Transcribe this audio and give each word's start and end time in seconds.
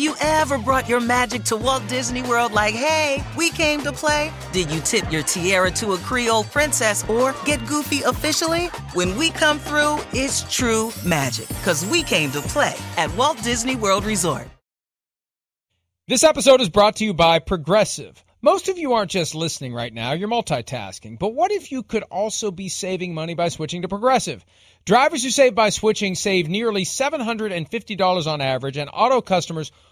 You 0.00 0.14
ever 0.20 0.56
brought 0.56 0.88
your 0.88 1.00
magic 1.00 1.44
to 1.44 1.56
Walt 1.56 1.86
Disney 1.86 2.22
World 2.22 2.52
like, 2.52 2.74
hey, 2.74 3.22
we 3.36 3.50
came 3.50 3.82
to 3.82 3.92
play? 3.92 4.32
Did 4.52 4.70
you 4.70 4.80
tip 4.80 5.10
your 5.12 5.22
tiara 5.22 5.70
to 5.72 5.92
a 5.92 5.98
Creole 5.98 6.44
princess 6.44 7.08
or 7.08 7.34
get 7.44 7.64
goofy 7.66 8.02
officially? 8.02 8.66
When 8.94 9.16
we 9.16 9.30
come 9.30 9.58
through, 9.58 9.98
it's 10.12 10.42
true 10.54 10.90
magic 11.04 11.48
because 11.48 11.84
we 11.86 12.02
came 12.02 12.30
to 12.32 12.40
play 12.40 12.74
at 12.96 13.14
Walt 13.16 13.42
Disney 13.42 13.76
World 13.76 14.04
Resort. 14.04 14.48
This 16.08 16.24
episode 16.24 16.60
is 16.60 16.68
brought 16.68 16.96
to 16.96 17.04
you 17.04 17.14
by 17.14 17.38
Progressive. 17.38 18.24
Most 18.42 18.68
of 18.68 18.78
you 18.78 18.94
aren't 18.94 19.10
just 19.10 19.34
listening 19.34 19.74
right 19.74 19.92
now, 19.92 20.12
you're 20.12 20.26
multitasking. 20.26 21.18
But 21.18 21.34
what 21.34 21.52
if 21.52 21.70
you 21.70 21.82
could 21.82 22.04
also 22.04 22.50
be 22.50 22.70
saving 22.70 23.12
money 23.12 23.34
by 23.34 23.48
switching 23.48 23.82
to 23.82 23.88
Progressive? 23.88 24.44
Drivers 24.86 25.22
who 25.22 25.30
save 25.30 25.54
by 25.54 25.68
switching 25.68 26.14
save 26.14 26.48
nearly 26.48 26.84
$750 26.84 28.26
on 28.26 28.40
average, 28.40 28.78
and 28.78 28.88
auto 28.92 29.20
customers 29.20 29.70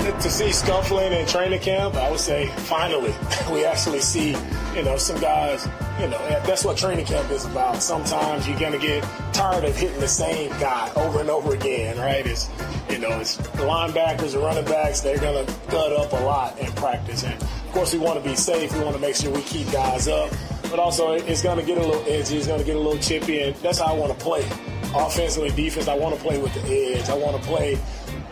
to 0.00 0.30
see 0.30 0.52
scuffling 0.52 1.12
in 1.12 1.26
training 1.26 1.60
camp, 1.60 1.94
I 1.94 2.10
would 2.10 2.20
say 2.20 2.46
finally 2.46 3.14
we 3.52 3.64
actually 3.64 4.00
see, 4.00 4.36
you 4.74 4.82
know, 4.82 4.96
some 4.96 5.20
guys, 5.20 5.66
you 5.98 6.08
know, 6.08 6.18
that's 6.44 6.64
what 6.64 6.76
training 6.76 7.06
camp 7.06 7.30
is 7.30 7.44
about. 7.44 7.82
Sometimes 7.82 8.48
you're 8.48 8.58
going 8.58 8.72
to 8.72 8.78
get 8.78 9.02
tired 9.32 9.64
of 9.64 9.76
hitting 9.76 10.00
the 10.00 10.08
same 10.08 10.50
guy 10.60 10.90
over 10.96 11.20
and 11.20 11.30
over 11.30 11.54
again, 11.54 11.98
right? 11.98 12.26
It's, 12.26 12.48
you 12.88 12.98
know, 12.98 13.20
it's 13.20 13.36
linebackers, 13.36 14.34
and 14.34 14.42
running 14.42 14.64
backs, 14.64 15.00
they're 15.00 15.18
going 15.18 15.46
to 15.46 15.52
gut 15.70 15.92
up 15.92 16.12
a 16.12 16.24
lot 16.24 16.58
in 16.58 16.70
practice. 16.72 17.24
And 17.24 17.40
of 17.40 17.72
course, 17.72 17.92
we 17.92 17.98
want 17.98 18.22
to 18.22 18.28
be 18.28 18.36
safe. 18.36 18.72
We 18.72 18.82
want 18.82 18.96
to 18.96 19.00
make 19.00 19.16
sure 19.16 19.32
we 19.32 19.42
keep 19.42 19.70
guys 19.70 20.08
up. 20.08 20.30
But 20.70 20.78
also, 20.78 21.12
it's 21.12 21.42
going 21.42 21.58
to 21.58 21.64
get 21.64 21.78
a 21.78 21.80
little 21.80 22.02
edgy. 22.06 22.36
It's 22.36 22.46
going 22.46 22.60
to 22.60 22.66
get 22.66 22.76
a 22.76 22.80
little 22.80 23.00
chippy. 23.00 23.42
And 23.42 23.56
that's 23.56 23.78
how 23.78 23.86
I 23.86 23.92
want 23.92 24.16
to 24.16 24.24
play. 24.24 24.46
Offensively, 24.94 25.50
defense, 25.50 25.88
I 25.88 25.94
want 25.94 26.16
to 26.16 26.20
play 26.20 26.38
with 26.38 26.52
the 26.54 26.62
edge. 26.72 27.08
I 27.08 27.14
want 27.14 27.40
to 27.40 27.48
play 27.48 27.78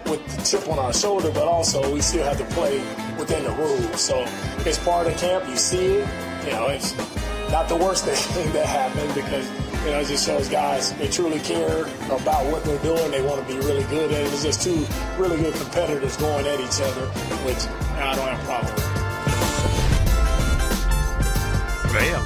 with 0.08 0.24
the 0.36 0.42
chip 0.42 0.68
on 0.68 0.78
our 0.78 0.92
shoulder, 0.92 1.30
but 1.30 1.46
also 1.46 1.92
we 1.92 2.00
still 2.00 2.24
have 2.24 2.38
to 2.38 2.44
play 2.54 2.78
within 3.18 3.44
the 3.44 3.50
rules. 3.50 4.00
So 4.00 4.24
it's 4.66 4.78
part 4.78 5.06
of 5.06 5.16
camp. 5.16 5.48
You 5.48 5.56
see 5.56 5.96
it. 5.98 6.08
You 6.44 6.52
know, 6.52 6.68
it's 6.68 6.96
not 7.50 7.68
the 7.68 7.76
worst 7.76 8.04
thing 8.34 8.52
that 8.52 8.66
happened 8.66 9.14
because 9.14 9.48
you 9.84 9.90
know 9.90 10.00
it 10.00 10.06
just 10.06 10.26
shows 10.26 10.48
guys 10.48 10.92
they 10.94 11.08
truly 11.08 11.40
care 11.40 11.82
about 12.06 12.50
what 12.50 12.64
they're 12.64 12.82
doing. 12.82 13.10
They 13.10 13.22
want 13.22 13.46
to 13.46 13.46
be 13.46 13.58
really 13.60 13.84
good, 13.84 14.10
and 14.10 14.26
it 14.26 14.30
was 14.30 14.42
just 14.42 14.62
two 14.62 14.86
really 15.18 15.36
good 15.36 15.54
competitors 15.54 16.16
going 16.16 16.46
at 16.46 16.60
each 16.60 16.80
other, 16.80 17.06
which 17.44 17.66
I 17.98 18.14
don't 18.14 18.28
have 18.28 18.40
a 18.40 18.44
problem 18.44 18.74
with. 18.74 18.98
Bam. 21.92 22.22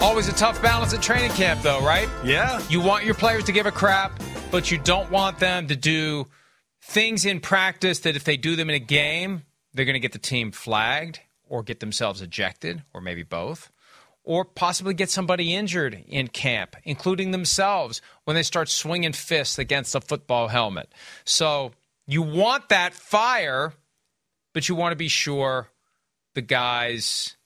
Always 0.02 0.28
a 0.28 0.32
tough 0.32 0.60
balance 0.62 0.94
at 0.94 1.02
training 1.02 1.30
camp, 1.32 1.62
though, 1.62 1.84
right? 1.84 2.08
Yeah. 2.24 2.60
You 2.68 2.80
want 2.80 3.04
your 3.04 3.14
players 3.14 3.44
to 3.44 3.52
give 3.52 3.66
a 3.66 3.70
crap, 3.70 4.18
but 4.50 4.70
you 4.70 4.78
don't 4.78 5.10
want 5.10 5.38
them 5.38 5.66
to 5.68 5.76
do 5.76 6.26
things 6.90 7.24
in 7.24 7.40
practice 7.40 8.00
that 8.00 8.16
if 8.16 8.24
they 8.24 8.36
do 8.36 8.56
them 8.56 8.68
in 8.68 8.74
a 8.74 8.80
game, 8.80 9.44
they're 9.72 9.84
going 9.84 9.94
to 9.94 10.00
get 10.00 10.12
the 10.12 10.18
team 10.18 10.50
flagged 10.50 11.20
or 11.48 11.62
get 11.62 11.80
themselves 11.80 12.20
ejected, 12.20 12.82
or 12.92 13.00
maybe 13.00 13.22
both, 13.22 13.70
or 14.24 14.44
possibly 14.44 14.92
get 14.92 15.08
somebody 15.08 15.54
injured 15.54 16.04
in 16.08 16.28
camp, 16.28 16.76
including 16.84 17.30
themselves 17.30 18.02
when 18.24 18.34
they 18.34 18.42
start 18.42 18.68
swinging 18.68 19.12
fists 19.12 19.58
against 19.58 19.94
a 19.94 20.00
football 20.00 20.48
helmet. 20.48 20.92
So 21.24 21.72
you 22.06 22.22
want 22.22 22.68
that 22.70 22.92
fire, 22.92 23.72
but 24.52 24.68
you 24.68 24.74
want 24.74 24.92
to 24.92 24.96
be 24.96 25.08
sure 25.08 25.68
the 26.34 26.42
guys 26.42 27.36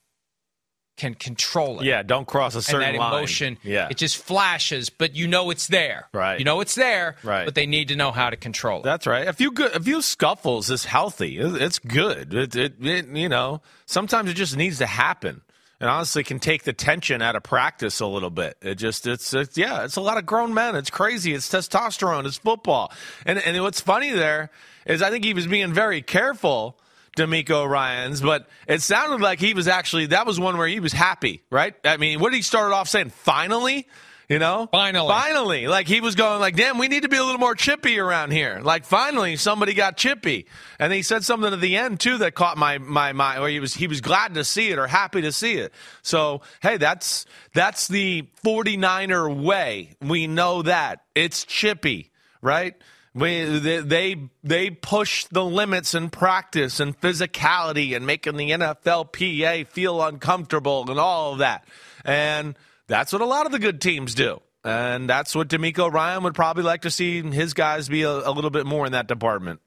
can 0.97 1.13
control 1.13 1.79
it. 1.79 1.85
Yeah, 1.85 2.03
don't 2.03 2.25
cross 2.25 2.55
a 2.55 2.61
certain 2.61 2.87
and 2.87 2.95
that 2.95 2.99
line. 2.99 3.13
emotion. 3.13 3.57
Yeah, 3.63 3.89
it 3.89 3.97
just 3.97 4.17
flashes, 4.17 4.89
but 4.89 5.15
you 5.15 5.27
know 5.27 5.49
it's 5.49 5.67
there. 5.67 6.07
Right. 6.13 6.39
You 6.39 6.45
know 6.45 6.61
it's 6.61 6.75
there. 6.75 7.17
Right. 7.23 7.45
But 7.45 7.55
they 7.55 7.65
need 7.65 7.89
to 7.89 7.95
know 7.95 8.11
how 8.11 8.29
to 8.29 8.37
control 8.37 8.79
it. 8.79 8.83
That's 8.83 9.05
right. 9.05 9.27
A 9.27 9.33
few 9.33 9.51
good, 9.51 9.75
a 9.75 9.79
few 9.81 10.01
scuffles 10.01 10.69
is 10.69 10.85
healthy. 10.85 11.37
It's 11.37 11.79
good. 11.79 12.33
It, 12.33 12.55
it, 12.55 12.73
it, 12.81 13.07
you 13.07 13.29
know, 13.29 13.61
sometimes 13.85 14.29
it 14.29 14.35
just 14.35 14.55
needs 14.55 14.77
to 14.77 14.85
happen, 14.85 15.41
and 15.79 15.89
honestly, 15.89 16.23
can 16.23 16.39
take 16.39 16.63
the 16.63 16.73
tension 16.73 17.21
out 17.21 17.35
of 17.35 17.43
practice 17.43 17.99
a 17.99 18.07
little 18.07 18.29
bit. 18.29 18.57
It 18.61 18.75
just, 18.75 19.05
it's, 19.05 19.33
it's 19.33 19.57
yeah, 19.57 19.83
it's 19.83 19.97
a 19.97 20.01
lot 20.01 20.17
of 20.17 20.25
grown 20.25 20.53
men. 20.53 20.75
It's 20.75 20.89
crazy. 20.89 21.33
It's 21.33 21.49
testosterone. 21.49 22.25
It's 22.25 22.37
football. 22.37 22.91
And 23.25 23.39
and 23.39 23.61
what's 23.61 23.81
funny 23.81 24.11
there 24.11 24.49
is 24.85 25.01
I 25.01 25.09
think 25.09 25.25
he 25.25 25.33
was 25.33 25.47
being 25.47 25.73
very 25.73 26.01
careful 26.01 26.79
DeMeco 27.15 27.67
Ryans, 27.67 28.21
but 28.21 28.47
it 28.67 28.81
sounded 28.81 29.21
like 29.21 29.39
he 29.39 29.53
was 29.53 29.67
actually 29.67 30.07
that 30.07 30.25
was 30.25 30.39
one 30.39 30.57
where 30.57 30.67
he 30.67 30.79
was 30.79 30.93
happy, 30.93 31.43
right? 31.49 31.75
I 31.83 31.97
mean, 31.97 32.19
what 32.19 32.31
did 32.31 32.37
he 32.37 32.41
start 32.41 32.71
off 32.71 32.87
saying? 32.87 33.09
Finally, 33.09 33.87
you 34.27 34.39
know, 34.39 34.67
finally, 34.71 35.07
finally, 35.07 35.67
like 35.67 35.87
he 35.87 36.01
was 36.01 36.15
going 36.15 36.39
like, 36.39 36.55
damn, 36.55 36.79
we 36.79 36.87
need 36.87 37.03
to 37.03 37.09
be 37.09 37.17
a 37.17 37.23
little 37.23 37.39
more 37.39 37.53
chippy 37.53 37.99
around 37.99 38.31
here. 38.31 38.59
Like 38.63 38.83
finally, 38.85 39.35
somebody 39.35 39.75
got 39.75 39.97
chippy, 39.97 40.47
and 40.79 40.91
he 40.91 41.03
said 41.03 41.23
something 41.23 41.53
at 41.53 41.61
the 41.61 41.77
end 41.77 41.99
too 41.99 42.17
that 42.19 42.33
caught 42.33 42.57
my 42.57 42.79
my 42.79 43.13
mind, 43.13 43.41
where 43.41 43.49
he 43.49 43.59
was 43.59 43.75
he 43.75 43.87
was 43.87 44.01
glad 44.01 44.33
to 44.33 44.43
see 44.43 44.69
it 44.69 44.79
or 44.79 44.87
happy 44.87 45.21
to 45.21 45.31
see 45.31 45.53
it. 45.53 45.73
So 46.01 46.41
hey, 46.61 46.77
that's 46.77 47.25
that's 47.53 47.87
the 47.87 48.27
49er 48.43 49.43
way. 49.43 49.91
We 50.01 50.25
know 50.25 50.63
that 50.63 51.03
it's 51.13 51.45
chippy, 51.45 52.11
right? 52.41 52.75
We, 53.15 53.59
they, 53.79 54.29
they 54.43 54.69
push 54.69 55.23
the 55.25 55.43
limits 55.43 55.95
in 55.95 56.09
practice 56.09 56.81
and 56.81 56.99
physicality 56.99 57.95
and 57.95 58.05
making 58.05 58.35
the 58.35 58.51
NFLPA 58.51 59.67
feel 59.67 60.03
uncomfortable 60.03 60.85
and 60.89 60.99
all 60.99 61.31
of 61.31 61.39
that. 61.39 61.65
And 62.03 62.57
that's 62.87 63.13
what 63.13 63.21
a 63.21 63.25
lot 63.25 63.45
of 63.45 63.53
the 63.53 63.59
good 63.59 63.79
teams 63.79 64.15
do. 64.15 64.41
And 64.65 65.09
that's 65.09 65.33
what 65.33 65.47
DeMeco 65.47 65.93
Ryan 65.93 66.23
would 66.23 66.35
probably 66.35 66.63
like 66.63 66.81
to 66.81 66.91
see 66.91 67.21
his 67.21 67.53
guys 67.53 67.87
be 67.87 68.01
a, 68.01 68.11
a 68.11 68.31
little 68.31 68.49
bit 68.49 68.65
more 68.65 68.85
in 68.85 68.91
that 68.91 69.07
department. 69.07 69.61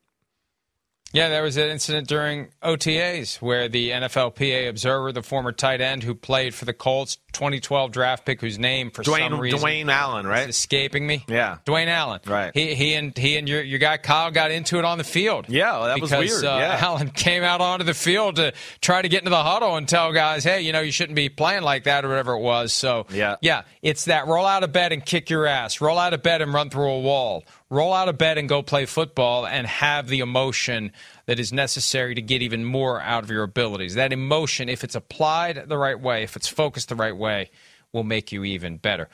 Yeah, 1.12 1.30
there 1.30 1.42
was 1.42 1.56
an 1.56 1.70
incident 1.70 2.06
during 2.06 2.48
OTAs 2.62 3.40
where 3.40 3.66
the 3.66 3.90
NFLPA 3.90 4.68
observer, 4.68 5.10
the 5.10 5.22
former 5.22 5.52
tight 5.52 5.80
end 5.80 6.02
who 6.02 6.14
played 6.14 6.54
for 6.54 6.66
the 6.66 6.74
Colts, 6.74 7.16
2012 7.32 7.92
draft 7.92 8.26
pick, 8.26 8.42
whose 8.42 8.58
name 8.58 8.90
for 8.90 9.02
Dwayne, 9.02 9.30
some 9.30 9.40
reason 9.40 9.58
Dwayne 9.58 9.90
Allen, 9.90 10.26
right? 10.26 10.46
escaping 10.46 11.06
me. 11.06 11.24
Yeah, 11.26 11.58
Dwayne 11.64 11.86
Allen. 11.86 12.20
Right. 12.26 12.50
He 12.52 12.74
he 12.74 12.92
and 12.92 13.16
he 13.16 13.38
and 13.38 13.48
your 13.48 13.62
your 13.62 13.78
guy 13.78 13.96
Kyle 13.96 14.30
got 14.30 14.50
into 14.50 14.78
it 14.78 14.84
on 14.84 14.98
the 14.98 15.04
field. 15.04 15.46
Yeah, 15.48 15.78
well, 15.78 15.84
that 15.86 15.94
because, 15.94 16.12
was 16.12 16.30
weird. 16.30 16.44
Uh, 16.44 16.58
yeah. 16.58 16.78
Allen 16.82 17.10
came 17.14 17.42
out 17.42 17.62
onto 17.62 17.86
the 17.86 17.94
field 17.94 18.36
to 18.36 18.52
try 18.82 19.00
to 19.00 19.08
get 19.08 19.20
into 19.20 19.30
the 19.30 19.42
huddle 19.42 19.76
and 19.76 19.88
tell 19.88 20.12
guys, 20.12 20.44
hey, 20.44 20.60
you 20.60 20.72
know, 20.72 20.80
you 20.80 20.92
shouldn't 20.92 21.16
be 21.16 21.30
playing 21.30 21.62
like 21.62 21.84
that 21.84 22.04
or 22.04 22.08
whatever 22.08 22.34
it 22.34 22.40
was. 22.40 22.74
So 22.74 23.06
yeah, 23.10 23.36
yeah, 23.40 23.62
it's 23.80 24.04
that 24.06 24.26
roll 24.26 24.44
out 24.44 24.62
of 24.62 24.72
bed 24.72 24.92
and 24.92 25.04
kick 25.04 25.30
your 25.30 25.46
ass, 25.46 25.80
roll 25.80 25.98
out 25.98 26.12
of 26.12 26.22
bed 26.22 26.42
and 26.42 26.52
run 26.52 26.68
through 26.68 26.90
a 26.90 27.00
wall, 27.00 27.44
roll 27.70 27.92
out 27.92 28.08
of 28.08 28.16
bed 28.16 28.38
and 28.38 28.48
go 28.48 28.62
play 28.62 28.86
football 28.86 29.46
and 29.46 29.66
have 29.66 30.08
the 30.08 30.20
emotion 30.20 30.92
that 31.26 31.38
is 31.38 31.52
necessary 31.52 32.14
to 32.14 32.22
get 32.22 32.42
even 32.42 32.64
more 32.64 33.00
out 33.00 33.24
of 33.24 33.30
your 33.30 33.42
abilities. 33.42 33.94
That 33.94 34.12
emotion, 34.12 34.68
if 34.68 34.84
it's 34.84 34.94
applied 34.94 35.68
the 35.68 35.78
right 35.78 35.98
way, 35.98 36.22
if 36.22 36.36
it's 36.36 36.48
focused 36.48 36.88
the 36.88 36.94
right 36.94 37.16
way, 37.16 37.50
will 37.92 38.04
make 38.04 38.32
you 38.32 38.44
even 38.44 38.78
better. 38.78 39.08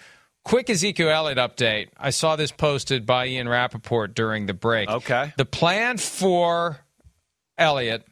Quick 0.44 0.68
Ezekiel 0.68 1.08
Elliott 1.08 1.38
update. 1.38 1.88
I 1.96 2.10
saw 2.10 2.36
this 2.36 2.52
posted 2.52 3.06
by 3.06 3.26
Ian 3.26 3.48
Rapoport 3.48 4.14
during 4.14 4.46
the 4.46 4.54
break. 4.54 4.88
Okay. 4.88 5.32
The 5.36 5.46
plan 5.46 5.96
for 5.96 6.80
Elliott 7.56 8.06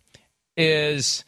is 0.56 1.24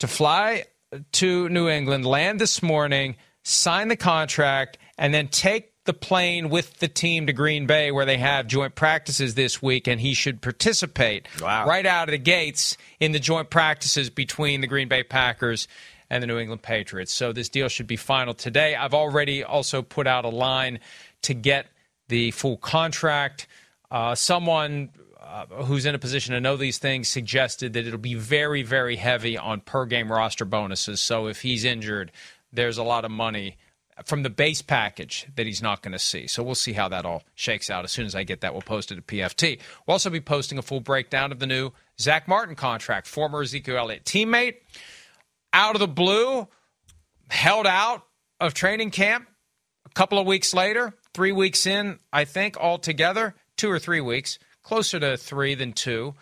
to 0.00 0.06
fly 0.06 0.64
to 1.12 1.48
New 1.48 1.68
England, 1.68 2.04
land 2.04 2.38
this 2.38 2.62
morning, 2.62 3.16
sign 3.44 3.88
the 3.88 3.96
contract, 3.96 4.76
and 4.98 5.14
then 5.14 5.28
take 5.28 5.71
the 5.84 5.92
plane 5.92 6.48
with 6.48 6.78
the 6.78 6.88
team 6.88 7.26
to 7.26 7.32
Green 7.32 7.66
Bay 7.66 7.90
where 7.90 8.04
they 8.04 8.18
have 8.18 8.46
joint 8.46 8.74
practices 8.74 9.34
this 9.34 9.60
week, 9.60 9.88
and 9.88 10.00
he 10.00 10.14
should 10.14 10.40
participate 10.40 11.26
Wow. 11.40 11.66
right 11.66 11.84
out 11.86 12.08
of 12.08 12.12
the 12.12 12.18
gates 12.18 12.76
in 13.00 13.12
the 13.12 13.18
joint 13.18 13.50
practices 13.50 14.08
between 14.10 14.60
the 14.60 14.66
Green 14.68 14.88
Bay 14.88 15.02
Packers 15.02 15.66
and 16.08 16.22
the 16.22 16.26
New 16.26 16.38
England 16.38 16.62
Patriots. 16.62 17.12
So 17.12 17.32
this 17.32 17.48
deal 17.48 17.68
should 17.68 17.86
be 17.86 17.96
final 17.96 18.34
today. 18.34 18.76
I've 18.76 18.94
already 18.94 19.42
also 19.42 19.82
put 19.82 20.06
out 20.06 20.24
a 20.24 20.28
line 20.28 20.78
to 21.22 21.34
get 21.34 21.66
the 22.08 22.30
full 22.32 22.58
contract. 22.58 23.46
Uh, 23.90 24.14
someone 24.14 24.90
uh, 25.20 25.46
who's 25.64 25.86
in 25.86 25.94
a 25.94 25.98
position 25.98 26.34
to 26.34 26.40
know 26.40 26.56
these 26.56 26.78
things 26.78 27.08
suggested 27.08 27.72
that 27.72 27.86
it'll 27.86 27.98
be 27.98 28.14
very, 28.14 28.62
very 28.62 28.96
heavy 28.96 29.36
on 29.38 29.60
per 29.60 29.86
game 29.86 30.12
roster 30.12 30.44
bonuses. 30.44 31.00
So 31.00 31.26
if 31.26 31.40
he's 31.42 31.64
injured, 31.64 32.12
there's 32.52 32.76
a 32.78 32.82
lot 32.82 33.04
of 33.04 33.10
money 33.10 33.56
from 34.04 34.22
the 34.22 34.30
base 34.30 34.62
package 34.62 35.26
that 35.36 35.46
he's 35.46 35.62
not 35.62 35.82
going 35.82 35.92
to 35.92 35.98
see. 35.98 36.26
So 36.26 36.42
we'll 36.42 36.54
see 36.54 36.72
how 36.72 36.88
that 36.88 37.04
all 37.04 37.22
shakes 37.34 37.70
out. 37.70 37.84
As 37.84 37.92
soon 37.92 38.06
as 38.06 38.14
I 38.14 38.24
get 38.24 38.40
that, 38.40 38.52
we'll 38.52 38.62
post 38.62 38.90
it 38.90 38.98
at 38.98 39.06
PFT. 39.06 39.60
We'll 39.86 39.92
also 39.92 40.10
be 40.10 40.20
posting 40.20 40.58
a 40.58 40.62
full 40.62 40.80
breakdown 40.80 41.30
of 41.32 41.38
the 41.38 41.46
new 41.46 41.72
Zack 42.00 42.26
Martin 42.26 42.54
contract, 42.54 43.06
former 43.06 43.42
Ezekiel 43.42 43.76
Elliott 43.76 44.04
teammate, 44.04 44.56
out 45.52 45.74
of 45.74 45.80
the 45.80 45.88
blue, 45.88 46.48
held 47.28 47.66
out 47.66 48.06
of 48.40 48.54
training 48.54 48.90
camp. 48.90 49.28
A 49.84 49.90
couple 49.90 50.18
of 50.18 50.26
weeks 50.26 50.54
later, 50.54 50.94
three 51.12 51.32
weeks 51.32 51.66
in, 51.66 51.98
I 52.12 52.24
think 52.24 52.56
altogether, 52.56 53.34
two 53.56 53.70
or 53.70 53.78
three 53.78 54.00
weeks, 54.00 54.38
closer 54.62 54.98
to 55.00 55.16
three 55.18 55.54
than 55.54 55.74
two, 55.74 56.14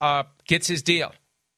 uh, 0.00 0.24
gets 0.48 0.66
his 0.66 0.82
deal 0.82 1.12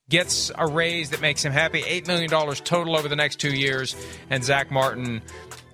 gets 0.09 0.51
a 0.56 0.67
raise 0.67 1.11
that 1.11 1.21
makes 1.21 1.45
him 1.45 1.53
happy. 1.53 1.83
$8 1.83 2.06
million 2.06 2.31
total 2.31 2.97
over 2.97 3.09
the 3.09 3.17
next 3.17 3.37
two 3.37 3.55
years. 3.55 3.97
And 4.31 4.45
Zack 4.45 4.71
Martin 4.71 5.23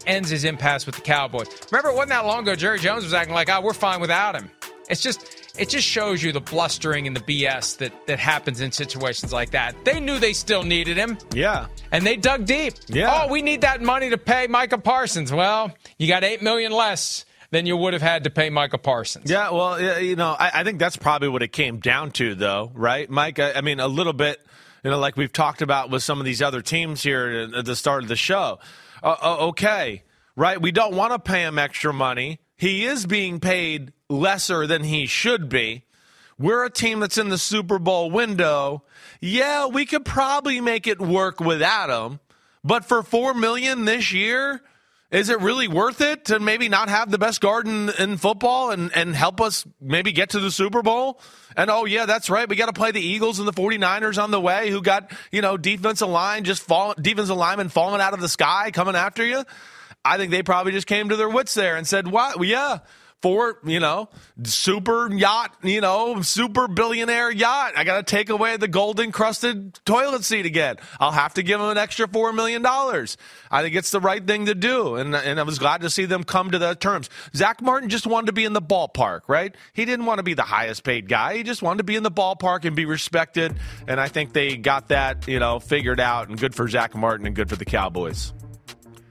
ends 0.06 0.30
his 0.30 0.44
impasse 0.44 0.86
with 0.86 0.94
the 0.94 1.02
Cowboys. 1.02 1.48
Remember, 1.70 1.90
it 1.90 1.94
wasn't 1.94 2.10
that 2.10 2.26
long 2.26 2.42
ago, 2.42 2.54
Jerry 2.54 2.78
Jones 2.78 3.04
was 3.04 3.14
acting 3.14 3.34
like, 3.34 3.50
oh, 3.50 3.60
we're 3.60 3.72
fine 3.72 4.00
without 4.00 4.34
him. 4.34 4.50
It's 4.88 5.00
just, 5.00 5.54
it 5.56 5.68
just 5.68 5.86
shows 5.86 6.22
you 6.22 6.32
the 6.32 6.40
blustering 6.40 7.06
and 7.06 7.16
the 7.16 7.20
BS 7.20 7.78
that, 7.78 8.06
that 8.06 8.18
happens 8.18 8.60
in 8.60 8.72
situations 8.72 9.32
like 9.32 9.50
that. 9.50 9.84
They 9.84 10.00
knew 10.00 10.18
they 10.18 10.32
still 10.32 10.64
needed 10.64 10.96
him. 10.96 11.16
Yeah. 11.32 11.66
And 11.92 12.04
they 12.04 12.16
dug 12.16 12.44
deep. 12.44 12.74
Yeah. 12.88 13.22
Oh, 13.24 13.32
we 13.32 13.40
need 13.40 13.60
that 13.60 13.80
money 13.80 14.10
to 14.10 14.18
pay 14.18 14.48
Micah 14.48 14.78
Parsons. 14.78 15.32
Well, 15.32 15.72
you 15.98 16.08
got 16.08 16.24
eight 16.24 16.42
million 16.42 16.72
less 16.72 17.24
than 17.50 17.66
you 17.66 17.76
would 17.76 17.92
have 17.92 18.02
had 18.02 18.24
to 18.24 18.30
pay 18.30 18.50
Micah 18.50 18.78
Parsons. 18.78 19.30
Yeah, 19.30 19.50
well, 19.50 20.00
you 20.00 20.16
know, 20.16 20.36
I, 20.38 20.50
I 20.60 20.64
think 20.64 20.78
that's 20.78 20.96
probably 20.96 21.28
what 21.28 21.42
it 21.42 21.52
came 21.52 21.78
down 21.78 22.12
to, 22.12 22.34
though, 22.34 22.70
right, 22.74 23.10
Mike? 23.10 23.38
I, 23.38 23.54
I 23.54 23.60
mean, 23.60 23.80
a 23.80 23.88
little 23.88 24.12
bit, 24.12 24.40
you 24.84 24.90
know, 24.90 24.98
like 24.98 25.16
we've 25.16 25.32
talked 25.32 25.62
about 25.62 25.90
with 25.90 26.02
some 26.02 26.20
of 26.20 26.24
these 26.24 26.40
other 26.42 26.62
teams 26.62 27.02
here 27.02 27.50
at 27.56 27.64
the 27.64 27.76
start 27.76 28.02
of 28.02 28.08
the 28.08 28.16
show. 28.16 28.60
Uh, 29.02 29.16
uh, 29.20 29.36
okay, 29.48 30.04
right? 30.36 30.60
We 30.60 30.72
don't 30.72 30.94
want 30.94 31.12
to 31.12 31.18
pay 31.18 31.42
him 31.42 31.58
extra 31.58 31.92
money. 31.92 32.38
He 32.56 32.84
is 32.84 33.06
being 33.06 33.40
paid 33.40 33.92
lesser 34.08 34.66
than 34.66 34.84
he 34.84 35.06
should 35.06 35.48
be. 35.48 35.84
We're 36.38 36.64
a 36.64 36.70
team 36.70 37.00
that's 37.00 37.18
in 37.18 37.28
the 37.28 37.38
Super 37.38 37.78
Bowl 37.78 38.10
window. 38.10 38.84
Yeah, 39.20 39.66
we 39.66 39.84
could 39.84 40.04
probably 40.04 40.60
make 40.60 40.86
it 40.86 40.98
work 40.98 41.40
without 41.40 41.90
him, 41.90 42.20
but 42.64 42.84
for 42.84 43.02
four 43.02 43.34
million 43.34 43.84
this 43.84 44.12
year, 44.12 44.62
is 45.10 45.28
it 45.28 45.40
really 45.40 45.66
worth 45.66 46.00
it 46.00 46.26
to 46.26 46.38
maybe 46.38 46.68
not 46.68 46.88
have 46.88 47.10
the 47.10 47.18
best 47.18 47.40
guard 47.40 47.66
in, 47.66 48.16
football 48.16 48.70
and, 48.70 48.94
and 48.94 49.14
help 49.14 49.40
us 49.40 49.66
maybe 49.80 50.12
get 50.12 50.30
to 50.30 50.40
the 50.40 50.50
Super 50.50 50.82
Bowl? 50.82 51.20
And 51.56 51.68
oh, 51.68 51.84
yeah, 51.84 52.06
that's 52.06 52.30
right. 52.30 52.48
We 52.48 52.54
got 52.54 52.66
to 52.66 52.72
play 52.72 52.92
the 52.92 53.00
Eagles 53.00 53.38
and 53.40 53.48
the 53.48 53.52
49ers 53.52 54.22
on 54.22 54.30
the 54.30 54.40
way 54.40 54.70
who 54.70 54.82
got, 54.82 55.10
you 55.32 55.42
know, 55.42 55.56
defensive 55.56 56.08
line 56.08 56.44
just 56.44 56.62
fall, 56.62 56.94
defensive 57.00 57.36
linemen 57.36 57.70
falling 57.70 58.00
out 58.00 58.14
of 58.14 58.20
the 58.20 58.28
sky 58.28 58.70
coming 58.70 58.94
after 58.94 59.24
you. 59.24 59.44
I 60.04 60.16
think 60.16 60.30
they 60.30 60.42
probably 60.42 60.72
just 60.72 60.86
came 60.86 61.08
to 61.08 61.16
their 61.16 61.28
wits 61.28 61.54
there 61.54 61.76
and 61.76 61.86
said, 61.86 62.06
what? 62.06 62.36
Well, 62.36 62.48
yeah, 62.48 62.78
for, 63.22 63.58
you 63.64 63.80
know, 63.80 64.08
super 64.44 65.12
yacht, 65.12 65.54
you 65.62 65.80
know, 65.80 66.22
super 66.22 66.68
billionaire 66.68 67.30
yacht. 67.30 67.74
I 67.76 67.84
got 67.84 67.96
to 67.96 68.02
take 68.02 68.30
away 68.30 68.56
the 68.56 68.68
gold 68.68 68.98
encrusted 68.98 69.78
toilet 69.84 70.24
seat 70.24 70.46
again. 70.46 70.76
I'll 70.98 71.12
have 71.12 71.34
to 71.34 71.42
give 71.42 71.60
them 71.60 71.68
an 71.68 71.78
extra 71.78 72.06
$4 72.08 72.34
million. 72.34 72.64
I 72.64 73.62
think 73.62 73.74
it's 73.74 73.90
the 73.90 74.00
right 74.00 74.26
thing 74.26 74.46
to 74.46 74.54
do. 74.54 74.96
And, 74.96 75.14
and 75.14 75.38
I 75.38 75.42
was 75.42 75.58
glad 75.58 75.82
to 75.82 75.90
see 75.90 76.06
them 76.06 76.24
come 76.24 76.50
to 76.52 76.58
the 76.58 76.74
terms. 76.74 77.10
Zack 77.34 77.60
Martin 77.60 77.88
just 77.88 78.06
wanted 78.06 78.26
to 78.26 78.32
be 78.32 78.44
in 78.44 78.52
the 78.54 78.62
ballpark, 78.62 79.22
right? 79.28 79.54
He 79.72 79.84
didn't 79.84 80.06
want 80.06 80.18
to 80.18 80.24
be 80.24 80.34
the 80.34 80.42
highest 80.42 80.84
paid 80.84 81.08
guy. 81.08 81.36
He 81.36 81.42
just 81.42 81.62
wanted 81.62 81.78
to 81.78 81.84
be 81.84 81.96
in 81.96 82.02
the 82.02 82.10
ballpark 82.10 82.64
and 82.64 82.74
be 82.74 82.86
respected. 82.86 83.56
And 83.86 84.00
I 84.00 84.08
think 84.08 84.32
they 84.32 84.56
got 84.56 84.88
that, 84.88 85.28
you 85.28 85.38
know, 85.38 85.60
figured 85.60 86.00
out 86.00 86.28
and 86.28 86.38
good 86.38 86.54
for 86.54 86.68
Zack 86.68 86.94
Martin 86.94 87.26
and 87.26 87.36
good 87.36 87.50
for 87.50 87.56
the 87.56 87.64
Cowboys. 87.64 88.32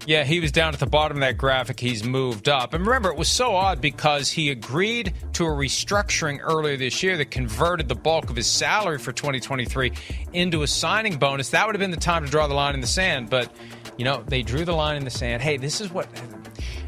Yeah, 0.05 0.23
he 0.23 0.39
was 0.39 0.51
down 0.51 0.73
at 0.73 0.79
the 0.79 0.85
bottom 0.87 1.17
of 1.17 1.21
that 1.21 1.37
graphic. 1.37 1.79
He's 1.79 2.03
moved 2.03 2.49
up. 2.49 2.73
And 2.73 2.85
remember, 2.85 3.09
it 3.09 3.17
was 3.17 3.27
so 3.29 3.55
odd 3.55 3.79
because 3.81 4.31
he 4.31 4.49
agreed 4.49 5.13
to 5.33 5.45
a 5.45 5.49
restructuring 5.49 6.39
earlier 6.41 6.77
this 6.77 7.03
year 7.03 7.17
that 7.17 7.31
converted 7.31 7.87
the 7.87 7.95
bulk 7.95 8.29
of 8.29 8.35
his 8.35 8.47
salary 8.47 8.97
for 8.97 9.11
2023 9.11 9.91
into 10.33 10.63
a 10.63 10.67
signing 10.67 11.17
bonus. 11.17 11.49
That 11.49 11.65
would 11.67 11.75
have 11.75 11.79
been 11.79 11.91
the 11.91 11.97
time 11.97 12.25
to 12.25 12.31
draw 12.31 12.47
the 12.47 12.53
line 12.55 12.73
in 12.75 12.81
the 12.81 12.87
sand. 12.87 13.29
But, 13.29 13.51
you 13.97 14.05
know, 14.05 14.23
they 14.25 14.41
drew 14.41 14.65
the 14.65 14.73
line 14.73 14.95
in 14.95 15.03
the 15.03 15.11
sand. 15.11 15.41
Hey, 15.43 15.57
this 15.57 15.79
is 15.81 15.91
what. 15.91 16.07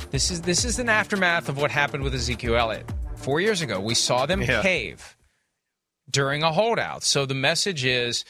This 0.10 0.30
is 0.32 0.42
this 0.42 0.66
is 0.66 0.78
an 0.80 0.90
aftermath 0.90 1.48
of 1.48 1.58
what 1.58 1.72
happened 1.72 2.04
with 2.04 2.14
Ezekiel 2.14 2.56
Elliott 2.58 2.90
four 3.16 3.40
years 3.40 3.62
ago. 3.62 3.80
We 3.80 3.94
saw 3.96 4.26
them 4.26 4.42
Yeah. 4.42 4.62
cave 4.62 5.16
during 6.10 6.44
a 6.44 6.52
holdout. 6.52 7.04
So 7.04 7.26
the 7.26 7.34
message 7.36 7.86
is 7.86 8.26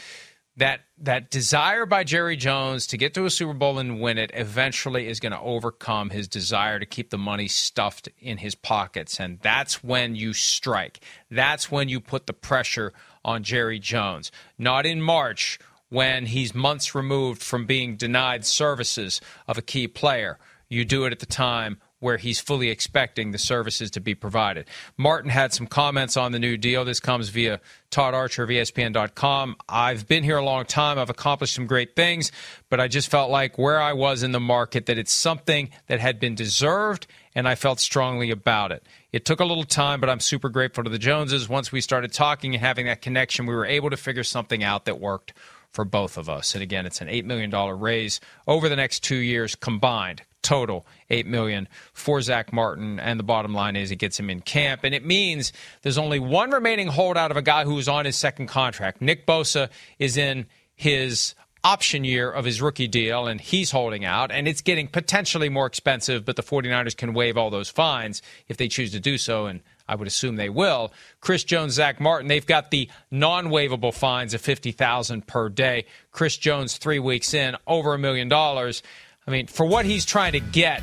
that 0.58 0.82
that 0.98 1.32
desire 1.32 1.86
by 1.86 2.04
Jerry 2.04 2.36
Jones 2.36 2.86
to 2.88 2.98
get 2.98 3.14
to 3.14 3.26
a 3.26 3.30
Super 3.30 3.54
Bowl 3.54 3.80
and 3.80 4.02
win 4.02 4.18
it 4.18 4.32
eventually 4.34 5.08
is 5.08 5.20
going 5.20 5.32
to 5.32 5.40
overcome 5.40 6.10
his 6.10 6.28
desire 6.28 6.78
to 6.78 6.86
keep 6.86 7.10
the 7.10 7.18
money 7.18 7.48
stuffed 7.48 8.10
in 8.20 8.38
his 8.38 8.54
pockets 8.54 9.20
and 9.20 9.40
that's 9.42 9.84
when 9.84 10.16
you 10.16 10.34
strike. 10.34 11.00
That's 11.30 11.72
when 11.72 11.90
you 11.90 12.00
put 12.00 12.28
the 12.28 12.34
pressure 12.34 12.94
on 13.24 13.44
Jerry 13.44 13.80
Jones. 13.80 14.32
Not 14.58 14.86
in 14.86 15.02
March 15.02 15.58
when 15.90 16.26
he's 16.28 16.54
months 16.54 16.94
removed 16.96 17.42
from 17.42 17.66
being 17.66 17.96
denied 17.96 18.46
services 18.46 19.22
of 19.48 19.58
a 19.58 19.62
key 19.62 19.88
player. 19.88 20.38
You 20.70 20.86
do 20.86 21.06
it 21.06 21.12
at 21.12 21.20
the 21.20 21.26
time 21.26 21.80
where 22.02 22.18
he's 22.18 22.42
fully 22.42 22.70
expecting 22.70 23.32
the 23.32 23.38
services 23.38 23.90
to 23.92 24.02
be 24.02 24.14
provided. 24.14 24.68
Martin 24.98 25.30
had 25.30 25.54
some 25.54 25.68
comments 25.68 26.18
on 26.18 26.34
the 26.34 26.40
new 26.40 26.58
deal. 26.58 26.84
This 26.84 27.00
comes 27.00 27.30
via 27.30 27.62
Todd 27.92 28.14
Archer 28.14 28.44
of 28.44 28.50
ESPN.com. 28.50 29.56
I've 29.70 30.08
been 30.08 30.24
here 30.24 30.38
a 30.38 30.44
long 30.44 30.66
time. 30.66 30.98
I've 30.98 31.10
accomplished 31.10 31.54
some 31.54 31.68
great 31.68 31.96
things, 31.96 32.32
but 32.70 32.80
I 32.80 32.88
just 32.88 33.10
felt 33.10 33.30
like 33.30 33.58
where 33.58 33.80
I 33.80 33.94
was 33.94 34.24
in 34.24 34.32
the 34.32 34.40
market 34.40 34.88
that 34.88 34.98
it's 34.98 35.14
something 35.14 35.70
that 35.88 36.00
had 36.00 36.20
been 36.20 36.36
deserved, 36.36 37.06
and 37.36 37.48
I 37.48 37.56
felt 37.56 37.80
strongly 37.80 38.32
about 38.32 38.72
it. 38.72 38.84
It 39.12 39.24
took 39.24 39.40
a 39.40 39.46
little 39.46 39.64
time, 39.64 40.02
but 40.02 40.10
I'm 40.10 40.20
super 40.20 40.50
grateful 40.50 40.84
to 40.84 40.90
the 40.90 40.98
Joneses. 40.98 41.48
Once 41.48 41.72
we 41.72 41.82
started 41.82 42.12
talking 42.12 42.56
and 42.56 42.64
having 42.64 42.88
that 42.88 43.02
connection, 43.02 43.46
we 43.46 43.54
were 43.54 43.66
able 43.66 43.92
to 43.92 43.98
figure 43.98 44.24
something 44.24 44.64
out 44.64 44.86
that 44.86 45.00
worked 45.00 45.34
for 45.72 45.86
both 45.86 46.18
of 46.18 46.30
us. 46.30 46.54
And 46.54 46.62
again, 46.62 46.86
it's 46.86 47.02
an 47.02 47.08
$8 47.08 47.26
million 47.26 47.52
raise 47.80 48.20
over 48.48 48.70
the 48.70 48.76
next 48.76 49.02
two 49.04 49.16
years 49.16 49.56
combined 49.56 50.24
total 50.42 50.86
eight 51.10 51.28
million 51.28 51.68
for 51.94 52.22
Zack 52.22 52.52
Martin. 52.52 53.00
And 53.00 53.20
the 53.20 53.24
bottom 53.24 53.54
line 53.54 53.76
is 53.76 53.92
it 53.92 53.98
gets 53.98 54.20
him 54.20 54.30
in 54.30 54.42
camp, 54.42 54.84
and 54.84 54.94
it 54.94 55.06
means 55.06 55.54
there's 55.82 55.98
only 55.98 56.20
one 56.20 56.52
remaining 56.52 56.88
holdout 56.88 57.32
of 57.32 57.38
a 57.38 57.42
guy 57.42 57.64
who's 57.64 57.88
on 57.88 58.06
his 58.06 58.16
second 58.16 58.48
contract. 58.48 59.02
Nick 59.02 59.26
Bosa 59.26 59.70
is 60.00 60.18
in 60.18 60.48
his 60.76 61.36
option 61.64 62.04
year 62.04 62.32
of 62.32 62.44
his 62.44 62.60
rookie 62.60 62.88
deal 62.88 63.28
and 63.28 63.40
he's 63.40 63.70
holding 63.70 64.04
out 64.04 64.32
and 64.32 64.48
it's 64.48 64.62
getting 64.62 64.88
potentially 64.88 65.48
more 65.48 65.68
expensive 65.68 66.26
but 66.26 66.36
the 66.36 66.42
49ers 66.42 66.98
can 66.98 67.14
waive 67.14 67.38
all 67.38 67.52
those 67.52 67.70
fines 67.70 68.24
if 68.48 68.58
they 68.58 68.68
choose 68.68 68.92
to 68.92 69.00
do 69.00 69.16
so 69.16 69.46
and 69.46 69.62
I 69.92 69.96
would 69.96 70.08
assume 70.08 70.38
they 70.38 70.48
will. 70.48 70.94
Chris 71.20 71.44
Jones, 71.44 71.74
Zack 71.74 72.00
Martin, 72.00 72.30
they've 72.30 72.46
got 72.46 72.72
the 72.72 72.90
non-waivable 73.12 73.94
fines 73.94 74.34
of 74.34 74.40
50,000 74.40 75.28
per 75.28 75.50
day. 75.50 75.84
Chris 76.14 76.38
Jones 76.38 76.78
3 76.78 77.00
weeks 77.00 77.34
in 77.34 77.58
over 77.68 77.94
a 77.94 78.00
million 78.00 78.30
dollars. 78.30 78.84
I 79.28 79.32
mean, 79.32 79.48
for 79.48 79.66
what 79.66 79.84
he's 79.84 80.06
trying 80.06 80.32
to 80.32 80.40
get, 80.40 80.82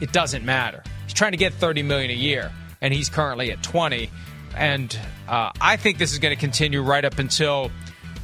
it 0.00 0.10
doesn't 0.10 0.44
matter. 0.44 0.82
He's 1.04 1.14
trying 1.14 1.30
to 1.30 1.38
get 1.38 1.54
30 1.54 1.84
million 1.84 2.10
a 2.10 2.14
year, 2.14 2.50
and 2.80 2.92
he's 2.92 3.08
currently 3.08 3.52
at 3.52 3.62
20. 3.62 4.10
And 4.56 4.98
uh, 5.28 5.52
I 5.60 5.76
think 5.76 5.98
this 5.98 6.12
is 6.12 6.18
going 6.18 6.34
to 6.34 6.40
continue 6.40 6.82
right 6.82 7.04
up 7.04 7.20
until 7.20 7.70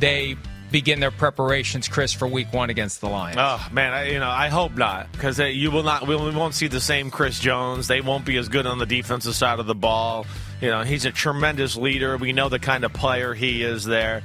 they 0.00 0.36
begin 0.70 1.00
their 1.00 1.10
preparations, 1.10 1.88
Chris, 1.88 2.12
for 2.12 2.26
Week 2.26 2.52
One 2.52 2.70
against 2.70 3.00
the 3.00 3.08
Lions. 3.08 3.36
Oh 3.38 3.68
man, 3.72 3.92
I, 3.92 4.10
you 4.10 4.18
know 4.18 4.28
I 4.28 4.48
hope 4.48 4.74
not 4.76 5.10
because 5.12 5.38
you 5.38 5.70
will 5.70 5.82
not. 5.82 6.06
We 6.06 6.16
won't 6.16 6.54
see 6.54 6.68
the 6.68 6.80
same 6.80 7.10
Chris 7.10 7.38
Jones. 7.38 7.88
They 7.88 8.00
won't 8.00 8.24
be 8.24 8.36
as 8.36 8.48
good 8.48 8.66
on 8.66 8.78
the 8.78 8.86
defensive 8.86 9.34
side 9.34 9.58
of 9.58 9.66
the 9.66 9.74
ball. 9.74 10.26
You 10.60 10.68
know 10.68 10.82
he's 10.82 11.04
a 11.04 11.12
tremendous 11.12 11.76
leader. 11.76 12.16
We 12.16 12.32
know 12.32 12.48
the 12.48 12.58
kind 12.58 12.84
of 12.84 12.92
player 12.92 13.34
he 13.34 13.62
is 13.62 13.84
there. 13.84 14.22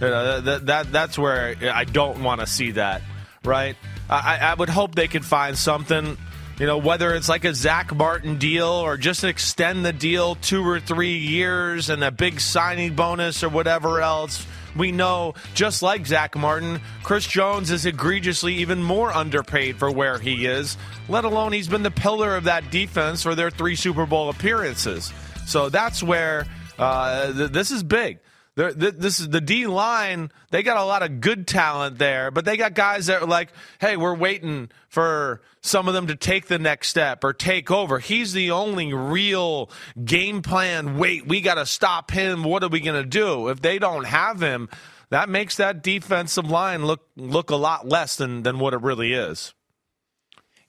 You 0.00 0.08
know, 0.08 0.40
that, 0.40 0.66
that 0.66 0.92
that's 0.92 1.18
where 1.18 1.54
I 1.62 1.84
don't 1.84 2.22
want 2.22 2.40
to 2.40 2.46
see 2.46 2.72
that. 2.72 3.02
Right? 3.44 3.76
I, 4.08 4.38
I 4.38 4.54
would 4.54 4.68
hope 4.68 4.94
they 4.94 5.08
could 5.08 5.24
find 5.24 5.56
something 5.56 6.16
you 6.58 6.66
know, 6.66 6.78
whether 6.78 7.14
it's 7.14 7.28
like 7.28 7.44
a 7.44 7.54
Zack 7.54 7.94
Martin 7.94 8.38
deal 8.38 8.68
or 8.68 8.96
just 8.96 9.24
extend 9.24 9.84
the 9.84 9.92
deal 9.92 10.36
two 10.36 10.66
or 10.66 10.78
three 10.78 11.16
years 11.18 11.90
and 11.90 12.04
a 12.04 12.10
big 12.10 12.40
signing 12.40 12.94
bonus 12.94 13.42
or 13.42 13.48
whatever 13.48 14.00
else. 14.00 14.46
We 14.76 14.90
know, 14.90 15.34
just 15.54 15.82
like 15.82 16.06
Zack 16.06 16.36
Martin, 16.36 16.80
Chris 17.02 17.26
Jones 17.26 17.70
is 17.70 17.86
egregiously 17.86 18.54
even 18.54 18.82
more 18.82 19.12
underpaid 19.12 19.76
for 19.76 19.90
where 19.90 20.18
he 20.18 20.46
is, 20.46 20.76
let 21.08 21.24
alone 21.24 21.52
he's 21.52 21.68
been 21.68 21.84
the 21.84 21.92
pillar 21.92 22.36
of 22.36 22.44
that 22.44 22.70
defense 22.70 23.22
for 23.22 23.34
their 23.34 23.50
three 23.50 23.76
Super 23.76 24.06
Bowl 24.06 24.30
appearances. 24.30 25.12
So 25.46 25.68
that's 25.68 26.02
where 26.02 26.46
uh, 26.78 27.32
th- 27.32 27.50
this 27.50 27.70
is 27.70 27.82
big. 27.82 28.18
This 28.56 29.18
is 29.18 29.28
the 29.28 29.40
D 29.40 29.66
line. 29.66 30.30
They 30.50 30.62
got 30.62 30.76
a 30.76 30.84
lot 30.84 31.02
of 31.02 31.20
good 31.20 31.48
talent 31.48 31.98
there, 31.98 32.30
but 32.30 32.44
they 32.44 32.56
got 32.56 32.74
guys 32.74 33.06
that 33.06 33.22
are 33.22 33.26
like, 33.26 33.48
"Hey, 33.80 33.96
we're 33.96 34.14
waiting 34.14 34.70
for 34.88 35.42
some 35.60 35.88
of 35.88 35.94
them 35.94 36.06
to 36.06 36.14
take 36.14 36.46
the 36.46 36.58
next 36.58 36.88
step 36.88 37.24
or 37.24 37.32
take 37.32 37.72
over." 37.72 37.98
He's 37.98 38.32
the 38.32 38.52
only 38.52 38.94
real 38.94 39.70
game 40.04 40.40
plan. 40.40 40.98
Wait, 40.98 41.26
we 41.26 41.40
got 41.40 41.56
to 41.56 41.66
stop 41.66 42.12
him. 42.12 42.44
What 42.44 42.62
are 42.62 42.68
we 42.68 42.78
going 42.78 43.02
to 43.02 43.08
do 43.08 43.48
if 43.48 43.60
they 43.60 43.80
don't 43.80 44.04
have 44.04 44.40
him? 44.40 44.68
That 45.10 45.28
makes 45.28 45.56
that 45.56 45.82
defensive 45.82 46.48
line 46.48 46.86
look 46.86 47.08
look 47.16 47.50
a 47.50 47.56
lot 47.56 47.88
less 47.88 48.14
than 48.14 48.44
than 48.44 48.60
what 48.60 48.72
it 48.72 48.82
really 48.82 49.14
is. 49.14 49.52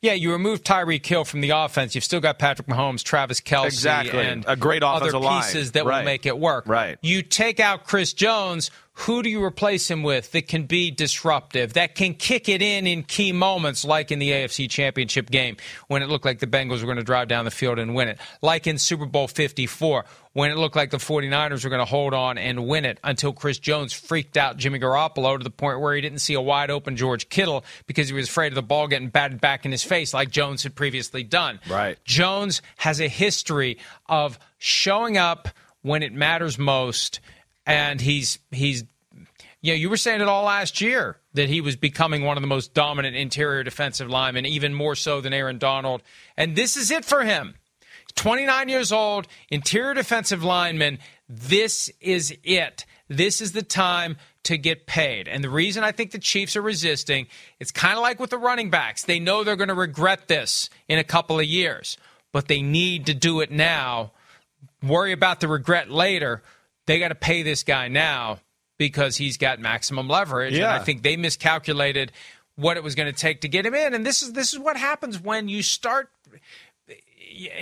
Yeah, 0.06 0.14
you 0.14 0.34
remove 0.34 0.62
Tyreek 0.62 1.04
Hill 1.04 1.26
from 1.26 1.42
the 1.42 1.50
offense. 1.50 1.96
You've 1.96 2.04
still 2.04 2.20
got 2.20 2.38
Patrick 2.38 2.68
Mahomes, 2.68 3.02
Travis 3.02 3.42
Kelce, 3.42 3.66
exactly. 3.66 4.20
and 4.20 4.46
a 4.48 4.56
great 4.56 4.84
other 4.84 5.12
pieces 5.12 5.20
line. 5.20 5.72
that 5.74 5.86
right. 5.86 5.98
will 5.98 6.06
make 6.06 6.28
it 6.28 6.38
work. 6.38 6.68
Right. 6.68 7.00
You 7.02 7.24
take 7.24 7.60
out 7.60 7.86
Chris 7.86 8.14
Jones, 8.14 8.70
who 9.00 9.22
do 9.22 9.30
you 9.30 9.44
replace 9.44 9.92
him 9.92 10.04
with 10.04 10.32
that 10.32 10.48
can 10.48 10.64
be 10.64 10.90
disruptive, 10.90 11.74
that 11.74 11.96
can 11.96 12.14
kick 12.14 12.48
it 12.48 12.62
in 12.62 12.88
in 12.88 13.04
key 13.04 13.34
moments, 13.34 13.84
like 13.84 14.10
in 14.10 14.20
the 14.20 14.32
AFC 14.32 14.70
Championship 14.70 15.30
game 15.30 15.58
when 15.88 16.02
it 16.02 16.08
looked 16.08 16.24
like 16.24 16.40
the 16.40 16.48
Bengals 16.48 16.80
were 16.80 16.86
going 16.86 16.98
to 16.98 17.04
drive 17.04 17.28
down 17.28 17.44
the 17.44 17.52
field 17.52 17.78
and 17.78 17.94
win 17.94 18.08
it, 18.08 18.18
like 18.42 18.68
in 18.68 18.78
Super 18.78 19.06
Bowl 19.06 19.28
54 19.28 20.06
when 20.32 20.52
it 20.52 20.58
looked 20.58 20.76
like 20.76 20.92
the 20.92 20.98
49ers 20.98 21.64
were 21.64 21.70
going 21.70 21.80
to 21.80 21.86
hold 21.86 22.14
on 22.14 22.38
and 22.38 22.68
win 22.68 22.84
it 22.84 23.00
until 23.06 23.32
Chris 23.32 23.58
Jones 23.58 23.94
freaked 23.94 24.36
out 24.36 24.58
Jimmy 24.58 24.80
Garoppolo 24.80 25.38
to 25.38 25.44
the 25.44 25.50
point 25.50 25.80
where 25.80 25.96
he 25.96 26.02
didn't 26.02 26.20
see 26.20 26.34
a 26.34 26.42
wide 26.42 26.70
open 26.70 26.98
George 26.98 27.30
Kittle 27.30 27.64
because 27.88 28.10
he 28.10 28.14
was 28.14 28.28
afraid 28.28 28.48
of 28.48 28.56
the 28.56 28.62
ball 28.62 28.88
getting 28.88 29.08
batted 29.08 29.40
back 29.40 29.66
in 29.66 29.72
his 29.72 29.84
face 29.84 30.14
like 30.14 30.30
Jones 30.32 30.64
had 30.64 30.76
previously 30.76 31.24
done. 31.24 31.60
Right. 31.70 31.98
Jones 32.04 32.62
has 32.78 33.00
a 33.00 33.08
history 33.08 33.78
of 34.08 34.38
showing 34.58 35.18
up 35.18 35.48
when 35.82 36.04
it 36.04 36.14
matters 36.14 36.58
most 36.58 37.20
and 37.66 38.02
he's 38.02 38.40
he's 38.52 38.84
you 39.62 39.72
know, 39.72 39.78
you 39.78 39.90
were 39.90 39.98
saying 39.98 40.22
it 40.22 40.28
all 40.28 40.44
last 40.44 40.80
year 40.80 41.18
that 41.34 41.50
he 41.50 41.60
was 41.60 41.76
becoming 41.76 42.24
one 42.24 42.38
of 42.38 42.42
the 42.42 42.48
most 42.48 42.76
dominant 42.76 43.16
interior 43.16 43.64
defensive 43.64 44.08
linemen, 44.08 44.46
even 44.46 44.76
more 44.76 44.94
so 44.94 45.22
than 45.22 45.34
Aaron 45.34 45.58
Donald. 45.58 46.04
And 46.38 46.56
this 46.56 46.78
is 46.78 46.92
it 46.92 47.04
for 47.04 47.24
him. 47.24 47.56
29 48.14 48.70
years 48.70 48.92
old, 48.92 49.28
interior 49.50 49.96
defensive 49.96 50.44
lineman. 50.44 51.00
This 51.28 51.90
is 52.00 52.38
it. 52.44 52.86
This 53.08 53.42
is 53.42 53.54
the 53.54 53.64
time 53.64 54.18
to 54.44 54.58
get 54.58 54.86
paid. 54.86 55.28
And 55.28 55.44
the 55.44 55.50
reason 55.50 55.84
I 55.84 55.92
think 55.92 56.12
the 56.12 56.20
Chiefs 56.20 56.56
are 56.56 56.62
resisting, 56.62 57.26
it's 57.60 57.72
kind 57.72 57.98
of 57.98 58.04
like 58.04 58.20
with 58.20 58.30
the 58.30 58.38
running 58.38 58.70
backs. 58.70 59.04
They 59.04 59.20
know 59.20 59.44
they're 59.44 59.56
going 59.56 59.70
to 59.70 59.74
regret 59.74 60.28
this 60.28 60.70
in 60.88 61.00
a 61.00 61.04
couple 61.04 61.40
of 61.40 61.46
years, 61.46 61.98
but 62.32 62.48
they 62.48 62.62
need 62.62 63.08
to 63.08 63.16
do 63.16 63.42
it 63.42 63.52
now. 63.52 64.12
Worry 64.84 65.12
about 65.12 65.40
the 65.40 65.48
regret 65.48 65.90
later. 65.90 66.44
They 66.88 67.00
got 67.00 67.10
to 67.10 67.16
pay 67.16 67.44
this 67.44 67.64
guy 67.64 67.88
now 67.88 68.40
because 68.78 69.18
he's 69.18 69.38
got 69.38 69.60
maximum 69.60 70.08
leverage. 70.08 70.54
Yeah. 70.54 70.74
And 70.74 70.82
I 70.82 70.84
think 70.84 71.02
they 71.04 71.18
miscalculated 71.18 72.12
what 72.56 72.78
it 72.78 72.84
was 72.84 72.96
going 72.96 73.12
to 73.12 73.20
take 73.20 73.42
to 73.42 73.48
get 73.48 73.66
him 73.66 73.74
in. 73.74 73.94
And 73.94 74.06
this 74.06 74.22
is 74.22 74.34
this 74.34 74.54
is 74.54 74.60
what 74.60 74.78
happens 74.78 75.20
when 75.20 75.48
you 75.48 75.64
start 75.64 76.10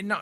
no, 0.03 0.19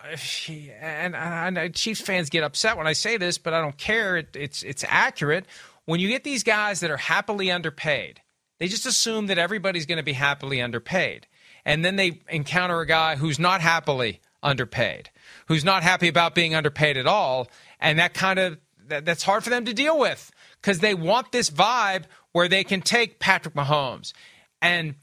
and, 0.81 1.15
and, 1.15 1.75
Chiefs 1.75 2.01
fans 2.01 2.29
get 2.29 2.43
upset 2.43 2.77
when 2.77 2.88
I 2.88 2.93
say 2.93 3.17
this, 3.17 3.38
but 3.38 3.53
I 3.53 3.62
don't 3.62 3.77
care. 3.77 4.17
It, 4.17 4.29
it's 4.36 4.63
it's 4.63 4.86
accurate. 4.88 5.46
When 5.86 6.00
you 6.00 6.08
get 6.08 6.24
these 6.24 6.43
guys 6.43 6.79
that 6.81 6.91
are 6.91 6.98
happily 6.98 7.51
underpaid, 7.51 8.22
they 8.60 8.67
just 8.67 8.86
assume 8.86 9.27
that 9.27 9.38
everybody's 9.38 9.86
going 9.86 9.98
to 9.98 10.03
be 10.03 10.13
happily 10.13 10.62
underpaid, 10.62 11.27
and 11.65 11.84
then 11.84 11.96
they 11.96 12.22
encounter 12.29 12.79
a 12.79 12.86
guy 12.86 13.15
who's 13.15 13.39
not 13.39 13.62
happily 13.62 14.22
underpaid, 14.43 15.10
who's 15.48 15.65
not 15.65 15.84
happy 15.84 16.08
about 16.08 16.36
being 16.36 16.55
underpaid 16.55 16.98
at 16.98 17.08
all, 17.08 17.50
and 17.79 18.00
that 18.00 18.13
kind 18.13 18.39
of 18.39 18.58
that, 18.92 19.06
that's 19.06 19.24
hard 19.24 19.44
for 19.44 19.50
them 19.50 19.66
to 19.66 19.74
deal 19.74 19.98
with 19.98 20.32
because 20.62 20.80
they 20.80 20.94
want 20.94 21.32
this 21.32 21.50
vibe 21.50 22.04
where 22.32 22.48
they 22.48 22.64
can 22.64 22.82
take 22.82 23.20
Patrick 23.20 23.56
Mahomes 23.56 24.14
and 24.62 24.96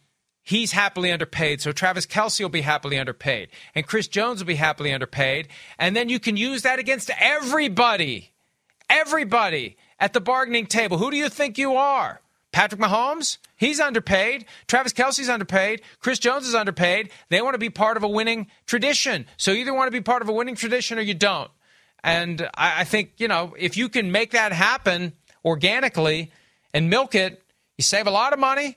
he's 0.42 0.72
happily 0.72 1.10
underpaid. 1.10 1.60
So 1.60 1.72
Travis 1.72 2.06
Kelce 2.06 2.40
will 2.40 2.48
be 2.48 2.60
happily 2.60 2.98
underpaid. 2.98 3.48
And 3.74 3.86
Chris 3.86 4.08
Jones 4.08 4.40
will 4.40 4.46
be 4.46 4.54
happily 4.54 4.92
underpaid. 4.92 5.48
And 5.78 5.94
then 5.96 6.08
you 6.08 6.20
can 6.20 6.36
use 6.36 6.62
that 6.62 6.78
against 6.78 7.10
everybody. 7.18 8.32
Everybody 8.88 9.76
at 9.98 10.12
the 10.12 10.20
bargaining 10.20 10.66
table. 10.66 10.96
Who 10.96 11.10
do 11.10 11.16
you 11.16 11.28
think 11.28 11.58
you 11.58 11.74
are? 11.74 12.20
Patrick 12.52 12.80
Mahomes? 12.80 13.38
He's 13.56 13.80
underpaid. 13.80 14.46
Travis 14.66 14.92
Kelce's 14.92 15.28
underpaid. 15.28 15.82
Chris 15.98 16.18
Jones 16.18 16.46
is 16.46 16.54
underpaid. 16.54 17.10
They 17.28 17.42
want 17.42 17.54
to 17.54 17.58
be 17.58 17.70
part 17.70 17.96
of 17.96 18.02
a 18.02 18.08
winning 18.08 18.46
tradition. 18.64 19.26
So 19.36 19.50
either 19.50 19.74
want 19.74 19.88
to 19.88 19.92
be 19.92 20.00
part 20.00 20.22
of 20.22 20.28
a 20.28 20.32
winning 20.32 20.54
tradition 20.54 20.98
or 20.98 21.02
you 21.02 21.14
don't. 21.14 21.50
And 22.04 22.42
I, 22.54 22.80
I 22.80 22.84
think, 22.84 23.12
you 23.18 23.28
know, 23.28 23.54
if 23.58 23.76
you 23.76 23.88
can 23.88 24.12
make 24.12 24.32
that 24.32 24.52
happen 24.52 25.12
organically 25.44 26.30
and 26.72 26.90
milk 26.90 27.14
it, 27.14 27.42
you 27.76 27.82
save 27.82 28.06
a 28.06 28.10
lot 28.10 28.32
of 28.32 28.38
money 28.38 28.76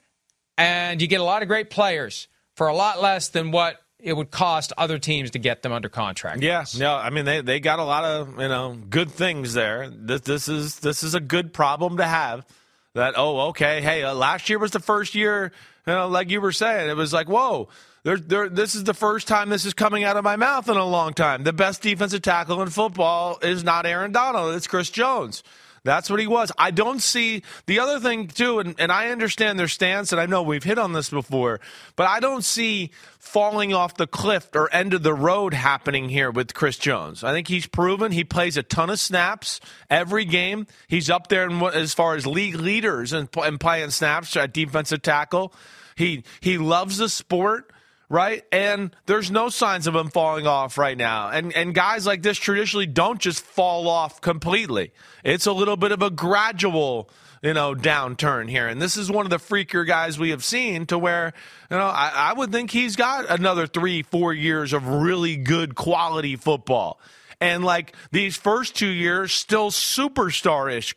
and 0.57 1.01
you 1.01 1.07
get 1.07 1.19
a 1.19 1.23
lot 1.23 1.41
of 1.41 1.47
great 1.47 1.69
players 1.69 2.27
for 2.55 2.67
a 2.67 2.75
lot 2.75 3.01
less 3.01 3.29
than 3.29 3.51
what 3.51 3.81
it 3.99 4.13
would 4.13 4.31
cost 4.31 4.73
other 4.77 4.97
teams 4.97 5.31
to 5.31 5.39
get 5.39 5.61
them 5.61 5.71
under 5.71 5.89
contract. 5.89 6.41
Yeah, 6.41 6.65
no, 6.77 6.95
I 6.95 7.11
mean 7.11 7.25
they, 7.25 7.41
they 7.41 7.59
got 7.59 7.79
a 7.79 7.83
lot 7.83 8.03
of 8.03 8.39
you 8.39 8.47
know 8.47 8.77
good 8.89 9.11
things 9.11 9.53
there. 9.53 9.89
This 9.89 10.21
this 10.21 10.47
is 10.47 10.79
this 10.79 11.03
is 11.03 11.13
a 11.13 11.19
good 11.19 11.53
problem 11.53 11.97
to 11.97 12.05
have. 12.05 12.45
That 12.93 13.13
oh 13.15 13.49
okay 13.49 13.81
hey 13.81 14.03
uh, 14.03 14.13
last 14.13 14.49
year 14.49 14.59
was 14.59 14.71
the 14.71 14.81
first 14.81 15.15
year 15.15 15.53
you 15.87 15.93
know 15.93 16.09
like 16.09 16.29
you 16.29 16.41
were 16.41 16.51
saying 16.51 16.89
it 16.89 16.97
was 16.97 17.13
like 17.13 17.29
whoa 17.29 17.69
there, 18.03 18.17
there, 18.17 18.49
this 18.49 18.75
is 18.75 18.83
the 18.83 18.93
first 18.93 19.27
time 19.27 19.49
this 19.49 19.65
is 19.65 19.73
coming 19.73 20.03
out 20.03 20.17
of 20.17 20.23
my 20.23 20.35
mouth 20.35 20.67
in 20.69 20.77
a 20.77 20.85
long 20.85 21.13
time. 21.13 21.43
The 21.43 21.53
best 21.53 21.81
defensive 21.81 22.21
tackle 22.21 22.61
in 22.61 22.69
football 22.69 23.37
is 23.41 23.63
not 23.63 23.85
Aaron 23.85 24.11
Donald, 24.11 24.55
it's 24.55 24.67
Chris 24.67 24.89
Jones. 24.89 25.43
That's 25.83 26.11
what 26.11 26.19
he 26.19 26.27
was. 26.27 26.51
I 26.59 26.69
don't 26.69 27.01
see 27.01 27.41
the 27.65 27.79
other 27.79 27.99
thing 27.99 28.27
too, 28.27 28.59
and, 28.59 28.75
and 28.79 28.91
I 28.91 29.09
understand 29.09 29.57
their 29.57 29.67
stance, 29.67 30.11
and 30.11 30.21
I 30.21 30.27
know 30.27 30.43
we've 30.43 30.63
hit 30.63 30.77
on 30.77 30.93
this 30.93 31.09
before, 31.09 31.59
but 31.95 32.07
I 32.07 32.19
don't 32.19 32.43
see 32.43 32.91
falling 33.17 33.73
off 33.73 33.97
the 33.97 34.05
cliff 34.05 34.47
or 34.53 34.71
end 34.71 34.93
of 34.93 35.01
the 35.01 35.13
road 35.13 35.55
happening 35.55 36.09
here 36.09 36.29
with 36.29 36.53
Chris 36.53 36.77
Jones. 36.77 37.23
I 37.23 37.33
think 37.33 37.47
he's 37.47 37.65
proven 37.65 38.11
he 38.11 38.23
plays 38.23 38.57
a 38.57 38.63
ton 38.63 38.91
of 38.91 38.99
snaps 38.99 39.59
every 39.89 40.25
game. 40.25 40.67
He's 40.87 41.09
up 41.09 41.29
there 41.29 41.49
in, 41.49 41.59
as 41.63 41.95
far 41.95 42.15
as 42.15 42.27
league 42.27 42.55
leaders 42.55 43.11
and, 43.11 43.27
and 43.37 43.59
playing 43.59 43.89
snaps 43.89 44.35
at 44.37 44.53
defensive 44.53 45.01
tackle. 45.01 45.51
He 45.95 46.23
he 46.41 46.59
loves 46.59 46.97
the 46.97 47.09
sport 47.09 47.71
right? 48.11 48.43
And 48.51 48.93
there's 49.05 49.31
no 49.31 49.47
signs 49.47 49.87
of 49.87 49.95
him 49.95 50.09
falling 50.09 50.45
off 50.45 50.77
right 50.77 50.97
now. 50.97 51.29
And 51.29 51.53
and 51.55 51.73
guys 51.73 52.05
like 52.05 52.21
this 52.21 52.37
traditionally 52.37 52.85
don't 52.85 53.19
just 53.19 53.41
fall 53.41 53.87
off 53.87 54.19
completely. 54.19 54.91
It's 55.23 55.45
a 55.45 55.53
little 55.53 55.77
bit 55.77 55.93
of 55.93 56.01
a 56.01 56.09
gradual, 56.09 57.09
you 57.41 57.53
know, 57.53 57.73
downturn 57.73 58.49
here. 58.49 58.67
And 58.67 58.81
this 58.81 58.97
is 58.97 59.09
one 59.09 59.25
of 59.25 59.29
the 59.29 59.37
freakier 59.37 59.87
guys 59.87 60.19
we 60.19 60.31
have 60.31 60.43
seen 60.43 60.85
to 60.87 60.97
where, 60.97 61.31
you 61.69 61.77
know, 61.77 61.85
I, 61.85 62.11
I 62.13 62.33
would 62.33 62.51
think 62.51 62.71
he's 62.71 62.97
got 62.97 63.29
another 63.29 63.65
three, 63.65 64.03
four 64.03 64.33
years 64.33 64.73
of 64.73 64.85
really 64.85 65.37
good 65.37 65.75
quality 65.75 66.35
football. 66.35 66.99
And 67.39 67.63
like 67.63 67.95
these 68.11 68.35
first 68.35 68.75
two 68.75 68.87
years, 68.87 69.31
still 69.31 69.71
superstar 69.71 70.69
ish 70.69 70.95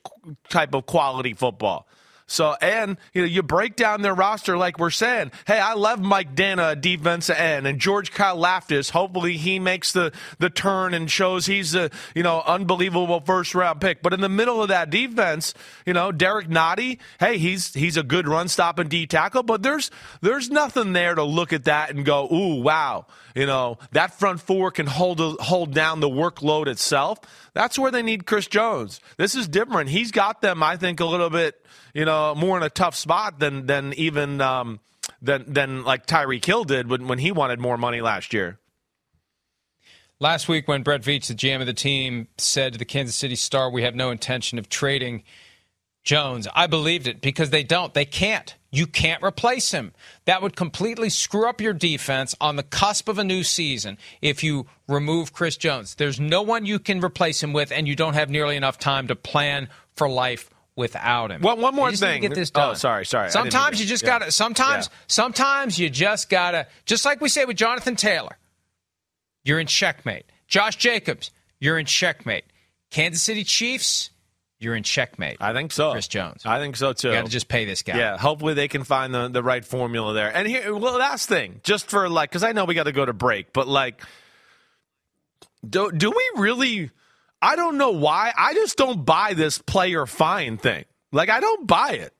type 0.49 0.75
of 0.75 0.85
quality 0.87 1.33
football. 1.33 1.87
So, 2.27 2.57
and 2.63 2.97
you 3.13 3.23
know, 3.23 3.27
you 3.29 3.43
break 3.43 3.77
down 3.77 4.01
their 4.01 4.15
roster 4.15 4.57
like 4.57 4.79
we're 4.79 4.91
saying. 4.91 5.31
Hey, 5.47 5.59
I 5.59 5.75
love 5.75 6.01
Mike 6.01 6.35
Danna, 6.35 6.81
defensive 6.81 7.37
end, 7.37 7.67
and 7.67 7.79
George 7.79 8.13
Karlaftis. 8.13 8.91
Hopefully, 8.91 9.37
he 9.37 9.59
makes 9.59 9.93
the 9.93 10.11
the 10.39 10.49
turn 10.49 10.95
and 10.95 11.11
shows 11.11 11.45
he's 11.45 11.75
a 11.75 11.91
you 12.15 12.23
know 12.23 12.43
unbelievable 12.47 13.21
first 13.21 13.55
round 13.55 13.81
pick. 13.81 14.01
But 14.03 14.15
in 14.15 14.23
the 14.23 14.31
middle 14.31 14.63
of 14.63 14.69
that 14.69 14.89
defense, 14.89 15.53
you 15.85 15.93
know, 15.93 16.13
Derrick 16.13 16.49
Nnadi. 16.49 16.99
Hey, 17.21 17.37
he's 17.37 17.75
he's 17.75 17.99
a 17.99 18.03
good 18.03 18.27
run 18.27 18.49
stopping 18.49 18.89
D 18.89 19.07
tackle, 19.07 19.43
but 19.43 19.63
there's 19.63 19.91
there's 20.23 20.49
nothing 20.49 20.95
there 20.95 21.15
to 21.15 21.25
look 21.25 21.53
at 21.53 21.65
that 21.65 21.91
and 21.91 22.07
go, 22.07 22.27
ooh, 22.33 22.61
wow. 22.63 23.07
You 23.35 23.47
know, 23.47 23.79
that 23.93 24.15
front 24.19 24.41
four 24.41 24.71
can 24.71 24.87
hold 24.87 25.19
hold 25.41 25.75
down 25.75 26.01
the 26.01 26.09
workload 26.09 26.69
itself. 26.69 27.19
That's 27.53 27.79
where 27.79 27.91
they 27.91 28.03
need 28.03 28.27
Chris 28.27 28.47
Jones. 28.47 29.01
This 29.17 29.35
is 29.35 29.49
different. 29.49 29.91
He's 29.91 30.13
got 30.13 30.41
them, 30.41 30.63
I 30.63 30.77
think, 30.77 31.01
a 31.01 31.05
little 31.05 31.31
bit 31.31 31.61
you 31.95 32.05
know, 32.05 32.35
more 32.35 32.57
in 32.57 32.63
a 32.63 32.69
tough 32.69 32.97
spot 32.97 33.39
than 33.39 33.67
than 33.67 33.95
even 33.95 34.41
um, 34.41 34.81
than 35.23 35.51
than 35.51 35.85
like 35.85 36.07
Tyreek 36.07 36.45
Hill 36.45 36.65
did 36.65 36.91
when 36.91 37.07
when 37.07 37.19
he 37.19 37.33
wanted 37.33 37.61
more 37.61 37.79
money 37.79 38.01
last 38.01 38.35
year. 38.35 38.59
Last 40.21 40.49
week, 40.49 40.69
when 40.69 40.83
Brett 40.83 41.03
Veach, 41.03 41.27
the 41.27 41.35
GM 41.35 41.61
of 41.61 41.67
the 41.67 41.73
team, 41.75 42.29
said 42.39 42.73
to 42.73 42.79
the 42.79 42.85
Kansas 42.85 43.17
City 43.17 43.37
Star, 43.37 43.71
"We 43.71 43.83
have 43.83 43.95
no 43.95 44.11
intention 44.11 44.59
of 44.59 44.69
trading." 44.69 45.23
Jones. 46.05 46.47
I 46.55 46.67
believed 46.67 47.07
it 47.07 47.21
because 47.21 47.51
they 47.51 47.63
don't. 47.65 47.93
They 47.95 48.05
can't. 48.05 48.55
You 48.71 48.87
can't 48.87 49.23
replace 49.23 49.71
him. 49.71 49.93
That 50.27 50.43
would 50.43 50.57
completely 50.57 51.09
screw 51.09 51.49
up 51.49 51.61
your 51.61 51.73
defense 51.73 52.35
on 52.41 52.57
the 52.57 52.63
cusp 52.63 53.09
of 53.09 53.19
a 53.19 53.25
new 53.25 53.43
season 53.43 53.99
if 54.21 54.43
you 54.45 54.67
remove 54.89 55.33
Chris 55.33 55.57
Jones. 55.57 55.95
There's 55.95 56.21
no 56.21 56.43
one 56.43 56.67
you 56.67 56.79
can 56.79 57.03
replace 57.03 57.43
him 57.43 57.53
with, 57.53 57.73
and 57.73 57.89
you 57.89 57.97
don't 57.97 58.15
have 58.15 58.31
nearly 58.31 58.57
enough 58.57 58.79
time 58.79 59.09
to 59.09 59.17
plan 59.17 59.69
for 59.95 60.09
life 60.09 60.51
without 60.77 61.31
him. 61.31 61.41
Well, 61.41 61.57
one 61.57 61.75
more 61.75 61.93
thing. 61.93 62.23
Get 62.23 62.35
this 62.35 62.51
oh, 62.55 62.59
done. 62.61 62.71
Oh, 62.73 62.75
sorry, 62.75 63.07
sorry. 63.07 63.25
I 63.25 63.29
didn't 63.29 63.45
mean 63.45 63.51
Sometimes 63.53 63.81
you 63.81 63.87
just 63.87 64.03
yeah. 64.03 64.19
gotta. 64.19 64.33
Sometimes, 64.33 64.89
Yeah. 64.91 64.99
sometimes 65.07 65.79
you 65.79 65.89
just 65.89 66.29
gotta. 66.29 66.67
Just 66.85 67.05
like 67.05 67.21
we 67.21 67.29
say 67.29 67.45
with 67.45 67.57
Jonathan 67.57 67.97
Taylor, 67.97 68.37
you're 69.45 69.61
in 69.61 69.67
checkmate. 69.67 70.27
Josh 70.49 70.77
Jacobs, 70.77 71.31
you're 71.61 71.79
in 71.79 71.87
checkmate. 71.87 72.45
Kansas 72.91 73.23
City 73.23 73.45
Chiefs, 73.45 74.11
you're 74.59 74.75
in 74.75 74.83
checkmate. 74.83 75.39
I 75.41 75.53
think 75.53 75.73
so. 75.73 75.93
Chris 75.93 76.09
Jones. 76.09 76.43
I 76.47 76.59
think 76.59 76.77
so 76.77 76.93
too. 76.93 77.09
You 77.09 77.15
got 77.15 77.25
to 77.27 77.31
just 77.31 77.49
pay 77.49 77.65
this 77.65 77.83
guy. 77.83 77.99
Yeah, 77.99 78.17
hopefully 78.17 78.55
they 78.55 78.69
can 78.69 78.85
find 78.85 79.15
the, 79.15 79.29
the 79.29 79.43
right 79.43 79.65
formula 79.65 80.15
there. 80.15 80.35
And 80.35 80.49
here, 80.49 80.75
well, 80.75 80.99
last 80.99 81.29
thing, 81.29 81.61
just 81.65 81.89
for 81.91 82.09
like, 82.09 82.31
because 82.31 82.43
I 82.45 82.53
know 82.53 82.65
we 82.65 82.75
got 82.75 82.85
to 82.85 82.93
go 82.93 83.05
to 83.05 83.13
break, 83.13 83.53
but 83.53 83.69
like, 83.69 84.03
do 85.69 85.91
do 85.93 86.11
we 86.11 86.31
really? 86.43 86.91
I 87.43 87.57
don't 87.57 87.77
know 87.77 87.91
why. 87.91 88.33
I 88.37 88.55
just 88.55 88.77
don't 88.79 89.05
buy 89.05 89.35
this 89.35 89.59
player 89.59 90.07
fine 90.07 90.57
thing. 90.57 90.85
Like, 91.13 91.29
I 91.29 91.41
don't 91.41 91.67
buy 91.67 91.91
it. 91.93 92.15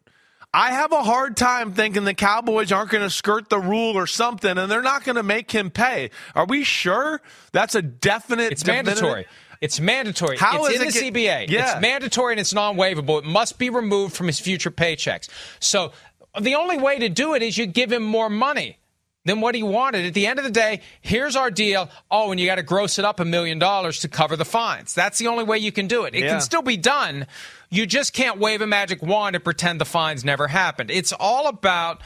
I 0.53 0.71
have 0.71 0.93
a 0.93 1.03
hard 1.03 1.37
time 1.37 1.73
thinking 1.73 2.05
the 2.05 2.15
Cowboys 2.15 2.71
aren't 2.71 2.91
going 2.91 3.03
to 3.03 3.11
skirt 3.11 3.49
the 3.49 3.59
rule 3.59 3.97
or 3.99 4.07
something, 4.07 4.57
and 4.57 4.71
they're 4.71 4.83
not 4.83 5.03
going 5.03 5.17
to 5.17 5.23
make 5.25 5.51
him 5.51 5.71
pay. 5.71 6.11
Are 6.35 6.47
we 6.47 6.63
sure? 6.63 7.21
That's 7.53 7.75
a 7.75 7.83
definite. 7.83 8.53
It's 8.53 8.63
definitive- 8.63 9.03
mandatory. 9.03 9.27
It's 9.65 9.81
mandatory. 9.81 10.37
How 10.37 10.67
it's 10.67 10.75
is 10.75 10.81
in 10.81 10.87
the 10.89 10.93
get- 10.93 11.15
CBA. 11.15 11.51
Yeah. 11.51 11.73
It's 11.73 11.81
mandatory 11.81 12.35
and 12.35 12.41
it's 12.41 12.53
non-waivable. 12.53 13.19
It 13.21 13.25
must 13.25 13.59
be 13.59 13.71
removed 13.71 14.15
from 14.15 14.27
his 14.27 14.39
future 14.39 14.71
paychecks. 14.71 15.29
So 15.59 15.93
the 16.39 16.55
only 16.57 16.77
way 16.77 16.99
to 16.99 17.09
do 17.09 17.35
it 17.35 17.43
is 17.43 17.57
you 17.57 17.67
give 17.67 17.91
him 17.91 18.03
more 18.03 18.29
money 18.29 18.79
than 19.25 19.41
what 19.41 19.55
he 19.55 19.63
wanted. 19.63 20.05
At 20.05 20.13
the 20.13 20.27
end 20.27 20.39
of 20.39 20.45
the 20.45 20.51
day, 20.51 20.83
here's 21.01 21.35
our 21.35 21.51
deal. 21.51 21.89
Oh, 22.11 22.31
and 22.31 22.39
you 22.39 22.47
got 22.47 22.57
to 22.57 22.63
gross 22.63 22.99
it 22.99 23.07
up 23.07 23.21
a 23.21 23.25
million 23.25 23.59
dollars 23.59 24.01
to 24.01 24.09
cover 24.09 24.37
the 24.37 24.45
fines. 24.45 24.93
That's 24.95 25.17
the 25.19 25.29
only 25.29 25.45
way 25.45 25.57
you 25.59 25.73
can 25.73 25.87
do 25.87 26.05
it. 26.05 26.15
It 26.15 26.25
Yeah. 26.25 26.29
can 26.33 26.41
still 26.43 26.61
be 26.61 26.77
done. 26.77 27.27
You 27.71 27.87
just 27.87 28.13
can't 28.13 28.39
wave 28.39 28.61
a 28.61 28.67
magic 28.67 29.01
wand 29.03 29.35
and 29.35 29.43
pretend 29.43 29.81
the 29.81 29.87
fines 29.87 30.25
never 30.27 30.49
happened. 30.49 30.91
It's 30.91 31.13
all 31.19 31.47
about 31.49 32.03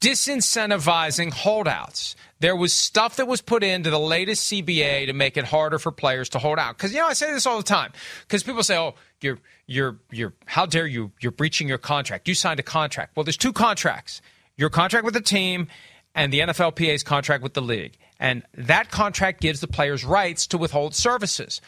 disincentivizing 0.00 1.32
holdouts. 1.32 2.16
There 2.44 2.54
was 2.54 2.74
stuff 2.74 3.16
that 3.16 3.26
was 3.26 3.40
put 3.40 3.64
into 3.64 3.88
the 3.88 3.98
latest 3.98 4.52
CBA 4.52 5.06
to 5.06 5.14
make 5.14 5.38
it 5.38 5.46
harder 5.46 5.78
for 5.78 5.90
players 5.90 6.28
to 6.28 6.38
hold 6.38 6.58
out. 6.58 6.76
Because 6.76 6.92
you 6.92 6.98
know, 6.98 7.06
I 7.06 7.14
say 7.14 7.32
this 7.32 7.46
all 7.46 7.56
the 7.56 7.62
time. 7.62 7.90
Because 8.20 8.42
people 8.42 8.62
say, 8.62 8.76
"Oh, 8.76 8.96
you're 9.22 9.38
you're 9.66 9.96
you're 10.10 10.34
how 10.44 10.66
dare 10.66 10.86
you? 10.86 11.10
You're 11.22 11.32
breaching 11.32 11.68
your 11.68 11.78
contract. 11.78 12.28
You 12.28 12.34
signed 12.34 12.60
a 12.60 12.62
contract." 12.62 13.16
Well, 13.16 13.24
there's 13.24 13.38
two 13.38 13.54
contracts: 13.54 14.20
your 14.58 14.68
contract 14.68 15.06
with 15.06 15.14
the 15.14 15.22
team 15.22 15.68
and 16.14 16.30
the 16.30 16.40
NFLPA's 16.40 17.02
contract 17.02 17.42
with 17.42 17.54
the 17.54 17.62
league. 17.62 17.96
And 18.20 18.42
that 18.52 18.90
contract 18.90 19.40
gives 19.40 19.60
the 19.60 19.66
players 19.66 20.04
rights 20.04 20.46
to 20.48 20.58
withhold 20.58 20.94
services. 20.94 21.62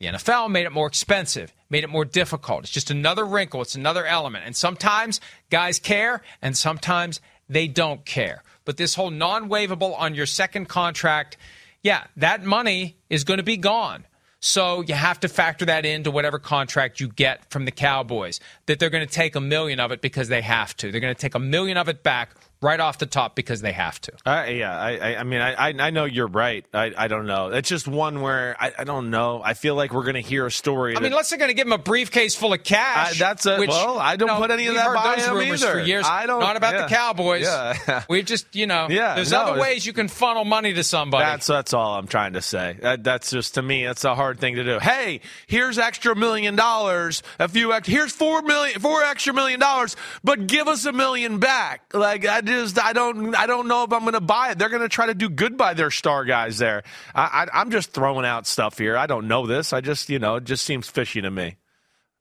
The 0.00 0.06
NFL 0.06 0.50
made 0.50 0.64
it 0.64 0.72
more 0.72 0.86
expensive, 0.86 1.52
made 1.68 1.84
it 1.84 1.90
more 1.90 2.06
difficult. 2.06 2.64
It's 2.64 2.72
just 2.72 2.90
another 2.90 3.26
wrinkle, 3.26 3.60
it's 3.60 3.74
another 3.74 4.06
element. 4.06 4.44
And 4.46 4.56
sometimes 4.56 5.20
guys 5.50 5.78
care, 5.78 6.22
and 6.40 6.56
sometimes 6.56 7.20
they 7.48 7.68
don't 7.68 8.04
care. 8.04 8.42
But 8.64 8.76
this 8.76 8.94
whole 8.94 9.10
non 9.10 9.48
waivable 9.48 9.98
on 9.98 10.14
your 10.14 10.26
second 10.26 10.66
contract, 10.66 11.36
yeah, 11.82 12.04
that 12.16 12.44
money 12.44 12.96
is 13.08 13.24
going 13.24 13.38
to 13.38 13.44
be 13.44 13.56
gone. 13.56 14.04
So 14.40 14.82
you 14.82 14.94
have 14.94 15.20
to 15.20 15.28
factor 15.28 15.64
that 15.64 15.86
into 15.86 16.10
whatever 16.10 16.38
contract 16.38 17.00
you 17.00 17.08
get 17.08 17.50
from 17.50 17.64
the 17.64 17.70
Cowboys, 17.70 18.38
that 18.66 18.78
they're 18.78 18.90
going 18.90 19.06
to 19.06 19.12
take 19.12 19.34
a 19.34 19.40
million 19.40 19.80
of 19.80 19.92
it 19.92 20.00
because 20.00 20.28
they 20.28 20.42
have 20.42 20.76
to. 20.76 20.92
They're 20.92 21.00
going 21.00 21.14
to 21.14 21.20
take 21.20 21.34
a 21.34 21.40
million 21.40 21.76
of 21.76 21.88
it 21.88 22.02
back 22.02 22.36
right 22.60 22.80
off 22.80 22.98
the 22.98 23.06
top 23.06 23.36
because 23.36 23.60
they 23.60 23.72
have 23.72 24.00
to. 24.00 24.12
Uh, 24.24 24.46
yeah, 24.48 24.78
I, 24.78 24.96
I, 24.96 25.16
I 25.20 25.22
mean, 25.24 25.40
I, 25.40 25.68
I 25.78 25.90
know 25.90 26.04
you're 26.04 26.26
right. 26.26 26.64
I, 26.72 26.92
I 26.96 27.08
don't 27.08 27.26
know. 27.26 27.48
It's 27.48 27.68
just 27.68 27.86
one 27.86 28.20
where 28.22 28.56
I, 28.58 28.72
I 28.78 28.84
don't 28.84 29.10
know. 29.10 29.42
I 29.44 29.54
feel 29.54 29.74
like 29.74 29.92
we're 29.92 30.04
going 30.04 30.14
to 30.14 30.20
hear 30.20 30.46
a 30.46 30.50
story. 30.50 30.96
I 30.96 31.00
mean, 31.00 31.12
unless 31.12 31.30
they're 31.30 31.38
going 31.38 31.50
to 31.50 31.54
give 31.54 31.66
him 31.66 31.72
a 31.72 31.78
briefcase 31.78 32.34
full 32.34 32.52
of 32.52 32.64
cash. 32.64 33.18
That's 33.18 33.46
a- 33.46 33.58
which, 33.58 33.68
well, 33.68 33.98
I 33.98 34.16
don't 34.16 34.28
you 34.28 34.34
know, 34.34 34.40
put 34.40 34.50
any 34.50 34.66
of 34.66 34.74
that 34.74 34.94
by 34.94 35.16
those 35.16 35.26
him 35.26 35.34
rumors 35.36 35.62
either. 35.62 35.72
for 35.72 35.80
years. 35.80 36.06
I 36.06 36.26
don't- 36.26 36.40
Not 36.40 36.56
about 36.56 36.74
yeah. 36.74 36.82
the 36.82 36.94
Cowboys. 36.94 37.42
Yeah. 37.42 38.04
we 38.08 38.22
just, 38.22 38.54
you 38.54 38.66
know, 38.66 38.88
Yeah, 38.90 39.14
there's 39.14 39.32
no, 39.32 39.42
other 39.42 39.60
ways 39.60 39.84
you 39.86 39.92
can 39.92 40.08
funnel 40.08 40.44
money 40.44 40.72
to 40.74 40.84
somebody. 40.84 41.24
That's 41.24 41.46
that's 41.46 41.74
all 41.74 41.96
I'm 41.96 42.06
trying 42.06 42.34
to 42.34 42.42
say. 42.42 42.78
That, 42.80 43.04
that's 43.04 43.30
just 43.30 43.54
to 43.54 43.62
me, 43.62 43.84
it's 43.84 44.04
a 44.04 44.14
hard 44.14 44.38
thing 44.38 44.56
to 44.56 44.64
do. 44.64 44.78
Hey, 44.78 45.20
here's 45.46 45.78
extra 45.78 46.14
million 46.14 46.56
dollars. 46.56 47.22
A 47.38 47.48
few 47.48 47.72
here's 47.84 48.12
four 48.12 48.42
million, 48.42 48.80
four 48.80 49.02
extra 49.04 49.32
million 49.34 49.60
dollars, 49.60 49.96
but 50.24 50.46
give 50.46 50.68
us 50.68 50.84
a 50.84 50.92
million 50.92 51.38
back. 51.38 51.92
Like 51.92 52.26
I 52.26 52.40
just, 52.46 52.78
I 52.78 52.92
don't, 52.92 53.34
I 53.34 53.46
don't 53.46 53.68
know 53.68 53.84
if 53.84 53.92
I'm 53.92 54.02
going 54.02 54.12
to 54.14 54.20
buy 54.20 54.50
it. 54.50 54.58
They're 54.58 54.68
going 54.68 54.82
to 54.82 54.88
try 54.88 55.06
to 55.06 55.14
do 55.14 55.28
good 55.28 55.56
by 55.56 55.74
their 55.74 55.90
star 55.90 56.24
guys 56.24 56.58
there. 56.58 56.84
I, 57.14 57.48
I, 57.52 57.60
I'm 57.60 57.70
just 57.70 57.92
throwing 57.92 58.24
out 58.24 58.46
stuff 58.46 58.78
here. 58.78 58.96
I 58.96 59.06
don't 59.06 59.28
know 59.28 59.46
this. 59.46 59.72
I 59.72 59.80
just, 59.80 60.08
you 60.08 60.18
know, 60.18 60.36
it 60.36 60.44
just 60.44 60.64
seems 60.64 60.88
fishy 60.88 61.20
to 61.20 61.30
me. 61.30 61.56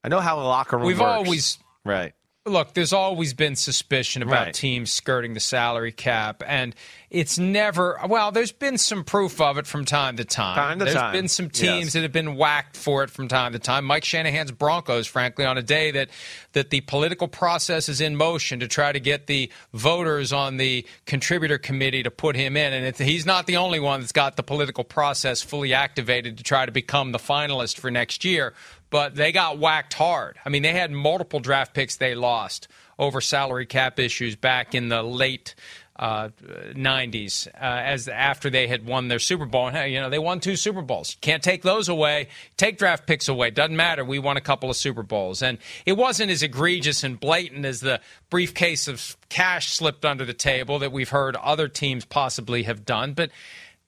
I 0.04 0.08
know 0.08 0.20
how 0.20 0.40
a 0.40 0.42
locker 0.42 0.78
room. 0.78 0.88
We've 0.88 1.00
works. 1.00 1.28
always 1.28 1.58
right. 1.84 2.14
Look, 2.46 2.74
there's 2.74 2.94
always 2.94 3.34
been 3.34 3.56
suspicion 3.56 4.22
about 4.22 4.46
Right. 4.46 4.54
teams 4.54 4.92
skirting 4.92 5.34
the 5.34 5.40
salary 5.40 5.92
cap, 5.92 6.44
and 6.46 6.76
it's 7.10 7.40
never. 7.40 8.00
Well, 8.08 8.32
there's 8.32 8.52
been 8.52 8.78
some 8.78 9.04
proof 9.04 9.40
of 9.42 9.58
it 9.58 9.66
from 9.66 9.86
time 9.86 10.18
to 10.18 10.26
time. 10.26 10.56
Time 10.56 10.80
to 10.80 10.86
There's 10.86 10.96
time. 10.98 11.12
been 11.14 11.28
some 11.28 11.50
teams 11.50 11.86
Yes. 11.86 11.94
that 11.94 12.02
have 12.04 12.12
been 12.12 12.36
whacked 12.36 12.78
for 12.78 13.04
it 13.04 13.10
from 13.10 13.28
time 13.28 13.54
to 13.54 13.60
time. 13.60 13.86
Mike 13.86 14.04
Shanahan's 14.04 14.52
Broncos, 14.52 15.08
frankly, 15.08 15.46
on 15.46 15.58
a 15.58 15.62
day 15.64 15.92
that 15.92 16.10
that 16.54 16.70
the 16.70 16.82
political 16.82 17.28
process 17.28 17.90
is 17.90 18.00
in 18.00 18.16
motion 18.16 18.60
to 18.60 18.68
try 18.68 18.92
to 18.92 19.00
get 19.00 19.28
the 19.28 19.52
voters 19.74 20.32
on 20.32 20.58
the 20.58 20.86
contributor 21.06 21.58
committee 21.58 22.04
to 22.04 22.12
put 22.12 22.36
him 22.36 22.56
in, 22.56 22.74
and 22.74 22.86
it, 22.86 22.98
he's 22.98 23.26
not 23.26 23.46
the 23.48 23.58
only 23.58 23.80
one 23.80 24.02
that's 24.02 24.12
got 24.12 24.36
the 24.36 24.44
political 24.44 24.84
process 24.84 25.42
fully 25.42 25.74
activated 25.74 26.38
to 26.38 26.44
try 26.44 26.66
to 26.66 26.72
become 26.72 27.12
the 27.12 27.20
finalist 27.20 27.78
for 27.78 27.90
next 27.92 28.24
year 28.24 28.54
but 28.90 29.16
they 29.16 29.32
got 29.32 29.58
whacked 29.58 29.94
hard. 29.94 30.38
I 30.46 30.50
mean, 30.50 30.64
they 30.64 30.74
had 30.74 30.92
multiple 30.92 31.40
draft 31.40 31.74
picks 31.74 31.98
they 31.98 32.16
lost 32.16 32.68
over 32.98 33.22
salary 33.22 33.66
cap 33.66 34.00
issues 34.00 34.36
back 34.36 34.74
in 34.74 34.90
the 34.90 35.04
late 35.04 35.56
uh, 35.98 36.30
90s, 36.74 37.48
uh, 37.48 37.52
as 37.60 38.08
after 38.08 38.50
they 38.50 38.68
had 38.68 38.86
won 38.86 39.08
their 39.08 39.20
Super 39.20 39.46
Bowl. 39.46 39.70
And 39.70 39.92
you 39.92 40.02
know, 40.02 40.10
they 40.10 40.20
won 40.20 40.40
two 40.40 40.56
Super 40.56 40.82
Bowls. 40.82 41.16
Can't 41.22 41.42
take 41.42 41.62
those 41.62 41.88
away. 41.88 42.28
Take 42.58 42.78
draft 42.78 43.08
picks 43.08 43.30
away. 43.30 43.50
Doesn't 43.52 43.76
matter. 43.76 44.04
We 44.04 44.20
won 44.20 44.36
a 44.36 44.42
couple 44.42 44.70
of 44.70 44.76
Super 44.76 45.04
Bowls, 45.04 45.42
and 45.42 45.58
it 45.86 45.94
wasn't 45.94 46.32
as 46.32 46.44
egregious 46.44 47.04
and 47.04 47.20
blatant 47.20 47.66
as 47.66 47.80
the 47.80 48.02
briefcase 48.30 48.88
of 48.88 49.16
cash 49.30 49.70
slipped 49.70 50.04
under 50.04 50.26
the 50.26 50.34
table 50.34 50.80
that 50.80 50.92
we've 50.92 51.10
heard 51.10 51.36
other 51.38 51.68
teams 51.70 52.04
possibly 52.04 52.64
have 52.64 52.86
done. 52.86 53.14
But 53.14 53.32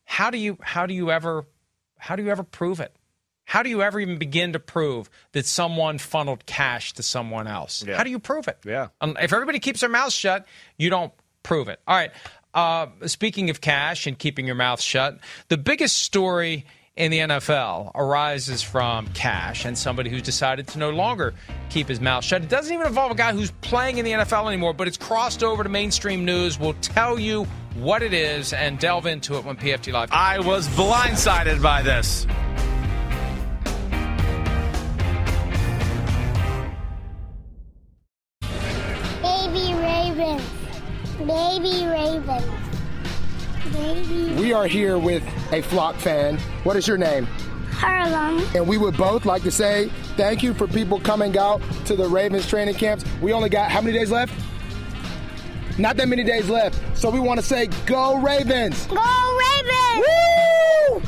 how 0.06 0.30
do 0.30 0.38
you 0.38 0.58
how 0.62 0.86
do 0.86 0.94
you 0.94 1.12
ever 1.12 1.46
how 1.98 2.16
do 2.16 2.24
you 2.24 2.30
ever 2.30 2.44
prove 2.44 2.80
it? 2.80 2.96
How 3.48 3.64
do 3.64 3.70
you 3.70 3.82
ever 3.82 3.98
even 4.02 4.18
begin 4.18 4.52
to 4.54 4.60
prove 4.60 5.10
that 5.32 5.46
someone 5.46 6.00
funneled 6.00 6.46
cash 6.46 6.92
to 6.96 7.02
someone 7.02 7.48
else? 7.48 7.82
Yeah. 7.88 7.96
How 7.96 8.04
do 8.04 8.10
you 8.10 8.20
prove 8.20 8.50
it? 8.50 8.58
Yeah. 8.66 8.90
If 9.02 9.32
everybody 9.32 9.60
keeps 9.60 9.80
their 9.80 9.90
mouth 9.90 10.12
shut, 10.12 10.46
you 10.76 10.90
don't 10.90 11.14
prove 11.44 11.70
it. 11.70 11.80
All 11.88 11.96
right. 11.96 12.12
Uh, 12.54 12.88
speaking 13.06 13.50
of 13.50 13.62
cash 13.62 14.06
and 14.06 14.20
keeping 14.20 14.48
your 14.48 14.56
mouth 14.56 14.82
shut, 14.82 15.20
the 15.48 15.58
biggest 15.58 16.00
story 16.00 16.66
in 16.98 17.10
the 17.10 17.20
NFL 17.20 17.92
arises 17.96 18.62
from 18.64 19.08
cash 19.14 19.64
and 19.64 19.78
somebody 19.78 20.10
who's 20.10 20.24
decided 20.24 20.68
to 20.68 20.78
no 20.78 20.90
longer 20.90 21.34
keep 21.70 21.88
his 21.88 22.02
mouth 22.02 22.26
shut. 22.26 22.42
It 22.44 22.50
doesn't 22.50 22.74
even 22.74 22.86
involve 22.86 23.14
a 23.14 23.16
guy 23.16 23.32
who's 23.32 23.52
playing 23.62 23.98
in 23.98 24.04
the 24.04 24.12
NFL 24.12 24.50
anymore, 24.50 24.74
but 24.74 24.90
it's 24.90 24.98
crossed 24.98 25.42
over 25.42 25.64
to 25.64 25.70
mainstream 25.70 26.26
news. 26.26 26.60
We'll 26.60 26.74
tell 26.82 27.18
you 27.18 27.46
what 27.76 28.02
it 28.02 28.14
is 28.14 28.52
and 28.52 28.78
delve 28.78 29.06
into 29.06 29.38
it 29.38 29.46
when 29.46 29.56
PFT 29.56 29.94
Live. 29.94 30.10
I 30.12 30.40
was 30.40 30.68
blindsided 30.70 31.62
by 31.62 31.82
this. 31.82 32.28
We 44.40 44.54
are 44.54 44.68
here 44.68 45.00
with 45.00 45.24
a 45.52 45.62
flock 45.62 45.96
fan. 45.96 46.38
What 46.64 46.76
is 46.76 46.88
your 46.88 46.98
name? 46.98 47.26
Harlem. 47.72 48.46
And 48.56 48.68
we 48.68 48.78
would 48.78 48.96
both 48.96 49.26
like 49.26 49.44
to 49.44 49.52
say 49.52 49.90
thank 50.16 50.44
you 50.44 50.54
for 50.54 50.68
people 50.68 51.00
coming 51.00 51.38
out 51.38 51.62
to 51.86 51.96
the 51.96 52.08
Ravens 52.08 52.48
training 52.48 52.76
camps. 52.76 53.06
We 53.22 53.34
only 53.34 53.50
got 53.50 53.72
how 53.72 53.82
many 53.82 53.98
days 53.98 54.12
left? 54.12 54.34
Not 55.80 55.98
that 55.98 56.08
many 56.08 56.24
days 56.24 56.50
left. 56.50 56.80
So 56.98 57.10
we 57.10 57.20
want 57.20 57.40
to 57.40 57.46
say 57.46 57.68
go 57.86 58.18
Ravens. 58.18 58.86
Go 58.88 58.96
Ravens! 58.96 60.06
Woo! 60.94 61.02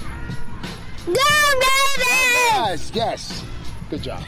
Go 1.06 1.22
Ravens! 1.56 2.92
Yes, 2.92 2.92
yes. 2.94 3.44
Good 3.90 4.04
job. 4.04 4.24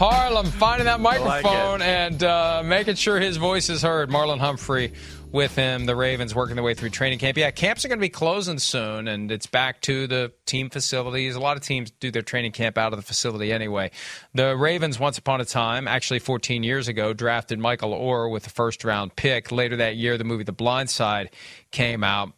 Harlem 0.00 0.46
finding 0.46 0.86
that 0.86 0.98
microphone 0.98 1.82
it. 1.82 1.84
and 1.84 2.24
uh, 2.24 2.62
making 2.64 2.94
sure 2.94 3.20
his 3.20 3.36
voice 3.36 3.68
is 3.68 3.82
heard. 3.82 4.08
Marlon 4.08 4.38
Humphrey 4.38 4.94
with 5.30 5.54
him. 5.54 5.84
The 5.84 5.94
Ravens 5.94 6.34
working 6.34 6.56
their 6.56 6.64
way 6.64 6.72
through 6.72 6.88
training 6.88 7.18
camp. 7.18 7.36
Yeah, 7.36 7.50
camps 7.50 7.84
are 7.84 7.88
going 7.88 7.98
to 7.98 8.00
be 8.00 8.08
closing 8.08 8.58
soon, 8.58 9.08
and 9.08 9.30
it's 9.30 9.44
back 9.44 9.82
to 9.82 10.06
the 10.06 10.32
team 10.46 10.70
facilities. 10.70 11.34
A 11.34 11.40
lot 11.40 11.58
of 11.58 11.62
teams 11.62 11.90
do 11.90 12.10
their 12.10 12.22
training 12.22 12.52
camp 12.52 12.78
out 12.78 12.94
of 12.94 12.98
the 12.98 13.02
facility 13.02 13.52
anyway. 13.52 13.90
The 14.32 14.56
Ravens, 14.56 14.98
once 14.98 15.18
upon 15.18 15.42
a 15.42 15.44
time, 15.44 15.86
actually 15.86 16.20
14 16.20 16.62
years 16.62 16.88
ago, 16.88 17.12
drafted 17.12 17.58
Michael 17.58 17.92
Oher 17.92 18.32
with 18.32 18.44
the 18.44 18.50
first 18.50 18.84
round 18.84 19.14
pick. 19.16 19.52
Later 19.52 19.76
that 19.76 19.96
year, 19.96 20.16
the 20.16 20.24
movie 20.24 20.44
The 20.44 20.52
Blind 20.52 20.88
Side 20.88 21.28
came 21.72 22.02
out. 22.02 22.32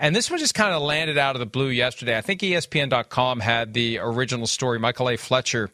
And 0.00 0.16
this 0.16 0.28
one 0.28 0.40
just 0.40 0.56
kind 0.56 0.74
of 0.74 0.82
landed 0.82 1.16
out 1.16 1.36
of 1.36 1.40
the 1.40 1.46
blue 1.46 1.68
yesterday. 1.68 2.18
I 2.18 2.22
think 2.22 2.40
ESPN.com 2.40 3.38
had 3.38 3.72
the 3.72 4.00
original 4.00 4.48
story. 4.48 4.80
Michael 4.80 5.10
A. 5.10 5.16
Fletcher 5.16 5.70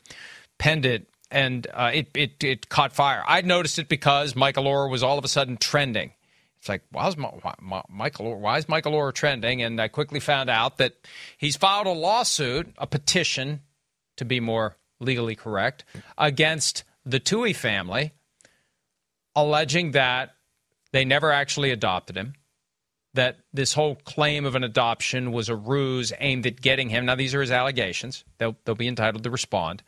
penned 0.59 0.85
it, 0.85 1.09
and 1.31 1.67
uh, 1.73 1.91
it, 1.93 2.09
it 2.15 2.45
it 2.45 2.69
caught 2.69 2.93
fire. 2.93 3.23
I 3.27 3.41
noticed 3.43 3.79
it 3.79 3.89
because 3.89 4.35
Michael 4.35 4.65
Oher 4.65 4.91
was 4.91 5.03
all 5.03 5.19
of 5.19 5.25
a 5.25 5.29
sudden 5.29 5.57
trending. 5.57 6.13
It's 6.59 6.69
like, 6.69 6.83
why's 6.93 7.17
Ma- 7.17 7.33
why, 7.43 7.83
Michael? 7.89 8.27
Oher, 8.27 8.39
why 8.39 8.59
is 8.59 8.69
Michael 8.69 8.93
Oher 8.93 9.15
trending? 9.15 9.63
And 9.63 9.81
I 9.81 9.89
quickly 9.89 10.21
found 10.21 10.51
out 10.51 10.79
that 10.79 10.95
he's 11.39 11.57
filed 11.57 11.87
a 11.87 11.93
lawsuit, 11.93 12.75
a 12.79 12.87
petition, 12.87 13.61
to 14.17 14.25
be 14.25 14.41
more 14.41 14.77
legally 14.99 15.35
correct, 15.35 15.85
against 16.19 16.85
the 17.07 17.19
Tuohy 17.19 17.57
family, 17.57 18.13
alleging 19.35 19.93
that 19.93 20.35
they 20.93 21.05
never 21.05 21.33
actually 21.33 21.71
adopted 21.71 22.17
him 22.17 22.35
that 23.15 23.39
this 23.53 23.73
whole 23.73 23.97
claim 23.97 24.45
of 24.45 24.55
an 24.55 24.65
adoption 24.65 25.33
was 25.33 25.49
a 25.49 25.57
ruse 25.57 26.13
aimed 26.21 26.47
at 26.47 26.61
getting 26.61 26.89
him. 26.89 27.07
Now, 27.07 27.17
these 27.17 27.35
are 27.35 27.41
his 27.41 27.51
allegations. 27.51 28.25
They'll, 28.39 28.57
they'll 28.65 28.75
be 28.75 28.89
entitled 28.89 29.25
to 29.25 29.31
respond. 29.31 29.83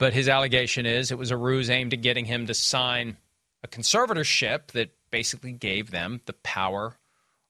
But 0.00 0.14
his 0.14 0.30
allegation 0.30 0.86
is 0.86 1.10
it 1.10 1.18
was 1.18 1.30
a 1.30 1.36
ruse 1.36 1.68
aimed 1.68 1.92
at 1.92 2.00
getting 2.00 2.24
him 2.24 2.46
to 2.46 2.54
sign 2.54 3.18
a 3.62 3.68
conservatorship 3.68 4.68
that 4.68 4.94
basically 5.10 5.52
gave 5.52 5.90
them 5.90 6.22
the 6.24 6.32
power 6.32 6.96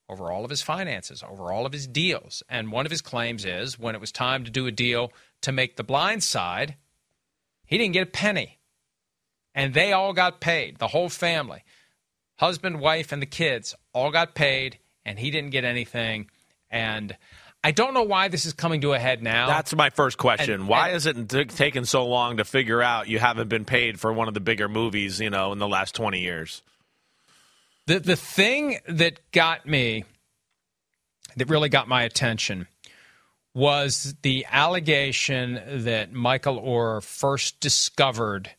over 0.08 0.32
all 0.32 0.42
of 0.42 0.50
his 0.50 0.60
finances, 0.60 1.22
over 1.22 1.52
all 1.52 1.64
of 1.64 1.72
his 1.72 1.86
deals. 1.86 2.42
And 2.48 2.72
one 2.72 2.86
of 2.86 2.90
his 2.90 3.02
claims 3.02 3.44
is 3.44 3.78
when 3.78 3.94
it 3.94 4.00
was 4.00 4.10
time 4.10 4.42
to 4.44 4.50
do 4.50 4.66
a 4.66 4.72
deal 4.72 5.12
to 5.42 5.52
make 5.52 5.76
the 5.76 5.84
blind 5.84 6.24
side, 6.24 6.74
he 7.66 7.78
didn't 7.78 7.92
get 7.92 8.08
a 8.08 8.10
penny. 8.10 8.58
And 9.54 9.72
they 9.72 9.92
all 9.92 10.12
got 10.12 10.40
paid, 10.40 10.78
the 10.78 10.88
whole 10.88 11.08
family 11.08 11.62
husband, 12.40 12.80
wife, 12.80 13.12
and 13.12 13.22
the 13.22 13.26
kids 13.26 13.76
all 13.92 14.10
got 14.10 14.34
paid, 14.34 14.78
and 15.04 15.18
he 15.20 15.30
didn't 15.30 15.50
get 15.50 15.62
anything. 15.62 16.28
And 16.70 17.16
I 17.62 17.72
don't 17.72 17.92
know 17.92 18.04
why 18.04 18.28
this 18.28 18.46
is 18.46 18.54
coming 18.54 18.80
to 18.82 18.94
a 18.94 18.98
head 18.98 19.22
now. 19.22 19.46
That's 19.46 19.74
my 19.74 19.90
first 19.90 20.16
question. 20.16 20.52
And- 20.52 20.68
Why 20.68 20.88
and- 20.88 20.96
is 20.96 21.06
it 21.06 21.28
t- 21.28 21.44
taken 21.44 21.84
so 21.84 22.06
long 22.06 22.38
to 22.38 22.44
figure 22.44 22.82
out 22.82 23.08
you 23.08 23.18
haven't 23.18 23.48
been 23.48 23.64
paid 23.66 24.00
for 24.00 24.12
one 24.12 24.28
of 24.28 24.34
the 24.34 24.40
bigger 24.40 24.68
movies, 24.68 25.20
you 25.20 25.30
know, 25.30 25.52
in 25.52 25.58
the 25.58 25.68
last 25.68 25.94
20 25.94 26.20
years? 26.20 26.62
the 27.86 27.98
the 27.98 28.16
thing 28.16 28.78
that 28.86 29.18
got 29.32 29.66
me, 29.66 30.04
that 31.36 31.48
really 31.48 31.68
got 31.68 31.88
my 31.88 32.02
attention, 32.02 32.68
was 33.52 34.14
the 34.22 34.46
allegation 34.50 35.60
that 35.84 36.12
Michael 36.12 36.60
Oher 36.60 37.02
first 37.02 37.58
discovered 37.58 38.50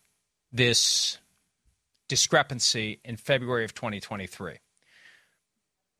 this 0.51 1.17
discrepancy 2.09 2.99
in 3.05 3.15
February 3.15 3.63
of 3.63 3.73
2023. 3.73 4.57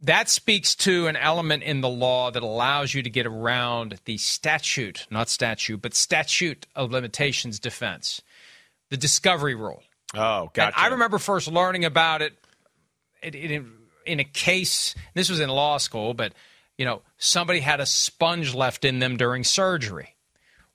That 0.04 0.30
speaks 0.30 0.74
to 0.78 1.06
an 1.08 1.16
element 1.16 1.62
in 1.62 1.82
the 1.82 1.90
law 1.90 2.32
that 2.32 2.42
allows 2.42 2.94
you 2.94 3.04
to 3.04 3.10
get 3.10 3.28
around 3.28 4.00
the 4.06 4.18
statute, 4.18 5.06
not 5.12 5.30
statute, 5.30 5.82
but 5.82 5.94
statute 5.94 6.66
of 6.76 6.92
limitations 6.92 7.60
defense, 7.60 8.22
the 8.90 8.98
discovery 8.98 9.54
rule. 9.54 9.84
Oh, 10.16 10.44
And 10.44 10.54
gotcha. 10.54 10.80
I 10.80 10.88
remember 10.88 11.20
first 11.20 11.48
learning 11.48 11.86
about 11.86 12.22
it 12.22 12.34
in, 13.22 13.34
in, 13.36 13.72
in 14.06 14.20
a 14.20 14.24
case. 14.24 14.96
This 15.14 15.30
was 15.30 15.40
in 15.40 15.50
law 15.50 15.78
school, 15.78 16.14
but 16.14 16.34
you 16.78 16.86
know, 16.86 17.04
somebody 17.18 17.60
had 17.60 17.80
a 17.80 17.86
sponge 17.86 18.56
left 18.56 18.84
in 18.84 19.00
them 19.00 19.18
during 19.18 19.44
surgery. 19.44 20.16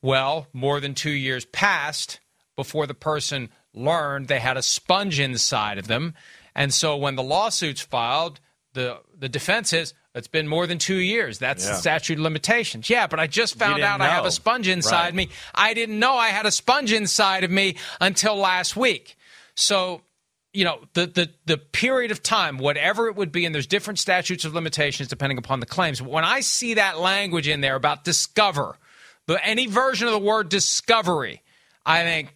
Well, 0.03 0.47
more 0.53 0.79
than 0.79 0.95
two 0.95 1.11
years 1.11 1.45
passed 1.47 2.21
before 2.55 2.87
the 2.87 2.95
person 2.95 3.49
learned 3.75 4.29
they 4.29 4.39
had 4.39 4.57
a 4.57 4.63
sponge 4.63 5.19
inside 5.19 5.79
of 5.79 5.89
them, 5.89 6.15
and 6.55 6.73
so 6.73 6.97
when 6.97 7.17
the 7.17 7.23
lawsuit's 7.25 7.81
filed, 7.81 8.39
the 8.73 9.01
the 9.19 9.29
defense 9.29 9.73
is 9.73 9.95
it's 10.15 10.29
been 10.29 10.49
more 10.49 10.67
than 10.67 10.79
two 10.79 10.97
years. 10.97 11.39
That's 11.39 11.67
the 11.67 11.75
statute 11.75 12.15
of 12.15 12.21
limitations. 12.21 12.89
Yeah, 12.89 13.07
but 13.07 13.21
I 13.21 13.27
just 13.27 13.57
found 13.59 13.83
out 13.83 14.01
I 14.01 14.09
have 14.09 14.25
a 14.25 14.31
sponge 14.31 14.69
inside 14.69 15.05
Right. 15.07 15.15
me. 15.15 15.29
I 15.55 15.75
didn't 15.75 15.99
know 15.99 16.15
I 16.17 16.29
had 16.29 16.47
a 16.47 16.51
sponge 16.51 16.93
inside 16.93 17.45
of 17.45 17.51
me 17.51 17.77
until 18.01 18.37
last 18.37 18.77
week. 18.77 19.17
So, 19.55 20.03
you 20.53 20.65
know, 20.65 20.81
the, 20.95 21.07
the, 21.07 21.31
the 21.45 21.59
period 21.59 22.11
of 22.11 22.23
time, 22.23 22.57
whatever 22.59 23.09
it 23.09 23.17
would 23.17 23.31
be, 23.33 23.45
and 23.45 23.55
there's 23.55 23.67
different 23.67 23.99
statutes 23.99 24.45
of 24.45 24.55
limitations 24.55 25.09
depending 25.09 25.37
upon 25.39 25.61
the 25.61 25.67
claims. 25.67 26.01
But 26.01 26.11
When 26.11 26.25
I 26.25 26.41
see 26.41 26.75
that 26.75 26.99
language 26.99 27.47
in 27.47 27.61
there 27.61 27.75
about 27.75 28.05
discover, 28.05 28.79
but 29.27 29.41
any 29.45 29.67
version 29.67 30.07
of 30.07 30.13
the 30.15 30.19
word 30.19 30.49
discovery, 30.49 31.43
I 31.85 32.03
think 32.05 32.35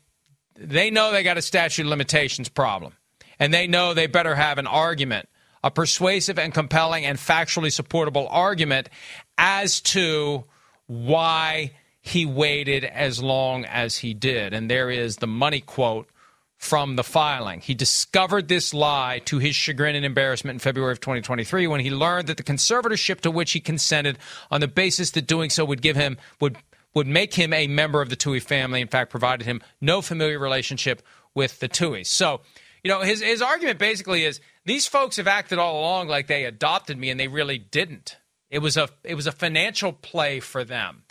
they 0.55 0.91
know 0.91 1.13
they 1.13 1.23
got 1.23 1.39
a 1.39 1.43
statute 1.43 1.83
of 1.83 1.89
limitations 1.89 2.49
problem. 2.51 2.93
And 3.39 3.55
they 3.55 3.67
know 3.67 3.95
they 3.95 4.07
better 4.07 4.35
have 4.35 4.59
an 4.59 4.67
argument, 4.67 5.27
a 5.63 5.71
persuasive 5.71 6.39
and 6.39 6.55
compelling 6.55 7.05
and 7.05 7.19
factually 7.19 7.73
supportable 7.73 8.29
argument 8.31 8.89
as 9.37 9.81
to 9.81 10.45
why 10.87 11.73
he 12.01 12.25
waited 12.25 12.85
as 12.85 13.23
long 13.23 13.65
as 13.65 13.99
he 13.99 14.15
did. 14.15 14.55
And 14.55 14.71
there 14.71 14.91
is 14.91 15.17
the 15.17 15.27
money 15.27 15.61
quote 15.61 16.09
from 16.57 16.97
the 16.97 17.05
filing. 17.05 17.61
He 17.61 17.75
discovered 17.75 18.49
this 18.49 18.75
lie 18.75 19.23
to 19.25 19.39
his 19.39 19.57
chagrin 19.57 19.97
and 19.97 20.05
embarrassment 20.05 20.57
in 20.57 20.61
February 20.61 20.93
of 20.93 21.01
2023 21.01 21.67
when 21.67 21.81
he 21.81 21.91
learned 21.91 22.27
that 22.29 22.37
the 22.37 22.43
conservatorship 22.43 23.21
to 23.23 23.31
which 23.31 23.53
he 23.53 23.61
consented 23.61 24.19
on 24.51 24.61
the 24.61 24.69
basis 24.69 25.11
that 25.13 25.27
doing 25.27 25.49
so 25.49 25.65
would 25.65 25.81
give 25.81 25.97
him 25.97 26.19
would 26.39 26.59
would 26.93 27.07
make 27.07 27.35
him 27.35 27.53
a 27.53 27.67
member 27.67 28.03
of 28.03 28.11
the 28.11 28.17
Tuohy 28.17 28.43
family. 28.43 28.81
In 28.81 28.89
fact, 28.89 29.11
provided 29.11 29.47
him 29.47 29.63
no 29.81 30.03
familiar 30.03 30.39
relationship 30.39 31.03
with 31.35 31.61
the 31.61 31.69
Tuohys. 31.69 32.07
So, 32.07 32.41
you 32.83 32.91
know, 32.91 33.01
his 33.01 33.21
his 33.21 33.43
argument 33.43 33.79
basically 33.79 34.25
is 34.25 34.41
these 34.65 34.87
folks 34.87 35.17
have 35.17 35.27
acted 35.27 35.59
all 35.59 35.81
along 35.81 36.09
like 36.09 36.27
they 36.27 36.45
adopted 36.45 36.99
me, 36.99 37.11
and 37.11 37.19
they 37.19 37.29
really 37.29 37.59
didn't. 37.59 38.17
It 38.51 38.61
was 38.61 38.77
a 38.77 38.89
it 39.05 39.15
was 39.15 39.27
a 39.27 39.33
financial 39.33 39.93
play 39.93 40.41
for 40.41 40.65
them. 40.65 41.05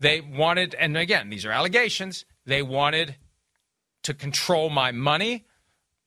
They 0.00 0.20
wanted, 0.20 0.74
and 0.74 0.96
again, 0.96 1.28
these 1.28 1.44
are 1.44 1.52
allegations. 1.52 2.24
They 2.46 2.62
wanted 2.62 3.16
to 4.02 4.14
control 4.14 4.70
my 4.70 4.92
money. 4.92 5.46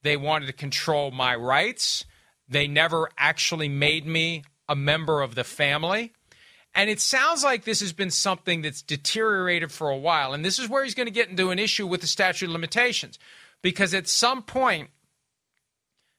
They 0.02 0.18
wanted 0.18 0.48
to 0.48 0.54
control 0.54 1.12
my 1.12 1.36
rights. 1.36 2.06
They 2.50 2.68
never 2.68 3.10
actually 3.18 3.70
made 3.70 4.06
me 4.06 4.44
a 4.68 4.76
member 4.76 5.22
of 5.22 5.36
the 5.36 5.44
family. 5.44 6.14
And 6.76 6.90
it 6.90 7.00
sounds 7.00 7.44
like 7.44 7.64
this 7.64 7.82
has 7.82 7.94
been 7.94 8.10
something 8.10 8.64
that's 8.64 8.82
deteriorated 8.82 9.72
for 9.72 9.90
a 9.90 9.98
while. 9.98 10.34
And 10.34 10.44
this 10.44 10.58
is 10.58 10.68
where 10.68 10.84
he's 10.84 10.96
going 10.96 11.08
to 11.08 11.12
get 11.12 11.30
into 11.30 11.52
an 11.52 11.60
issue 11.60 11.86
with 11.86 12.02
the 12.02 12.08
statute 12.08 12.48
of 12.48 12.52
limitations. 12.52 13.20
Because 13.62 13.94
at 13.94 14.08
some 14.08 14.42
point, 14.42 14.90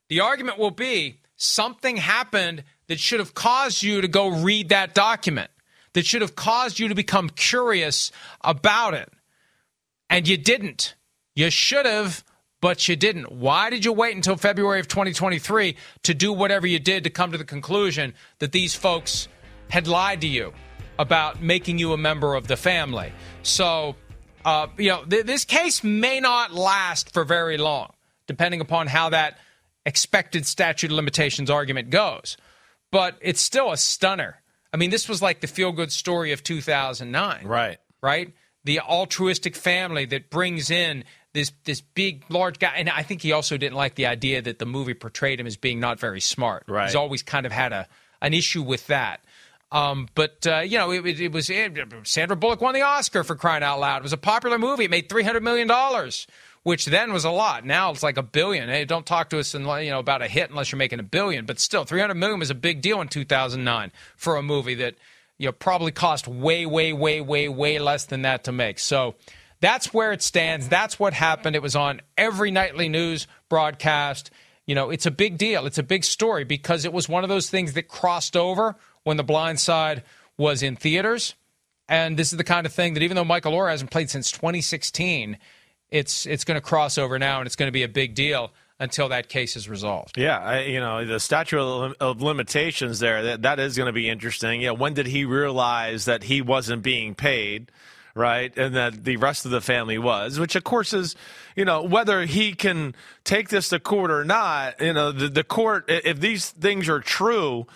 the 0.08 0.20
argument 0.20 0.58
will 0.58 0.70
be 0.70 1.20
something 1.36 1.96
happened 1.96 2.64
that 2.88 3.00
should 3.00 3.20
have 3.20 3.34
caused 3.34 3.82
you 3.82 4.00
to 4.00 4.08
go 4.08 4.28
read 4.28 4.68
that 4.68 4.94
document, 4.94 5.50
that 5.94 6.06
should 6.06 6.22
have 6.22 6.36
caused 6.36 6.78
you 6.78 6.88
to 6.88 6.94
become 6.94 7.28
curious 7.30 8.12
about 8.42 8.94
it. 8.94 9.10
And 10.10 10.28
you 10.28 10.36
didn't. 10.36 10.94
You 11.34 11.50
should 11.50 11.86
have, 11.86 12.24
but 12.60 12.88
you 12.88 12.96
didn't. 12.96 13.32
Why 13.32 13.70
did 13.70 13.84
you 13.84 13.92
wait 13.92 14.14
until 14.14 14.36
February 14.36 14.80
of 14.80 14.88
2023 14.88 15.76
to 16.04 16.14
do 16.14 16.32
whatever 16.32 16.66
you 16.66 16.78
did 16.78 17.04
to 17.04 17.10
come 17.10 17.32
to 17.32 17.38
the 17.38 17.44
conclusion 17.44 18.14
that 18.38 18.52
these 18.52 18.74
folks 18.74 19.28
had 19.70 19.88
lied 19.88 20.20
to 20.20 20.28
you 20.28 20.52
about 20.98 21.42
making 21.42 21.78
you 21.78 21.92
a 21.92 21.96
member 21.96 22.34
of 22.34 22.46
the 22.46 22.56
family? 22.56 23.12
So, 23.42 23.96
uh, 24.44 24.68
you 24.76 24.90
know, 24.90 25.04
th- 25.04 25.26
this 25.26 25.44
case 25.44 25.82
may 25.82 26.20
not 26.20 26.52
last 26.52 27.12
for 27.12 27.24
very 27.24 27.56
long, 27.56 27.92
depending 28.26 28.60
upon 28.60 28.86
how 28.86 29.08
that 29.08 29.38
expected 29.86 30.46
statute 30.46 30.90
of 30.90 30.96
limitations 30.96 31.50
argument 31.50 31.90
goes. 31.90 32.36
But 32.90 33.16
it's 33.20 33.40
still 33.40 33.72
a 33.72 33.76
stunner. 33.76 34.40
I 34.72 34.76
mean, 34.76 34.90
this 34.90 35.08
was 35.08 35.20
like 35.22 35.40
the 35.40 35.46
feel 35.46 35.72
good 35.72 35.92
story 35.92 36.32
of 36.32 36.42
2009 36.42 37.46
Right. 37.46 37.78
right? 38.02 38.32
The 38.64 38.80
altruistic 38.80 39.54
family 39.56 40.04
that 40.06 40.30
brings 40.30 40.70
in 40.70 41.04
this 41.32 41.52
this 41.64 41.80
big 41.80 42.24
large 42.28 42.58
guy, 42.60 42.74
and 42.76 42.88
I 42.88 43.02
think 43.02 43.20
he 43.20 43.32
also 43.32 43.56
didn't 43.56 43.74
like 43.76 43.96
the 43.96 44.06
idea 44.06 44.40
that 44.42 44.58
the 44.58 44.66
movie 44.66 44.94
portrayed 44.94 45.40
him 45.40 45.46
as 45.46 45.56
being 45.56 45.80
not 45.80 45.98
very 46.00 46.20
smart. 46.20 46.64
Right. 46.68 46.86
He's 46.86 46.94
always 46.94 47.22
kind 47.22 47.44
of 47.44 47.52
had 47.52 47.72
a 47.72 47.88
an 48.22 48.32
issue 48.32 48.62
with 48.62 48.86
that. 48.86 49.20
Um, 49.72 50.08
but 50.14 50.46
uh, 50.46 50.60
you 50.60 50.78
know, 50.78 50.92
it, 50.92 51.04
it, 51.04 51.20
it 51.20 51.32
was 51.32 51.50
it, 51.50 51.76
Sandra 52.04 52.36
Bullock 52.36 52.60
won 52.60 52.74
the 52.74 52.82
Oscar 52.82 53.24
for 53.24 53.34
crying 53.34 53.64
out 53.64 53.80
loud. 53.80 53.98
It 53.98 54.02
was 54.04 54.12
a 54.12 54.16
popular 54.16 54.58
movie. 54.58 54.84
It 54.84 54.90
made 54.90 55.08
three 55.08 55.24
hundred 55.24 55.42
million 55.42 55.66
dollars, 55.66 56.26
which 56.64 56.86
then 56.86 57.12
was 57.12 57.24
a 57.24 57.30
lot. 57.30 57.64
Now 57.64 57.90
it's 57.92 58.02
like 58.02 58.16
a 58.16 58.22
billion. 58.22 58.68
Hey, 58.68 58.84
don't 58.84 59.06
talk 59.06 59.30
to 59.30 59.38
us 59.38 59.54
in, 59.54 59.62
you 59.62 59.90
know 59.90 60.00
about 60.00 60.22
a 60.22 60.28
hit 60.28 60.50
unless 60.50 60.72
you're 60.72 60.78
making 60.78 60.98
a 60.98 61.04
billion. 61.04 61.46
But 61.46 61.60
still, 61.60 61.84
three 61.84 62.00
hundred 62.00 62.16
million 62.16 62.40
was 62.40 62.50
a 62.50 62.54
big 62.54 62.80
deal 62.80 63.00
in 63.00 63.08
two 63.08 63.24
thousand 63.24 63.62
nine 63.62 63.92
for 64.16 64.36
a 64.36 64.42
movie 64.42 64.74
that 64.74 64.96
you 65.38 65.46
know 65.46 65.52
probably 65.52 65.92
cost 65.92 66.26
way, 66.26 66.66
way, 66.66 66.92
way, 66.92 67.20
way, 67.20 67.48
way 67.48 67.78
less 67.78 68.06
than 68.06 68.22
that 68.22 68.44
to 68.44 68.52
make. 68.52 68.78
So 68.80 69.14
That's 69.60 69.94
where 69.94 70.12
it 70.12 70.20
stands. 70.20 70.68
That's 70.68 70.98
what 70.98 71.14
happened. 71.14 71.56
It 71.56 71.62
was 71.62 71.74
on 71.74 72.02
every 72.18 72.50
nightly 72.50 72.88
news 72.90 73.26
broadcast. 73.48 74.30
You 74.66 74.74
know, 74.74 74.90
it's 74.90 75.06
a 75.06 75.10
big 75.10 75.38
deal. 75.38 75.64
It's 75.64 75.78
a 75.78 75.82
big 75.82 76.04
story 76.04 76.44
because 76.44 76.84
it 76.84 76.92
was 76.92 77.08
one 77.08 77.22
of 77.24 77.30
those 77.30 77.48
things 77.48 77.72
that 77.74 77.88
crossed 77.88 78.36
over 78.36 78.76
when 79.04 79.16
The 79.16 79.24
Blind 79.24 79.60
Side 79.60 80.02
was 80.36 80.62
in 80.62 80.76
theaters. 80.76 81.34
And 81.88 82.18
this 82.18 82.32
is 82.32 82.36
the 82.36 82.44
kind 82.44 82.66
of 82.66 82.74
thing 82.74 82.94
that 82.94 83.02
even 83.02 83.14
though 83.14 83.24
Michael 83.24 83.52
Oher 83.52 83.70
hasn't 83.70 83.90
played 83.90 84.10
since 84.10 84.30
2016, 84.30 85.38
it's 85.94 86.26
it's 86.26 86.44
going 86.44 86.56
to 86.56 86.60
cross 86.60 86.98
over 86.98 87.18
now 87.18 87.38
and 87.38 87.46
it's 87.46 87.56
going 87.56 87.68
to 87.68 87.72
be 87.72 87.84
a 87.84 87.88
big 87.88 88.14
deal 88.14 88.50
until 88.80 89.08
that 89.08 89.28
case 89.28 89.54
is 89.54 89.68
resolved. 89.68 90.18
Yeah, 90.18 90.38
I, 90.38 90.62
you 90.62 90.80
know 90.80 91.04
the 91.04 91.20
statute 91.20 91.60
of, 92.00 92.20
limitations 92.20 92.98
there 92.98 93.22
that 93.22 93.42
that 93.42 93.60
is 93.60 93.76
going 93.76 93.86
to 93.86 93.92
be 93.92 94.10
interesting. 94.10 94.60
Yeah, 94.60 94.72
when 94.72 94.94
did 94.94 95.06
he 95.06 95.24
realize 95.24 96.06
that 96.06 96.24
he 96.24 96.42
wasn't 96.42 96.82
being 96.82 97.14
paid? 97.14 97.70
Right, 98.16 98.56
and 98.56 98.76
that 98.76 99.02
the 99.02 99.16
rest 99.16 99.44
of 99.44 99.50
the 99.50 99.60
family 99.60 99.98
was, 99.98 100.38
which 100.38 100.54
of 100.54 100.62
course 100.62 100.92
is, 100.92 101.16
you 101.56 101.64
know, 101.64 101.82
whether 101.82 102.24
he 102.26 102.52
can 102.52 102.94
take 103.24 103.48
this 103.48 103.70
to 103.70 103.80
court 103.80 104.12
or 104.12 104.24
not. 104.24 104.80
You 104.80 104.92
know, 104.92 105.10
the, 105.10 105.28
the 105.28 105.42
court, 105.42 105.86
if 105.88 106.20
these 106.20 106.50
things 106.50 106.88
are 106.88 107.00
true, 107.00 107.66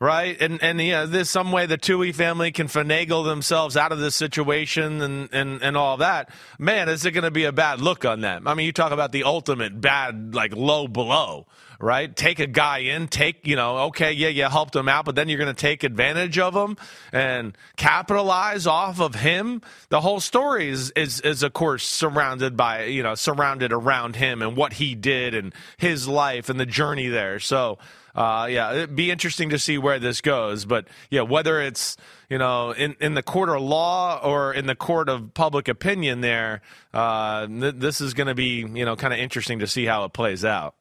right? 0.00 0.40
And 0.40 0.62
and 0.62 0.80
yeah, 0.80 1.04
there's 1.06 1.30
some 1.30 1.52
way 1.52 1.66
the 1.66 1.78
Tuohy 1.78 2.14
family 2.14 2.52
can 2.52 2.66
finagle 2.66 3.24
themselves 3.24 3.76
out 3.76 3.92
of 3.92 3.98
this 3.98 4.14
situation 4.14 5.00
and 5.00 5.28
and 5.32 5.62
and 5.62 5.76
all 5.76 5.96
that. 5.98 6.30
Man, 6.58 6.88
is 6.88 7.04
it 7.04 7.12
going 7.12 7.24
to 7.24 7.30
be 7.30 7.44
a 7.44 7.52
bad 7.52 7.80
look 7.80 8.04
on 8.04 8.20
them? 8.20 8.46
I 8.46 8.54
mean, 8.54 8.66
you 8.66 8.72
talk 8.72 8.92
about 8.92 9.12
the 9.12 9.24
ultimate 9.24 9.80
bad, 9.80 10.34
like 10.34 10.54
low 10.54 10.86
blow, 10.86 11.46
right? 11.80 12.14
Take 12.14 12.40
a 12.40 12.46
guy 12.46 12.78
in, 12.78 13.08
take 13.08 13.46
you 13.46 13.56
know, 13.56 13.78
okay, 13.86 14.12
yeah, 14.12 14.28
you 14.28 14.44
helped 14.44 14.76
him 14.76 14.88
out, 14.88 15.06
but 15.06 15.14
then 15.14 15.30
you're 15.30 15.38
going 15.38 15.54
to 15.54 15.60
take 15.60 15.82
advantage 15.82 16.38
of 16.38 16.54
him 16.54 16.76
and 17.10 17.56
capitalize 17.76 18.66
off 18.66 19.00
of 19.00 19.14
him. 19.14 19.62
The 19.88 20.02
whole 20.02 20.20
story 20.20 20.68
is 20.68 20.90
is 20.90 21.20
is 21.20 21.42
of 21.42 21.54
course 21.54 21.86
surrounded 21.86 22.54
by 22.54 22.84
you 22.84 23.02
know 23.02 23.14
surrounded 23.14 23.72
around 23.72 24.16
him 24.16 24.42
and 24.42 24.56
what 24.56 24.74
he 24.74 24.94
did 24.94 25.34
and 25.34 25.54
his 25.78 26.06
life 26.06 26.50
and 26.50 26.60
the 26.60 26.66
journey 26.66 27.08
there. 27.08 27.40
So 27.40 27.78
uh, 28.16 28.46
yeah, 28.50 28.72
it'd 28.72 28.96
be 28.96 29.10
interesting 29.10 29.50
to 29.50 29.58
see 29.58 29.76
where 29.76 29.98
this 29.98 30.20
goes. 30.20 30.64
But 30.64 30.88
yeah, 31.10 31.20
whether 31.20 31.60
it's 31.60 31.96
you 32.30 32.38
know 32.38 32.70
in, 32.70 32.96
in 33.00 33.14
the 33.14 33.22
court 33.22 33.50
of 33.50 33.60
law 33.60 34.18
or 34.22 34.54
in 34.54 34.66
the 34.66 34.74
court 34.74 35.08
of 35.08 35.34
public 35.34 35.68
opinion, 35.68 36.22
there, 36.22 36.62
uh, 36.94 37.46
th- 37.46 37.74
this 37.76 38.00
is 38.00 38.14
going 38.14 38.28
to 38.28 38.34
be 38.34 38.66
you 38.72 38.84
know 38.84 38.96
kind 38.96 39.12
of 39.12 39.20
interesting 39.20 39.58
to 39.58 39.66
see 39.66 39.84
how 39.84 40.04
it 40.04 40.14
plays 40.14 40.44
out. 40.44 40.74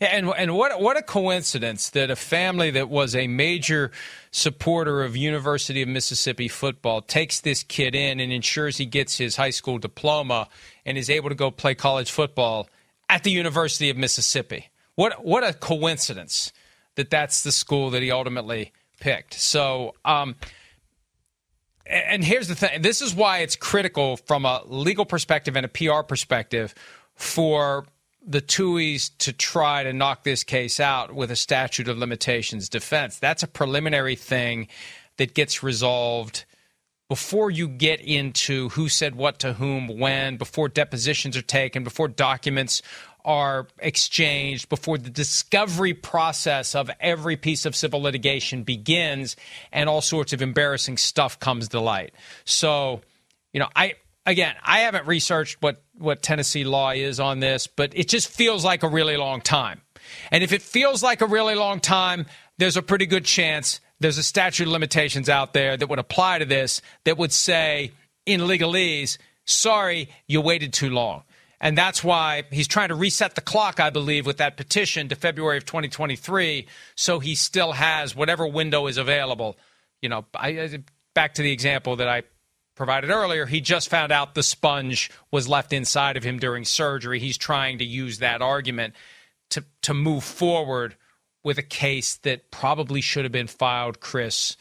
Yeah, 0.00 0.08
and 0.08 0.32
and 0.36 0.54
what 0.54 0.80
what 0.80 0.96
a 0.96 1.02
coincidence 1.02 1.90
that 1.90 2.10
a 2.10 2.16
family 2.16 2.70
that 2.70 2.88
was 2.88 3.14
a 3.14 3.26
major 3.26 3.90
supporter 4.30 5.02
of 5.02 5.16
University 5.16 5.82
of 5.82 5.88
Mississippi 5.88 6.48
football 6.48 7.02
takes 7.02 7.40
this 7.40 7.62
kid 7.62 7.94
in 7.94 8.18
and 8.18 8.32
ensures 8.32 8.78
he 8.78 8.86
gets 8.86 9.18
his 9.18 9.36
high 9.36 9.50
school 9.50 9.78
diploma 9.78 10.48
and 10.86 10.96
is 10.96 11.10
able 11.10 11.28
to 11.28 11.34
go 11.34 11.50
play 11.50 11.74
college 11.74 12.10
football 12.10 12.68
at 13.08 13.24
the 13.24 13.30
University 13.30 13.90
of 13.90 13.96
Mississippi. 13.96 14.70
What 14.96 15.24
what 15.24 15.44
a 15.44 15.52
coincidence 15.52 16.52
that 16.96 17.10
that's 17.10 17.42
the 17.42 17.52
school 17.52 17.90
that 17.90 18.02
he 18.02 18.10
ultimately 18.10 18.72
picked. 19.00 19.34
So, 19.34 19.94
um, 20.04 20.36
and 21.86 22.24
here's 22.24 22.48
the 22.48 22.54
thing: 22.54 22.82
this 22.82 23.02
is 23.02 23.14
why 23.14 23.38
it's 23.38 23.56
critical 23.56 24.16
from 24.16 24.44
a 24.44 24.62
legal 24.66 25.04
perspective 25.04 25.56
and 25.56 25.66
a 25.66 25.68
PR 25.68 26.02
perspective 26.02 26.74
for 27.14 27.86
the 28.26 28.40
Tuohys 28.40 29.10
to 29.18 29.32
try 29.32 29.82
to 29.82 29.92
knock 29.92 30.24
this 30.24 30.44
case 30.44 30.80
out 30.80 31.14
with 31.14 31.30
a 31.30 31.36
statute 31.36 31.88
of 31.88 31.98
limitations 31.98 32.68
defense. 32.68 33.18
That's 33.18 33.42
a 33.42 33.46
preliminary 33.46 34.16
thing 34.16 34.68
that 35.18 35.34
gets 35.34 35.62
resolved 35.62 36.44
before 37.08 37.50
you 37.50 37.68
get 37.68 38.00
into 38.00 38.70
who 38.70 38.88
said 38.88 39.14
what 39.14 39.38
to 39.40 39.52
whom 39.52 39.98
when, 39.98 40.36
before 40.36 40.68
depositions 40.68 41.36
are 41.36 41.42
taken, 41.42 41.84
before 41.84 42.08
documents 42.08 42.80
are 43.24 43.66
exchanged 43.78 44.68
before 44.68 44.98
the 44.98 45.10
discovery 45.10 45.94
process 45.94 46.74
of 46.74 46.90
every 47.00 47.36
piece 47.36 47.64
of 47.64 47.74
civil 47.74 48.02
litigation 48.02 48.62
begins 48.62 49.36
and 49.72 49.88
all 49.88 50.00
sorts 50.00 50.32
of 50.32 50.42
embarrassing 50.42 50.96
stuff 50.96 51.40
comes 51.40 51.68
to 51.68 51.80
light. 51.80 52.14
So, 52.44 53.00
you 53.52 53.60
know, 53.60 53.68
I 53.74 53.94
again, 54.26 54.54
I 54.62 54.80
haven't 54.80 55.06
researched 55.06 55.58
what 55.60 55.82
what 55.96 56.22
Tennessee 56.22 56.64
law 56.64 56.90
is 56.90 57.20
on 57.20 57.40
this, 57.40 57.66
but 57.66 57.92
it 57.94 58.08
just 58.08 58.28
feels 58.28 58.64
like 58.64 58.82
a 58.82 58.88
really 58.88 59.16
long 59.16 59.40
time. 59.40 59.80
And 60.30 60.44
if 60.44 60.52
it 60.52 60.60
feels 60.60 61.02
like 61.02 61.20
a 61.20 61.26
really 61.26 61.54
long 61.54 61.80
time, 61.80 62.26
there's 62.58 62.76
a 62.76 62.82
pretty 62.82 63.06
good 63.06 63.24
chance 63.24 63.80
there's 64.00 64.18
a 64.18 64.22
statute 64.22 64.64
of 64.64 64.72
limitations 64.72 65.28
out 65.28 65.52
there 65.52 65.76
that 65.76 65.88
would 65.88 65.98
apply 65.98 66.38
to 66.38 66.44
this 66.44 66.82
that 67.04 67.16
would 67.16 67.32
say 67.32 67.92
in 68.26 68.40
legalese, 68.40 69.18
sorry, 69.44 70.08
you 70.26 70.40
waited 70.40 70.72
too 70.72 70.90
long. 70.90 71.22
And 71.60 71.78
that's 71.78 72.04
why 72.04 72.44
he's 72.50 72.68
trying 72.68 72.88
to 72.88 72.94
reset 72.94 73.34
the 73.34 73.40
clock, 73.40 73.80
I 73.80 73.90
believe, 73.90 74.26
with 74.26 74.38
that 74.38 74.56
petition 74.56 75.08
to 75.08 75.14
February 75.14 75.56
of 75.56 75.64
2023. 75.64 76.66
So 76.94 77.20
he 77.20 77.34
still 77.34 77.72
has 77.72 78.14
whatever 78.14 78.46
window 78.46 78.86
is 78.86 78.98
available. 78.98 79.56
You 80.02 80.08
know, 80.08 80.26
I, 80.34 80.80
back 81.14 81.34
to 81.34 81.42
the 81.42 81.52
example 81.52 81.96
that 81.96 82.08
I 82.08 82.24
provided 82.74 83.10
earlier, 83.10 83.46
he 83.46 83.60
just 83.60 83.88
found 83.88 84.12
out 84.12 84.34
the 84.34 84.42
sponge 84.42 85.10
was 85.30 85.48
left 85.48 85.72
inside 85.72 86.16
of 86.16 86.24
him 86.24 86.38
during 86.38 86.64
surgery. 86.64 87.20
He's 87.20 87.38
trying 87.38 87.78
to 87.78 87.84
use 87.84 88.18
that 88.18 88.42
argument 88.42 88.94
to, 89.50 89.64
to 89.82 89.94
move 89.94 90.24
forward 90.24 90.96
with 91.42 91.58
a 91.58 91.62
case 91.62 92.16
that 92.16 92.50
probably 92.50 93.00
should 93.00 93.24
have 93.24 93.32
been 93.32 93.46
filed, 93.46 94.00
Chris, 94.00 94.56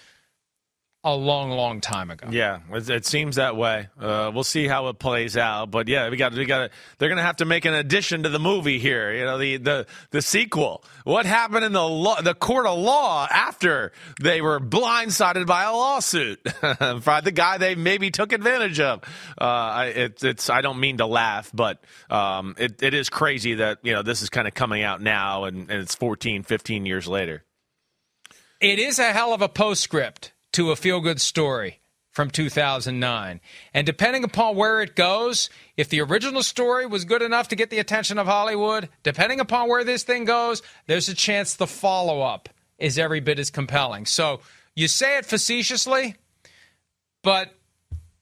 a 1.06 1.14
long, 1.14 1.52
long 1.52 1.82
time 1.82 2.10
ago. 2.10 2.28
Yeah, 2.32 2.60
it, 2.72 2.90
it 2.90 3.06
seems 3.06 3.36
that 3.36 3.58
way. 3.58 3.90
Uh, 4.00 4.32
we'll 4.34 4.46
see 4.46 4.68
how 4.68 4.88
it 4.88 5.00
plays 5.00 5.36
out, 5.36 5.70
but 5.70 5.88
yeah, 5.88 6.10
we 6.10 6.16
got 6.16 6.34
we 6.34 6.46
got 6.46 6.72
they're 6.98 7.10
going 7.10 7.18
to 7.18 7.24
have 7.24 7.38
to 7.38 7.46
make 7.46 7.66
an 7.66 7.74
addition 7.74 8.24
to 8.24 8.30
the 8.30 8.40
movie 8.40 8.80
here. 8.80 9.14
You 9.14 9.26
know, 9.26 9.38
the 9.38 9.58
the 9.58 9.88
the 10.12 10.22
sequel. 10.22 10.84
What 11.04 11.26
happened 11.26 11.66
in 11.66 11.74
the 11.74 11.84
law, 11.84 12.22
the 12.22 12.34
court 12.34 12.66
of 12.66 12.80
law 12.80 13.28
after 13.30 13.92
they 14.22 14.42
were 14.42 14.60
blindsided 14.60 15.46
by 15.46 15.64
a 15.64 15.74
lawsuit 15.74 16.42
by 17.06 17.22
the 17.22 17.32
guy 17.32 17.58
they 17.58 17.76
maybe 17.76 18.10
took 18.10 18.32
advantage 18.32 18.80
of? 18.80 19.02
Uh, 19.38 19.92
it, 19.94 20.24
it's 20.24 20.50
I 20.50 20.62
don't 20.62 20.80
mean 20.80 20.98
to 20.98 21.06
laugh, 21.06 21.52
but 21.54 21.84
um, 22.10 22.56
it, 22.58 22.82
it 22.82 22.94
is 22.94 23.10
crazy 23.10 23.56
that 23.56 23.80
you 23.84 23.94
know 23.94 24.04
this 24.04 24.22
is 24.22 24.30
kind 24.30 24.48
of 24.48 24.54
coming 24.54 24.84
out 24.84 25.02
now, 25.02 25.44
and, 25.46 25.70
and 25.70 25.82
it's 25.82 25.96
14, 25.96 26.44
15 26.44 26.86
years 26.86 27.08
later. 27.08 27.44
It 28.62 28.80
is 28.80 28.98
a 29.00 29.12
hell 29.12 29.34
of 29.34 29.42
a 29.42 29.50
postscript 29.50 30.33
to 30.54 30.72
a 30.72 30.76
feel 30.76 31.00
good 31.00 31.22
story 31.22 31.80
from 32.14 32.30
2009. 32.30 33.42
And 33.74 33.86
depending 33.86 34.24
upon 34.24 34.56
where 34.56 34.82
it 34.82 34.96
goes, 34.96 35.50
if 35.76 35.90
the 35.90 36.02
original 36.02 36.44
story 36.44 36.86
was 36.86 37.06
good 37.06 37.24
enough 37.24 37.48
to 37.50 37.56
get 37.56 37.72
the 37.72 37.80
attention 37.80 38.20
of 38.20 38.28
Hollywood, 38.28 38.88
depending 39.02 39.40
upon 39.40 39.68
where 39.68 39.84
this 39.84 40.04
thing 40.04 40.24
goes, 40.24 40.62
there's 40.86 41.10
a 41.10 41.16
chance 41.16 41.56
the 41.56 41.68
follow 41.68 42.22
up 42.22 42.50
is 42.78 43.00
every 43.00 43.20
bit 43.20 43.40
as 43.40 43.50
compelling. 43.50 44.06
So 44.06 44.42
you 44.76 44.88
say 44.88 45.18
it 45.18 45.26
facetiously, 45.26 46.16
but 47.24 47.56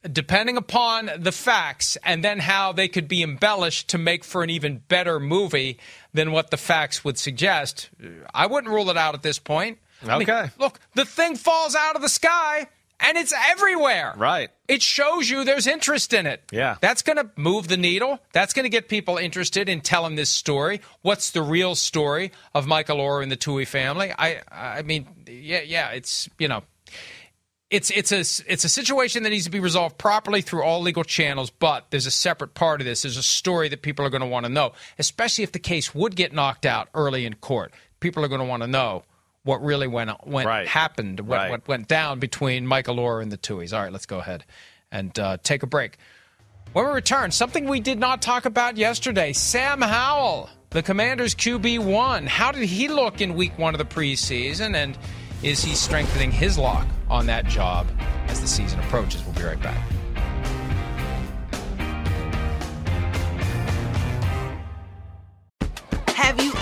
depending 0.09 0.57
upon 0.57 1.11
the 1.17 1.31
facts 1.31 1.97
and 2.03 2.23
then 2.23 2.39
how 2.39 2.71
they 2.71 2.87
could 2.87 3.07
be 3.07 3.21
embellished 3.21 3.89
to 3.89 3.97
make 3.97 4.23
for 4.23 4.41
an 4.41 4.49
even 4.49 4.81
better 4.87 5.19
movie 5.19 5.77
than 6.13 6.31
what 6.31 6.49
the 6.49 6.57
facts 6.57 7.03
would 7.03 7.17
suggest, 7.17 7.89
I 8.33 8.47
wouldn't 8.47 8.73
rule 8.73 8.89
it 8.89 8.97
out 8.97 9.15
at 9.15 9.21
this 9.21 9.37
point. 9.37 9.79
Okay. 10.03 10.31
I 10.31 10.41
mean, 10.41 10.51
look, 10.59 10.79
the 10.95 11.05
thing 11.05 11.35
falls 11.35 11.75
out 11.75 11.95
of 11.95 12.01
the 12.01 12.09
sky 12.09 12.67
and 13.01 13.17
it's 13.17 13.33
everywhere. 13.49 14.13
Right. 14.15 14.49
It 14.67 14.81
shows 14.81 15.29
you 15.29 15.43
there's 15.43 15.67
interest 15.67 16.13
in 16.13 16.27
it. 16.27 16.43
Yeah. 16.51 16.77
That's 16.81 17.01
going 17.01 17.17
to 17.17 17.29
move 17.35 17.67
the 17.67 17.77
needle. 17.77 18.19
That's 18.31 18.53
going 18.53 18.63
to 18.63 18.69
get 18.69 18.87
people 18.87 19.17
interested 19.17 19.67
in 19.67 19.81
telling 19.81 20.15
this 20.15 20.29
story. 20.29 20.81
What's 21.01 21.31
the 21.31 21.41
real 21.41 21.75
story 21.75 22.31
of 22.53 22.67
Michael 22.67 22.97
Oher 22.97 23.23
and 23.23 23.31
the 23.31 23.37
Tuohy 23.37 23.67
family? 23.67 24.13
I 24.17 24.41
I 24.51 24.83
mean, 24.83 25.07
yeah, 25.27 25.61
yeah, 25.61 25.89
it's, 25.89 26.29
you 26.37 26.47
know, 26.47 26.63
it's 27.69 27.89
it's 27.89 28.11
a 28.11 28.19
it's 28.51 28.65
a 28.65 28.69
situation 28.69 29.23
that 29.23 29.29
needs 29.29 29.45
to 29.45 29.49
be 29.49 29.61
resolved 29.61 29.97
properly 29.97 30.41
through 30.41 30.61
all 30.63 30.81
legal 30.81 31.05
channels, 31.05 31.49
but 31.49 31.89
there's 31.89 32.05
a 32.05 32.11
separate 32.11 32.53
part 32.53 32.81
of 32.81 32.85
this. 32.85 33.03
There's 33.03 33.17
a 33.17 33.23
story 33.23 33.69
that 33.69 33.81
people 33.81 34.05
are 34.05 34.09
going 34.09 34.21
to 34.21 34.27
want 34.27 34.45
to 34.45 34.51
know, 34.51 34.73
especially 34.99 35.45
if 35.45 35.53
the 35.53 35.59
case 35.59 35.95
would 35.95 36.17
get 36.17 36.33
knocked 36.33 36.65
out 36.65 36.89
early 36.93 37.25
in 37.25 37.35
court. 37.35 37.73
People 38.01 38.25
are 38.25 38.27
going 38.27 38.41
to 38.41 38.45
want 38.45 38.61
to 38.61 38.67
know 38.67 39.03
what 39.43 39.63
really 39.63 39.87
went 39.87 40.11
went 40.25 40.47
right. 40.47 40.67
happened, 40.67 41.19
what, 41.21 41.35
right. 41.37 41.51
what 41.51 41.67
went 41.67 41.87
down 41.87 42.19
between 42.19 42.65
Michael 42.67 42.97
Oher 42.97 43.21
and 43.21 43.31
the 43.31 43.37
Tuohys. 43.37 43.73
All 43.73 43.81
right, 43.81 43.91
let's 43.91 44.05
go 44.05 44.19
ahead 44.19 44.45
and 44.91 45.17
uh, 45.17 45.37
take 45.43 45.63
a 45.63 45.67
break. 45.67 45.97
When 46.73 46.85
we 46.85 46.91
return, 46.91 47.31
something 47.31 47.67
we 47.67 47.79
did 47.79 47.99
not 47.99 48.21
talk 48.21 48.45
about 48.45 48.77
yesterday: 48.77 49.33
Sam 49.33 49.81
Howell, 49.81 50.49
the 50.69 50.83
Commanders' 50.83 51.35
QB 51.35 51.79
one. 51.79 52.27
How 52.27 52.51
did 52.51 52.63
he 52.63 52.87
look 52.87 53.21
in 53.21 53.33
Week 53.33 53.57
One 53.57 53.73
of 53.73 53.79
the 53.79 53.85
preseason, 53.85 54.75
and 54.75 54.97
is 55.43 55.63
he 55.63 55.75
strengthening 55.75 56.31
his 56.31 56.57
lock 56.57 56.87
on 57.09 57.25
that 57.25 57.47
job 57.47 57.87
as 58.27 58.39
the 58.39 58.47
season 58.47 58.79
approaches? 58.79 59.23
We'll 59.25 59.35
be 59.35 59.43
right 59.43 59.61
back. 59.61 60.00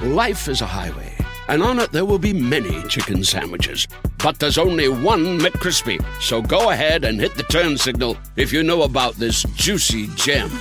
Life 0.00 0.46
is 0.46 0.60
a 0.60 0.66
highway, 0.66 1.12
and 1.48 1.60
on 1.60 1.80
it 1.80 1.90
there 1.90 2.04
will 2.04 2.20
be 2.20 2.32
many 2.32 2.84
chicken 2.84 3.24
sandwiches. 3.24 3.88
But 4.22 4.38
there's 4.38 4.56
only 4.56 4.88
one 4.88 5.40
McCrispy. 5.40 6.00
So 6.22 6.40
go 6.40 6.70
ahead 6.70 7.02
and 7.02 7.18
hit 7.18 7.34
the 7.34 7.42
turn 7.42 7.76
signal 7.76 8.16
if 8.36 8.52
you 8.52 8.62
know 8.62 8.82
about 8.82 9.14
this 9.14 9.42
juicy 9.56 10.06
gem 10.14 10.52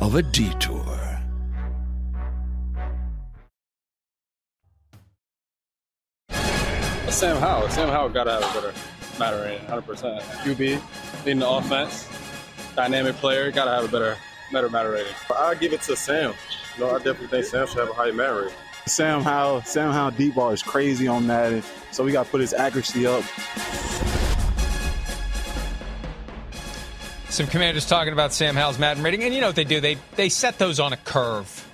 of 0.00 0.14
a 0.14 0.22
detour. 0.22 0.84
Sam 7.08 7.36
Howell. 7.38 7.68
Sam 7.70 7.88
Howell 7.88 8.10
got 8.10 8.24
to 8.24 8.32
have 8.32 8.42
a 8.42 8.60
better 8.60 8.74
Madden 9.18 9.40
rating, 9.40 9.66
100%. 9.66 10.20
QB, 10.20 11.24
leading 11.24 11.40
the 11.40 11.48
offense, 11.48 12.08
dynamic 12.76 13.16
player, 13.16 13.50
got 13.50 13.64
to 13.64 13.72
have 13.72 13.84
a 13.84 13.88
better, 13.88 14.16
better 14.52 14.70
Madden 14.70 14.92
rating. 14.92 15.12
I'll 15.30 15.56
give 15.56 15.72
it 15.72 15.82
to 15.82 15.96
Sam. 15.96 16.32
No, 16.78 16.90
I 16.90 16.98
definitely 16.98 17.26
think 17.26 17.46
Sam 17.46 17.66
should 17.66 17.78
have 17.78 17.90
a 17.90 17.92
higher 17.92 18.12
Madden 18.12 18.36
rating. 18.44 18.58
Sam 18.86 19.22
Howell, 19.22 19.62
Sam 19.62 19.92
Howell 19.92 20.10
deep 20.12 20.34
ball 20.34 20.50
is 20.50 20.62
crazy 20.62 21.08
on 21.08 21.26
that, 21.28 21.64
so 21.90 22.04
we 22.04 22.12
got 22.12 22.26
to 22.26 22.30
put 22.30 22.40
his 22.40 22.52
accuracy 22.52 23.06
up. 23.06 23.24
Some 27.30 27.46
commanders 27.46 27.86
talking 27.86 28.12
about 28.12 28.32
Sam 28.32 28.54
Howell's 28.54 28.78
Madden 28.78 29.02
rating, 29.02 29.24
and 29.24 29.34
you 29.34 29.40
know 29.40 29.48
what 29.48 29.56
they 29.56 29.64
do? 29.64 29.80
They 29.80 29.96
they 30.16 30.28
set 30.28 30.58
those 30.58 30.78
on 30.78 30.92
a 30.92 30.96
curve, 30.96 31.66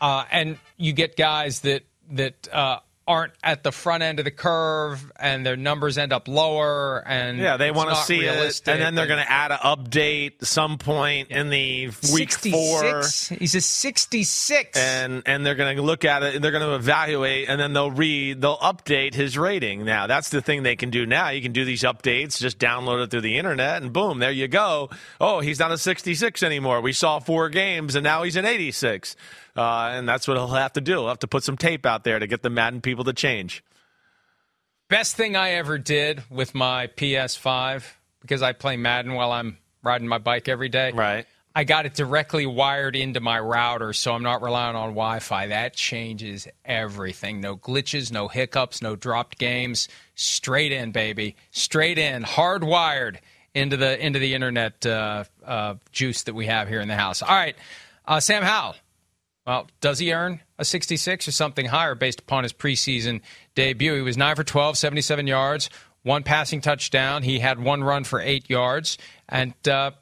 uh, 0.00 0.24
and 0.30 0.58
you 0.76 0.92
get 0.92 1.16
guys 1.16 1.60
that 1.60 1.82
that 2.12 2.48
uh, 2.52 2.80
aren't 3.08 3.32
at 3.44 3.62
the 3.62 3.70
front 3.70 4.02
end 4.02 4.18
of 4.18 4.24
the 4.24 4.30
curve 4.32 5.12
and 5.16 5.46
their 5.46 5.56
numbers 5.56 5.96
end 5.96 6.12
up 6.12 6.26
lower 6.26 7.04
and 7.06 7.38
yeah 7.38 7.56
they 7.56 7.70
want 7.70 7.88
to 7.88 7.94
see 7.96 8.20
realistic. 8.20 8.66
it 8.66 8.72
and 8.72 8.82
then 8.82 8.94
they're 8.96 9.06
going 9.06 9.24
to 9.24 9.30
add 9.30 9.52
an 9.52 9.58
update 9.58 10.44
some 10.44 10.76
point 10.76 11.30
yeah. 11.30 11.40
in 11.40 11.50
the 11.50 11.86
week 12.12 12.32
66? 12.32 13.28
four 13.28 13.38
he's 13.38 13.54
a 13.54 13.60
66 13.60 14.76
and 14.76 15.22
and 15.24 15.46
they're 15.46 15.54
going 15.54 15.76
to 15.76 15.82
look 15.82 16.04
at 16.04 16.24
it 16.24 16.34
and 16.34 16.42
they're 16.42 16.50
going 16.50 16.68
to 16.68 16.74
evaluate 16.74 17.48
and 17.48 17.60
then 17.60 17.72
they'll 17.72 17.92
read 17.92 18.40
they'll 18.40 18.58
update 18.58 19.14
his 19.14 19.38
rating 19.38 19.84
now 19.84 20.08
that's 20.08 20.30
the 20.30 20.42
thing 20.42 20.64
they 20.64 20.76
can 20.76 20.90
do 20.90 21.06
now 21.06 21.28
you 21.28 21.40
can 21.40 21.52
do 21.52 21.64
these 21.64 21.82
updates 21.82 22.38
just 22.40 22.58
download 22.58 23.04
it 23.04 23.10
through 23.10 23.20
the 23.20 23.38
internet 23.38 23.82
and 23.82 23.92
boom 23.92 24.18
there 24.18 24.32
you 24.32 24.48
go 24.48 24.90
oh 25.20 25.38
he's 25.38 25.60
not 25.60 25.70
a 25.70 25.78
66 25.78 26.42
anymore 26.42 26.80
we 26.80 26.92
saw 26.92 27.20
four 27.20 27.48
games 27.48 27.94
and 27.94 28.02
now 28.02 28.24
he's 28.24 28.34
an 28.34 28.44
86 28.44 29.14
uh, 29.56 29.90
and 29.92 30.08
that's 30.08 30.28
what 30.28 30.36
he'll 30.36 30.48
have 30.48 30.74
to 30.74 30.80
do. 30.80 30.92
He'll 30.92 31.08
have 31.08 31.20
to 31.20 31.28
put 31.28 31.44
some 31.44 31.56
tape 31.56 31.86
out 31.86 32.04
there 32.04 32.18
to 32.18 32.26
get 32.26 32.42
the 32.42 32.50
Madden 32.50 32.80
people 32.80 33.04
to 33.04 33.12
change. 33.12 33.64
Best 34.88 35.16
thing 35.16 35.34
I 35.34 35.52
ever 35.52 35.78
did 35.78 36.22
with 36.30 36.54
my 36.54 36.86
PS5 36.86 37.84
because 38.20 38.42
I 38.42 38.52
play 38.52 38.76
Madden 38.76 39.14
while 39.14 39.32
I'm 39.32 39.58
riding 39.82 40.06
my 40.06 40.18
bike 40.18 40.48
every 40.48 40.68
day. 40.68 40.92
Right. 40.92 41.26
I 41.56 41.64
got 41.64 41.86
it 41.86 41.94
directly 41.94 42.44
wired 42.44 42.94
into 42.94 43.18
my 43.18 43.40
router, 43.40 43.94
so 43.94 44.12
I'm 44.12 44.22
not 44.22 44.42
relying 44.42 44.76
on 44.76 44.90
Wi-Fi. 44.90 45.46
That 45.46 45.74
changes 45.74 46.46
everything. 46.66 47.40
No 47.40 47.56
glitches, 47.56 48.12
no 48.12 48.28
hiccups, 48.28 48.82
no 48.82 48.94
dropped 48.94 49.38
games. 49.38 49.88
Straight 50.14 50.70
in, 50.70 50.92
baby. 50.92 51.34
Straight 51.52 51.96
in, 51.96 52.24
hardwired 52.24 53.16
into 53.54 53.78
the 53.78 53.98
into 54.04 54.18
the 54.18 54.34
internet 54.34 54.84
uh, 54.84 55.24
uh, 55.44 55.76
juice 55.92 56.24
that 56.24 56.34
we 56.34 56.44
have 56.44 56.68
here 56.68 56.82
in 56.82 56.88
the 56.88 56.94
house. 56.94 57.22
All 57.22 57.34
right, 57.34 57.56
uh, 58.06 58.20
Sam 58.20 58.42
Howell 58.42 58.76
well, 59.46 59.68
does 59.80 59.98
he 60.00 60.12
earn 60.12 60.40
a 60.58 60.64
66 60.64 61.28
or 61.28 61.32
something 61.32 61.66
higher 61.66 61.94
based 61.94 62.20
upon 62.20 62.42
his 62.42 62.52
preseason 62.52 63.20
debut? 63.54 63.94
He 63.94 64.00
was 64.02 64.16
9 64.16 64.36
for 64.36 64.44
12, 64.44 64.76
77 64.76 65.26
yards, 65.26 65.70
one 66.02 66.22
passing 66.22 66.60
touchdown. 66.60 67.22
He 67.22 67.38
had 67.38 67.62
one 67.62 67.84
run 67.84 68.04
for 68.04 68.20
eight 68.20 68.50
yards, 68.50 68.98
and 69.28 69.54
uh, 69.68 69.92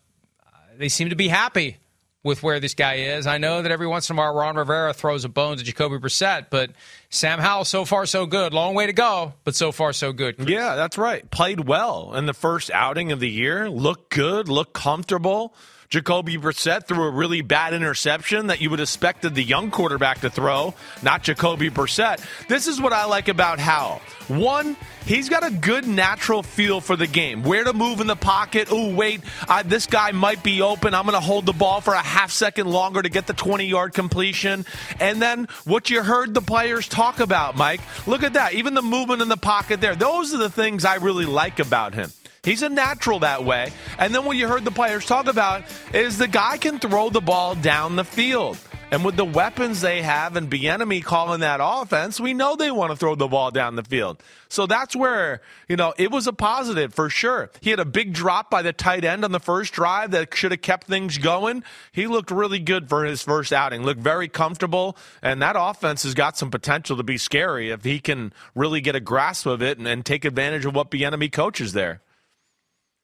they 0.77 0.89
seem 0.89 1.11
to 1.11 1.17
be 1.17 1.29
happy 1.29 1.77
with 2.23 2.43
where 2.43 2.59
this 2.59 2.75
guy 2.75 2.95
is. 2.95 3.27
I 3.27 3.37
know 3.37 3.61
that 3.61 3.71
every 3.71 3.87
once 3.87 4.09
in 4.09 4.17
a 4.17 4.19
while 4.19 4.35
Ron 4.35 4.57
Rivera 4.57 4.95
throws 4.95 5.27
a 5.27 5.29
bone 5.29 5.59
to 5.59 5.63
Jacoby 5.63 5.99
Brissett, 5.99 6.47
but 6.49 6.71
Sam 7.15 7.39
Howell, 7.39 7.65
so 7.65 7.85
far 7.85 8.07
so 8.07 8.27
good. 8.27 8.53
Long 8.53 8.75
way 8.75 8.87
to 8.87 8.93
go, 8.93 9.35
but 9.45 9.55
so 9.55 9.71
far 9.71 9.93
so 9.93 10.13
good. 10.13 10.37
Chris. 10.37 10.49
Yeah, 10.49 10.75
that's 10.75 10.99
right. 10.99 11.29
Played 11.31 11.67
well 11.67 12.13
in 12.15 12.27
the 12.27 12.35
first 12.35 12.73
outing 12.73 13.13
of 13.13 13.21
the 13.21 13.31
year. 13.31 13.71
Looked 13.71 14.11
good, 14.11 14.49
looked 14.49 14.73
comfortable. 14.73 15.55
Jacoby 15.95 16.37
Brissett 16.39 16.89
threw 16.89 17.05
a 17.05 17.11
really 17.11 17.41
bad 17.41 17.73
interception 17.73 18.49
that 18.49 18.61
you 18.61 18.69
would 18.71 18.81
expected 18.81 19.37
the 19.37 19.45
young 19.45 19.71
quarterback 19.71 20.23
to 20.23 20.31
throw, 20.31 20.75
not 21.03 21.23
Jacoby 21.23 21.71
Brissett. 21.71 22.21
This 22.49 22.67
is 22.67 22.81
what 22.81 22.93
I 22.93 23.05
like 23.05 23.29
about 23.29 23.61
Howell. 23.61 24.01
One, 24.27 24.77
he's 25.05 25.29
got 25.29 25.47
a 25.47 25.51
good 25.51 25.87
natural 25.87 26.43
feel 26.43 26.81
for 26.81 26.97
the 26.97 27.07
game. 27.07 27.43
Where 27.43 27.63
to 27.63 27.73
move 27.73 28.01
in 28.01 28.07
the 28.07 28.17
pocket. 28.17 28.69
Oh, 28.71 28.93
wait, 28.95 29.21
I, 29.47 29.63
this 29.63 29.87
guy 29.87 30.13
might 30.13 30.43
be 30.43 30.63
open. 30.63 30.95
I'm 30.95 31.05
going 31.05 31.15
to 31.15 31.21
hold 31.21 31.47
the 31.47 31.53
ball 31.53 31.81
for 31.81 31.93
a 31.95 31.99
half 31.99 32.33
second 32.33 32.67
longer 32.67 33.03
to 33.03 33.09
get 33.09 33.27
the 33.27 33.35
20 33.35 33.67
yard 33.67 33.93
completion. 33.93 34.65
And 34.99 35.21
then 35.21 35.47
what 35.65 35.91
you 35.91 36.03
heard 36.03 36.33
the 36.33 36.43
players 36.43 36.89
talk 36.89 37.04
about, 37.21 37.57
Mike. 37.57 37.81
Look 38.07 38.23
at 38.23 38.35
that. 38.35 38.55
Even 38.55 38.75
the 38.75 38.83
movement 38.83 39.23
in 39.23 39.29
the 39.29 39.37
pocket 39.37 39.81
there. 39.81 39.95
Those 39.95 40.33
are 40.35 40.39
the 40.39 40.51
things 40.51 40.85
I 40.85 40.97
really 40.97 41.27
like 41.27 41.59
about 41.59 41.95
him. 41.95 42.11
He's 42.43 42.63
a 42.63 42.69
natural 42.69 43.21
that 43.21 43.45
way. 43.45 43.73
And 43.99 44.15
then 44.15 44.25
what 44.25 44.37
you 44.37 44.49
heard 44.49 44.65
the 44.65 44.71
players 44.71 45.07
talk 45.07 45.27
about 45.27 45.65
is 45.95 46.19
the 46.19 46.29
guy 46.29 46.59
can 46.59 46.79
throw 46.79 47.11
the 47.11 47.21
ball 47.21 47.55
down 47.55 47.97
the 47.97 48.05
field. 48.05 48.59
And 48.95 49.05
with 49.05 49.17
the 49.17 49.25
weapons 49.25 49.81
they 49.81 50.03
have 50.03 50.37
and 50.37 50.49
Bieniemy 50.49 51.03
calling 51.03 51.41
that 51.41 51.59
offense, 51.61 52.21
we 52.21 52.33
know 52.33 52.55
they 52.55 52.71
want 52.71 52.93
to 52.93 52.97
throw 52.97 53.17
the 53.17 53.27
ball 53.27 53.51
down 53.51 53.75
the 53.75 53.83
field. 53.83 54.23
So 54.49 54.69
that's 54.69 54.95
where, 54.95 55.41
you 55.69 55.75
know, 55.75 55.95
it 55.99 56.13
was 56.13 56.29
a 56.29 56.33
positive 56.33 56.95
for 56.95 57.11
sure. 57.11 57.51
He 57.61 57.71
had 57.71 57.81
a 57.81 57.85
big 57.85 58.13
drop 58.13 58.53
by 58.53 58.63
the 58.63 58.73
tight 58.73 59.05
end 59.05 59.25
on 59.25 59.33
the 59.33 59.41
first 59.41 59.73
drive 59.73 60.13
that 60.13 60.33
should 60.37 60.53
have 60.53 60.63
kept 60.63 60.87
things 60.87 61.19
going. 61.19 61.65
He 61.91 62.07
looked 62.07 62.31
really 62.31 62.61
good 62.61 62.89
for 62.89 63.05
his 63.05 63.21
first 63.21 63.53
outing, 63.53 63.83
looked 63.83 63.99
very 63.99 64.29
comfortable. 64.29 64.97
And 65.23 65.43
that 65.43 65.57
offense 65.59 66.05
has 66.05 66.15
got 66.15 66.39
some 66.39 66.53
potential 66.53 66.97
to 66.97 67.03
be 67.03 67.19
scary 67.19 67.71
if 67.71 67.83
he 67.83 67.99
can 67.99 68.33
really 68.55 68.81
get 68.81 68.95
a 68.95 69.01
grasp 69.01 69.45
of 69.47 69.61
it 69.61 69.77
and, 69.77 69.89
and 69.89 70.07
take 70.07 70.25
advantage 70.25 70.65
of 70.67 70.77
what 70.77 70.93
Bieniemy 70.93 71.33
coaches 71.33 71.73
there. 71.73 72.01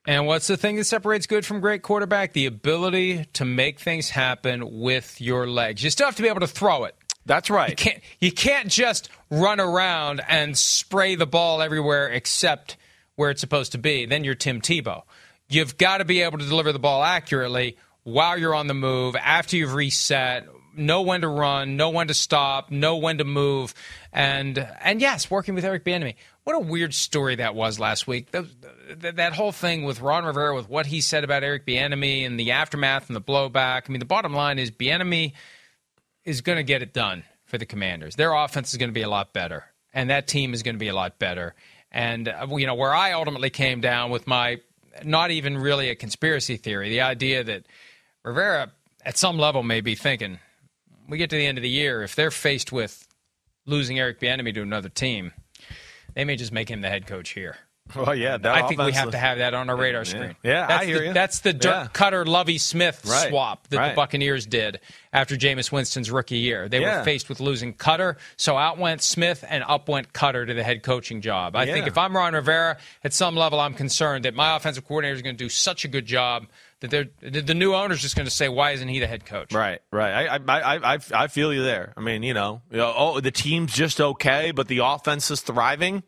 And 0.07 0.27
what's 0.27 0.47
the 0.47 0.57
thing 0.57 0.77
that 0.77 0.85
separates 0.85 1.27
good 1.27 1.45
from 1.45 1.61
great 1.61 1.83
quarterback? 1.83 2.33
The 2.33 2.47
ability 2.47 3.27
to 3.35 3.45
make 3.45 3.79
things 3.79 4.11
happen 4.11 4.81
with 4.81 5.21
your 5.21 5.47
legs. 5.47 5.85
You 5.85 5.91
still 5.91 6.07
have 6.07 6.17
to 6.17 6.23
be 6.23 6.29
able 6.29 6.41
to 6.41 6.47
throw 6.47 6.85
it. 6.85 6.97
That's 7.27 7.51
right. 7.51 7.71
You 7.71 7.77
can't 7.77 8.03
you 8.19 8.33
can't 8.33 8.69
just 8.69 9.11
run 9.31 9.61
around 9.61 10.23
and 10.27 10.57
spray 10.57 11.17
the 11.17 11.27
ball 11.27 11.61
everywhere 11.61 12.09
except 12.09 12.77
where 13.17 13.31
it's 13.31 13.41
supposed 13.41 13.73
to 13.73 13.79
be. 13.79 14.07
Then 14.07 14.25
you're 14.25 14.35
Tim 14.35 14.61
Tebow. 14.61 15.03
You've 15.49 15.77
got 15.77 15.99
to 15.99 16.05
be 16.05 16.23
able 16.23 16.39
to 16.39 16.47
deliver 16.47 16.73
the 16.73 16.79
ball 16.79 17.03
accurately 17.03 17.77
while 18.03 18.39
you're 18.39 18.55
on 18.55 18.67
the 18.67 18.75
move, 18.75 19.15
after 19.17 19.57
you've 19.57 19.75
reset, 19.75 20.47
know 20.75 21.03
when 21.03 21.21
to 21.21 21.29
run, 21.29 21.77
know 21.77 21.91
when 21.91 22.09
to 22.09 22.15
stop, 22.15 22.71
know 22.71 22.97
when 22.97 23.19
to 23.19 23.25
move, 23.25 23.75
and 24.13 24.59
and 24.81 25.01
yes, 25.01 25.31
working 25.31 25.55
with 25.55 25.65
Eric 25.65 25.85
Bieniemy. 25.85 26.15
What 26.45 26.57
a 26.57 26.61
weird 26.61 26.95
story 26.95 27.37
that 27.37 27.55
was 27.55 27.79
last 27.79 28.07
week. 28.07 28.31
That 28.31 29.33
whole 29.35 29.53
thing 29.53 29.85
with 29.85 30.01
Ron 30.01 30.25
Rivera, 30.25 30.55
with 30.55 30.69
what 30.69 30.87
he 30.87 31.01
said 31.01 31.23
about 31.23 31.45
Eric 31.45 31.67
Bieniemy 31.67 32.27
and 32.27 32.41
the 32.41 32.53
aftermath 32.53 33.09
and 33.09 33.17
the 33.17 33.21
blowback. 33.21 33.83
I 33.89 33.93
mean, 33.93 34.01
the 34.01 34.07
bottom 34.07 34.33
line 34.33 34.59
is 34.59 34.71
Bieniemy 34.71 35.33
is 36.25 36.41
going 36.41 36.57
to 36.57 36.65
get 36.65 36.83
it 36.83 36.93
done 36.93 37.25
for 37.45 37.59
the 37.59 37.67
Commanders. 37.67 38.17
Their 38.17 38.33
offense 38.33 38.73
is 38.73 38.79
going 38.79 38.89
to 38.89 38.95
be 38.95 39.03
a 39.03 39.09
lot 39.09 39.33
better, 39.33 39.67
and 39.93 40.11
that 40.11 40.27
team 40.27 40.55
is 40.55 40.63
going 40.63 40.77
to 40.77 40.81
be 40.81 40.89
a 40.89 40.95
lot 40.95 41.19
better. 41.19 41.55
And 41.93 42.29
uh, 42.29 42.47
you 42.51 42.67
know 42.67 42.75
where 42.75 42.95
I 42.95 43.13
ultimately 43.13 43.51
came 43.51 43.81
down 43.81 44.11
with 44.11 44.27
my 44.27 44.61
not 45.05 45.31
even 45.31 45.59
really 45.59 45.89
a 45.91 45.95
conspiracy 45.95 46.57
theory, 46.57 46.89
the 46.89 47.03
idea 47.03 47.45
that 47.45 47.67
Rivera 48.25 48.71
at 49.05 49.17
some 49.17 49.39
level 49.39 49.63
may 49.63 49.81
be 49.81 49.95
thinking, 49.95 50.39
we 51.09 51.19
get 51.19 51.31
to 51.31 51.37
the 51.37 51.47
end 51.47 51.59
of 51.59 51.63
the 51.63 51.71
year, 51.71 52.03
if 52.03 52.15
they're 52.15 52.31
faced 52.31 52.73
with 52.73 53.07
losing 53.67 53.99
Eric 53.99 54.21
Bieniemy 54.21 54.55
to 54.55 54.63
another 54.63 54.89
team, 54.89 55.33
they 56.15 56.25
may 56.25 56.37
just 56.37 56.53
make 56.53 56.69
him 56.69 56.81
the 56.81 56.89
head 56.89 57.07
coach 57.07 57.31
here. 57.31 57.57
Well, 57.97 58.15
yeah, 58.15 58.37
that 58.37 58.55
I 58.55 58.69
think 58.69 58.81
we 58.81 58.93
have 58.93 59.11
to 59.11 59.19
have 59.19 59.39
that 59.39 59.53
on 59.53 59.69
our 59.69 59.77
radar 59.77 60.05
screen. 60.05 60.37
Yeah, 60.45 60.65
I 60.65 60.67
that's 60.69 60.85
hear 60.85 60.99
the, 61.01 61.05
you. 61.07 61.13
That's 61.13 61.41
the 61.41 61.53
Dirk 61.53 61.65
Yeah. 61.73 61.89
Koetter 61.93 62.25
Lovie 62.25 62.59
Smith 62.59 63.05
Right, 63.05 63.29
swap 63.31 63.67
that 63.69 63.89
the. 63.89 63.95
Buccaneers 63.97 64.47
did 64.47 64.79
after 65.13 65.35
Jameis 65.35 65.73
Winston's 65.73 66.09
rookie 66.09 66.39
year. 66.39 66.69
They 66.69 66.81
Yeah. 66.81 66.99
were 66.99 67.05
faced 67.05 67.29
with 67.29 67.41
losing 67.41 67.75
Koetter, 67.75 68.17
so 68.37 68.57
out 68.57 68.79
went 68.79 69.03
Smith 69.03 69.45
and 69.49 69.65
up 69.67 69.89
went 69.89 70.13
Koetter 70.13 70.47
to 70.47 70.55
the 70.55 70.63
head 70.63 70.85
coaching 70.85 71.21
job. 71.21 71.57
I 71.57 71.67
think 71.67 71.89
if 71.89 71.99
I'm 71.99 72.15
Ron 72.17 72.35
Rivera, 72.35 72.77
at 73.03 73.13
some 73.13 73.35
level, 73.35 73.59
I'm 73.59 73.75
concerned 73.75 74.25
that 74.25 74.35
my 74.35 74.55
offensive 74.55 74.87
coordinator 74.87 75.17
is 75.17 75.23
going 75.23 75.37
to 75.37 75.45
do 75.45 75.49
such 75.49 75.85
a 75.85 75.89
good 75.89 76.07
job 76.07 76.47
that 76.81 76.91
they're, 76.91 77.09
the 77.21 77.55
new 77.55 77.75
owner's 77.75 78.01
just 78.01 78.17
going 78.17 78.27
to 78.27 78.31
say, 78.31 78.49
"Why 78.49 78.73
isn't 78.73 78.89
he 78.89 79.01
the 79.01 79.07
head 79.07 79.27
coach?" 79.27 79.53
Right, 79.53 79.81
right. 79.93 80.29
I, 80.29 80.37
I, 80.37 80.61
I, 80.61 80.95
I, 80.95 80.99
I 81.15 81.27
feel 81.29 81.53
you 81.53 81.63
there. 81.63 81.93
I 81.97 82.01
mean, 82.01 82.23
you 82.23 82.35
know, 82.35 82.63
you 82.71 82.79
know, 82.79 82.93
oh, 82.97 83.21
the 83.21 83.31
team's 83.31 83.73
just 83.75 84.01
okay, 84.01 84.51
but 84.51 84.69
the 84.69 84.79
offense 84.79 85.31
is 85.31 85.43
thriving, 85.43 86.03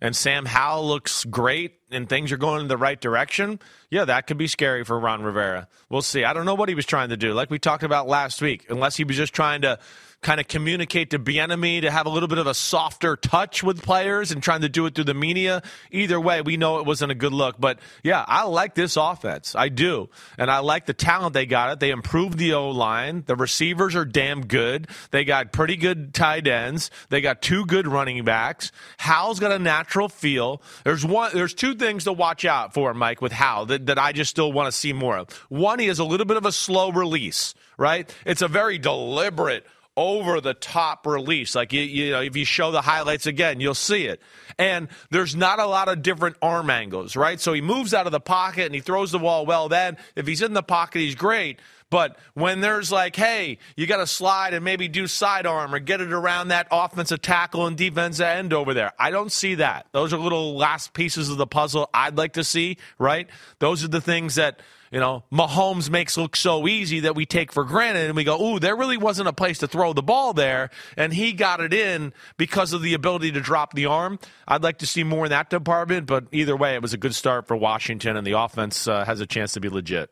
and 0.00 0.14
Sam 0.14 0.44
Howell 0.44 0.86
looks 0.86 1.24
great, 1.24 1.80
and 1.90 2.08
things 2.08 2.30
are 2.30 2.36
going 2.36 2.60
in 2.60 2.68
the 2.68 2.76
right 2.76 3.00
direction. 3.00 3.58
Yeah, 3.90 4.04
that 4.04 4.26
could 4.26 4.38
be 4.38 4.46
scary 4.46 4.84
for 4.84 4.98
Ron 4.98 5.22
Rivera. 5.22 5.66
We'll 5.88 6.02
see. 6.02 6.24
I 6.24 6.34
don't 6.34 6.44
know 6.44 6.54
what 6.54 6.68
he 6.68 6.74
was 6.74 6.86
trying 6.86 7.08
to 7.08 7.16
do, 7.16 7.32
like 7.32 7.50
we 7.50 7.58
talked 7.58 7.82
about 7.82 8.06
last 8.06 8.42
week, 8.42 8.66
unless 8.68 8.96
he 8.96 9.04
was 9.04 9.16
just 9.16 9.32
trying 9.32 9.62
to 9.62 9.78
kind 10.20 10.40
of 10.40 10.48
communicate 10.48 11.10
to 11.10 11.18
Bieniemy 11.18 11.82
to 11.82 11.90
have 11.90 12.06
a 12.06 12.08
little 12.08 12.28
bit 12.28 12.38
of 12.38 12.46
a 12.46 12.54
softer 12.54 13.16
touch 13.16 13.62
with 13.62 13.82
players 13.82 14.32
and 14.32 14.42
trying 14.42 14.62
to 14.62 14.68
do 14.68 14.84
it 14.86 14.94
through 14.94 15.04
the 15.04 15.14
media. 15.14 15.62
Either 15.92 16.20
way, 16.20 16.42
we 16.42 16.56
know 16.56 16.80
it 16.80 16.86
wasn't 16.86 17.12
a 17.12 17.14
good 17.14 17.32
look. 17.32 17.56
But 17.58 17.78
yeah, 18.02 18.24
I 18.26 18.44
like 18.44 18.74
this 18.74 18.96
offense. 18.96 19.54
I 19.54 19.68
do. 19.68 20.08
And 20.36 20.50
I 20.50 20.58
like 20.58 20.86
the 20.86 20.92
talent 20.92 21.34
they 21.34 21.46
got 21.46 21.72
it. 21.72 21.80
They 21.80 21.90
improved 21.90 22.36
the 22.36 22.54
O 22.54 22.70
line. 22.70 23.22
The 23.26 23.36
receivers 23.36 23.94
are 23.94 24.04
damn 24.04 24.46
good. 24.46 24.88
They 25.12 25.24
got 25.24 25.52
pretty 25.52 25.76
good 25.76 26.12
tight 26.14 26.48
ends. 26.48 26.90
They 27.10 27.20
got 27.20 27.40
two 27.40 27.64
good 27.64 27.86
running 27.86 28.24
backs. 28.24 28.72
Howell's 28.96 29.38
got 29.38 29.52
a 29.52 29.58
natural 29.58 30.08
feel. 30.08 30.62
There's 30.84 31.04
one 31.04 31.30
there's 31.32 31.54
two 31.54 31.74
things 31.74 32.04
to 32.04 32.12
watch 32.12 32.44
out 32.44 32.74
for, 32.74 32.92
Mike, 32.92 33.20
with 33.20 33.32
Hal 33.32 33.66
that, 33.66 33.86
that 33.86 33.98
I 33.98 34.12
just 34.12 34.30
still 34.30 34.52
want 34.52 34.66
to 34.66 34.72
see 34.72 34.92
more 34.92 35.16
of. 35.16 35.32
One, 35.48 35.78
he 35.78 35.86
has 35.86 36.00
a 36.00 36.04
little 36.04 36.26
bit 36.26 36.36
of 36.36 36.44
a 36.44 36.52
slow 36.52 36.90
release, 36.90 37.54
right? 37.76 38.12
It's 38.26 38.42
a 38.42 38.48
very 38.48 38.78
deliberate 38.78 39.64
over 39.98 40.40
the 40.40 40.54
top 40.54 41.06
release. 41.08 41.56
Like 41.56 41.72
you, 41.72 41.82
you 41.82 42.12
know, 42.12 42.22
if 42.22 42.36
you 42.36 42.44
show 42.44 42.70
the 42.70 42.80
highlights 42.80 43.26
again, 43.26 43.58
you'll 43.58 43.74
see 43.74 44.06
it. 44.06 44.22
And 44.56 44.86
there's 45.10 45.34
not 45.34 45.58
a 45.58 45.66
lot 45.66 45.88
of 45.88 46.02
different 46.02 46.36
arm 46.40 46.70
angles, 46.70 47.16
right? 47.16 47.40
So 47.40 47.52
he 47.52 47.60
moves 47.60 47.92
out 47.92 48.06
of 48.06 48.12
the 48.12 48.20
pocket 48.20 48.66
and 48.66 48.74
he 48.76 48.80
throws 48.80 49.10
the 49.10 49.18
ball 49.18 49.44
well. 49.44 49.68
Then 49.68 49.96
if 50.14 50.26
he's 50.28 50.40
in 50.40 50.54
the 50.54 50.62
pocket, 50.62 51.00
he's 51.00 51.16
great. 51.16 51.58
But 51.90 52.16
when 52.34 52.60
there's 52.60 52.92
like, 52.92 53.16
hey, 53.16 53.58
you 53.74 53.86
got 53.86 53.96
to 53.96 54.06
slide 54.06 54.54
and 54.54 54.64
maybe 54.64 54.86
do 54.86 55.08
sidearm 55.08 55.74
or 55.74 55.80
get 55.80 56.00
it 56.00 56.12
around 56.12 56.48
that 56.48 56.68
offensive 56.70 57.20
tackle 57.20 57.66
and 57.66 57.76
defensive 57.76 58.24
end 58.24 58.52
over 58.52 58.74
there, 58.74 58.92
I 59.00 59.10
don't 59.10 59.32
see 59.32 59.56
that. 59.56 59.86
Those 59.90 60.12
are 60.12 60.18
little 60.18 60.56
last 60.56 60.92
pieces 60.92 61.28
of 61.28 61.38
the 61.38 61.46
puzzle 61.46 61.90
I'd 61.92 62.16
like 62.16 62.34
to 62.34 62.44
see, 62.44 62.76
right? 62.98 63.26
Those 63.58 63.82
are 63.82 63.88
the 63.88 64.02
things 64.02 64.36
that 64.36 64.60
you 64.90 65.00
know, 65.00 65.24
Mahomes 65.32 65.90
makes 65.90 66.16
look 66.16 66.36
so 66.36 66.66
easy 66.66 67.00
that 67.00 67.14
we 67.14 67.26
take 67.26 67.52
for 67.52 67.64
granted 67.64 68.06
and 68.06 68.16
we 68.16 68.24
go, 68.24 68.40
ooh, 68.42 68.58
there 68.58 68.76
really 68.76 68.96
wasn't 68.96 69.28
a 69.28 69.32
place 69.32 69.58
to 69.58 69.66
throw 69.68 69.92
the 69.92 70.02
ball 70.02 70.32
there. 70.32 70.70
And 70.96 71.12
he 71.12 71.32
got 71.32 71.60
it 71.60 71.74
in 71.74 72.12
because 72.36 72.72
of 72.72 72.82
the 72.82 72.94
ability 72.94 73.32
to 73.32 73.40
drop 73.40 73.74
the 73.74 73.86
arm. 73.86 74.18
I'd 74.46 74.62
like 74.62 74.78
to 74.78 74.86
see 74.86 75.04
more 75.04 75.26
in 75.26 75.30
that 75.30 75.50
department, 75.50 76.06
but 76.06 76.24
either 76.32 76.56
way, 76.56 76.74
it 76.74 76.82
was 76.82 76.94
a 76.94 76.98
good 76.98 77.14
start 77.14 77.46
for 77.46 77.56
Washington 77.56 78.16
and 78.16 78.26
the 78.26 78.38
offense 78.38 78.88
uh, 78.88 79.04
has 79.04 79.20
a 79.20 79.26
chance 79.26 79.52
to 79.52 79.60
be 79.60 79.68
legit. 79.68 80.10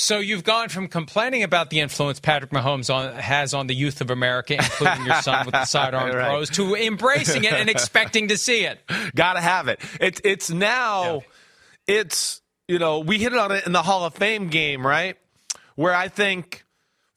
So 0.00 0.20
you've 0.20 0.44
gone 0.44 0.68
from 0.68 0.86
complaining 0.86 1.42
about 1.42 1.70
the 1.70 1.80
influence 1.80 2.20
Patrick 2.20 2.52
Mahomes 2.52 2.94
on, 2.94 3.12
has 3.14 3.52
on 3.52 3.66
the 3.66 3.74
youth 3.74 4.00
of 4.00 4.10
America, 4.10 4.54
including 4.54 5.04
your 5.06 5.20
son 5.22 5.44
with 5.44 5.54
the 5.54 5.64
sidearm 5.64 6.14
Right. 6.14 6.24
throws, 6.26 6.50
to 6.50 6.76
embracing 6.76 7.42
it 7.42 7.52
and 7.52 7.68
expecting 7.68 8.28
to 8.28 8.36
see 8.36 8.64
it. 8.64 8.78
Gotta 9.16 9.40
have 9.40 9.66
it. 9.66 9.80
It's 10.00 10.20
it's 10.22 10.50
now 10.50 11.22
it's 11.88 12.40
you 12.68 12.78
know, 12.78 13.00
we 13.00 13.18
hit 13.18 13.32
it 13.32 13.38
on 13.38 13.50
it 13.50 13.66
in 13.66 13.72
the 13.72 13.82
Hall 13.82 14.04
of 14.04 14.14
Fame 14.14 14.48
game, 14.48 14.86
right? 14.86 15.16
Where 15.74 15.94
I 15.94 16.08
think 16.08 16.64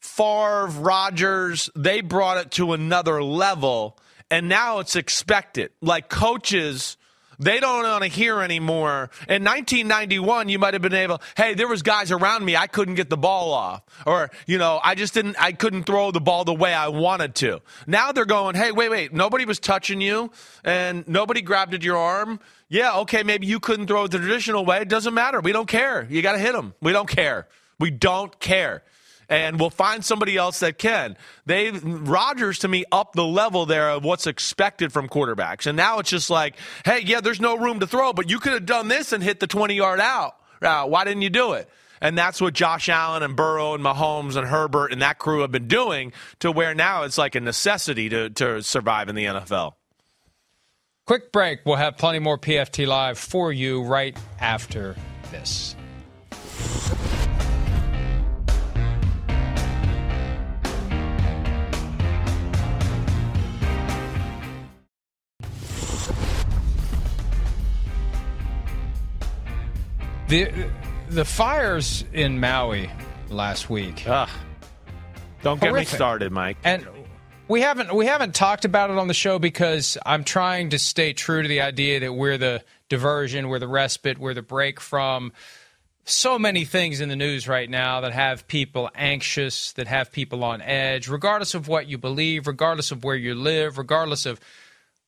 Favre, 0.00 0.66
Rodgers, 0.66 1.68
they 1.76 2.00
brought 2.00 2.38
it 2.38 2.50
to 2.52 2.72
another 2.72 3.22
level, 3.22 3.98
and 4.30 4.48
now 4.48 4.78
it's 4.78 4.96
expected. 4.96 5.70
Like 5.82 6.08
coaches, 6.08 6.96
they 7.42 7.60
don't 7.60 7.82
want 7.82 8.04
to 8.04 8.08
hear 8.08 8.40
anymore. 8.40 9.10
In 9.28 9.44
1991, 9.44 10.48
you 10.48 10.58
might 10.58 10.74
have 10.74 10.82
been 10.82 10.94
able, 10.94 11.20
hey, 11.36 11.54
there 11.54 11.68
was 11.68 11.82
guys 11.82 12.10
around 12.10 12.44
me, 12.44 12.56
I 12.56 12.66
couldn't 12.66 12.94
get 12.94 13.10
the 13.10 13.16
ball 13.16 13.52
off, 13.52 13.82
or 14.06 14.30
you 14.46 14.58
know, 14.58 14.80
I 14.82 14.94
just 14.94 15.14
didn't, 15.14 15.36
I 15.38 15.52
couldn't 15.52 15.84
throw 15.84 16.10
the 16.10 16.20
ball 16.20 16.44
the 16.44 16.54
way 16.54 16.72
I 16.72 16.88
wanted 16.88 17.34
to. 17.36 17.60
Now 17.86 18.12
they're 18.12 18.24
going, 18.24 18.54
hey, 18.54 18.72
wait, 18.72 18.90
wait, 18.90 19.12
nobody 19.12 19.44
was 19.44 19.58
touching 19.58 20.00
you, 20.00 20.30
and 20.64 21.06
nobody 21.08 21.42
grabbed 21.42 21.74
at 21.74 21.82
your 21.82 21.96
arm. 21.96 22.40
Yeah, 22.68 22.98
okay, 23.00 23.22
maybe 23.22 23.46
you 23.46 23.60
couldn't 23.60 23.86
throw 23.86 24.04
it 24.04 24.10
the 24.10 24.18
traditional 24.18 24.64
way. 24.64 24.80
It 24.80 24.88
doesn't 24.88 25.12
matter. 25.12 25.40
We 25.40 25.52
don't 25.52 25.68
care. 25.68 26.06
You 26.08 26.22
got 26.22 26.32
to 26.32 26.38
hit 26.38 26.52
them. 26.52 26.74
We 26.80 26.92
don't 26.92 27.08
care. 27.08 27.48
We 27.78 27.90
don't 27.90 28.38
care. 28.40 28.82
And 29.32 29.58
we'll 29.58 29.70
find 29.70 30.04
somebody 30.04 30.36
else 30.36 30.60
that 30.60 30.76
can. 30.76 31.16
They 31.46 31.70
Rodgers 31.70 32.58
to 32.58 32.68
me 32.68 32.84
up 32.92 33.14
the 33.14 33.24
level 33.24 33.64
there 33.64 33.88
of 33.88 34.04
what's 34.04 34.26
expected 34.26 34.92
from 34.92 35.08
quarterbacks. 35.08 35.66
And 35.66 35.74
now 35.74 36.00
it's 36.00 36.10
just 36.10 36.28
like, 36.28 36.56
hey, 36.84 37.00
yeah, 37.00 37.22
there's 37.22 37.40
no 37.40 37.56
room 37.56 37.80
to 37.80 37.86
throw, 37.86 38.12
but 38.12 38.28
you 38.28 38.38
could 38.38 38.52
have 38.52 38.66
done 38.66 38.88
this 38.88 39.10
and 39.10 39.22
hit 39.22 39.40
the 39.40 39.46
20 39.46 39.74
yard 39.74 40.00
out. 40.00 40.36
Uh, 40.60 40.84
why 40.84 41.04
didn't 41.04 41.22
you 41.22 41.30
do 41.30 41.54
it? 41.54 41.66
And 42.02 42.18
that's 42.18 42.42
what 42.42 42.52
Josh 42.52 42.90
Allen 42.90 43.22
and 43.22 43.34
Burrow 43.34 43.72
and 43.72 43.82
Mahomes 43.82 44.36
and 44.36 44.46
Herbert 44.46 44.92
and 44.92 45.00
that 45.00 45.18
crew 45.18 45.40
have 45.40 45.50
been 45.50 45.66
doing 45.66 46.12
to 46.40 46.52
where 46.52 46.74
now 46.74 47.04
it's 47.04 47.16
like 47.16 47.34
a 47.34 47.40
necessity 47.40 48.10
to, 48.10 48.28
to 48.28 48.62
survive 48.62 49.08
in 49.08 49.14
the 49.14 49.24
NFL. 49.24 49.72
Quick 51.06 51.32
break. 51.32 51.60
We'll 51.64 51.76
have 51.76 51.96
plenty 51.96 52.18
more 52.18 52.36
PFT 52.36 52.86
Live 52.86 53.18
for 53.18 53.50
you 53.50 53.82
right 53.82 54.14
after 54.40 54.94
this. 55.30 55.74
The 70.32 70.50
the 71.10 71.26
fires 71.26 72.06
in 72.14 72.40
Maui 72.40 72.90
last 73.28 73.68
week. 73.68 74.08
Ugh. 74.08 74.30
Don't 75.42 75.60
get 75.60 75.74
me 75.74 75.84
started, 75.84 76.32
Mike. 76.32 76.56
And 76.64 76.88
we 77.48 77.60
haven't 77.60 77.94
we 77.94 78.06
haven't 78.06 78.34
talked 78.34 78.64
about 78.64 78.88
it 78.88 78.96
on 78.96 79.08
the 79.08 79.14
show 79.14 79.38
because 79.38 79.98
I'm 80.06 80.24
trying 80.24 80.70
to 80.70 80.78
stay 80.78 81.12
true 81.12 81.42
to 81.42 81.48
the 81.48 81.60
idea 81.60 82.00
that 82.00 82.14
we're 82.14 82.38
the 82.38 82.64
diversion, 82.88 83.48
we're 83.48 83.58
the 83.58 83.68
respite, 83.68 84.16
we're 84.16 84.32
the 84.32 84.40
break 84.40 84.80
from 84.80 85.34
so 86.06 86.38
many 86.38 86.64
things 86.64 87.02
in 87.02 87.10
the 87.10 87.16
news 87.16 87.46
right 87.46 87.68
now 87.68 88.00
that 88.00 88.14
have 88.14 88.48
people 88.48 88.88
anxious, 88.94 89.72
that 89.74 89.86
have 89.86 90.12
people 90.12 90.44
on 90.44 90.62
edge, 90.62 91.08
regardless 91.08 91.52
of 91.52 91.68
what 91.68 91.88
you 91.88 91.98
believe, 91.98 92.46
regardless 92.46 92.90
of 92.90 93.04
where 93.04 93.16
you 93.16 93.34
live, 93.34 93.76
regardless 93.76 94.24
of 94.24 94.40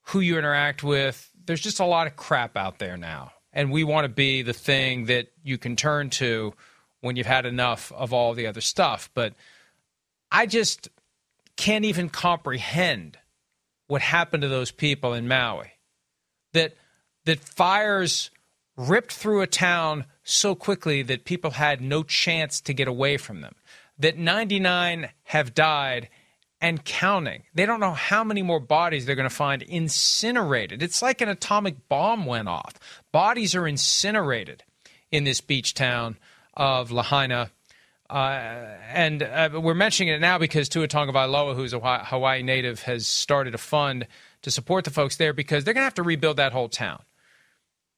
who 0.08 0.20
you 0.20 0.36
interact 0.36 0.82
with. 0.82 1.30
There's 1.46 1.62
just 1.62 1.80
a 1.80 1.86
lot 1.86 2.06
of 2.06 2.14
crap 2.14 2.58
out 2.58 2.78
there 2.78 2.98
now. 2.98 3.32
And 3.55 3.70
we 3.70 3.84
want 3.84 4.05
to 4.05 4.11
be 4.11 4.42
the 4.42 4.52
thing 4.52 5.07
that 5.07 5.28
you 5.42 5.57
can 5.57 5.76
turn 5.76 6.11
to 6.11 6.52
when 7.00 7.16
you've 7.16 7.26
had 7.26 7.46
enough 7.46 7.90
of 7.92 8.12
all 8.12 8.34
the 8.34 8.46
other 8.46 8.61
stuff. 8.61 9.09
But 9.14 9.32
I 10.30 10.44
just 10.44 10.90
can't 11.57 11.84
even 11.84 12.11
comprehend 12.11 13.16
what 13.86 14.02
happened 14.02 14.42
to 14.42 14.48
those 14.48 14.70
people 14.70 15.14
in 15.14 15.28
Maui. 15.28 15.70
That 16.52 16.74
that 17.24 17.40
fires 17.40 18.30
ripped 18.76 19.12
through 19.12 19.40
a 19.42 19.46
town 19.46 20.05
so 20.24 20.55
quickly 20.55 21.02
that 21.02 21.24
people 21.24 21.52
had 21.52 21.80
no 21.80 22.02
chance 22.02 22.61
to 22.62 22.74
get 22.74 22.88
away 22.88 23.16
from 23.16 23.40
them. 23.40 23.55
That 23.98 24.18
99 24.18 25.11
have 25.24 25.55
died 25.55 26.09
and 26.64 26.82
counting. 26.82 27.42
They 27.54 27.66
don't 27.66 27.78
know 27.78 27.92
how 27.92 28.24
many 28.24 28.40
more 28.40 28.58
bodies 28.58 29.04
they're 29.04 29.14
going 29.16 29.28
to 29.28 29.34
find 29.34 29.60
incinerated. 29.60 30.82
It's 30.82 31.02
like 31.02 31.20
an 31.20 31.28
atomic 31.28 31.90
bomb 31.90 32.24
went 32.24 32.48
off. 32.48 32.72
Bodies 33.12 33.54
are 33.54 33.68
incinerated 33.68 34.64
in 35.12 35.24
this 35.24 35.42
beach 35.42 35.74
town 35.74 36.16
of 36.54 36.90
Lahaina. 36.90 37.50
Uh, 38.08 38.76
and 38.88 39.22
uh, 39.22 39.50
we're 39.62 39.74
mentioning 39.74 40.14
it 40.14 40.22
now 40.22 40.38
because 40.38 40.70
Tua 40.70 40.88
Tagovailoa, 40.88 41.54
who's 41.54 41.74
a 41.74 41.80
Hawaii 41.80 42.42
native, 42.42 42.80
has 42.84 43.06
started 43.06 43.54
a 43.54 43.58
fund 43.58 44.06
to 44.40 44.50
support 44.50 44.84
the 44.84 44.90
folks 44.90 45.16
there 45.16 45.34
because 45.34 45.64
they're 45.64 45.74
going 45.74 45.82
to 45.82 45.86
have 45.86 45.94
to 45.94 46.02
rebuild 46.02 46.38
that 46.38 46.52
whole 46.52 46.70
town. 46.70 47.02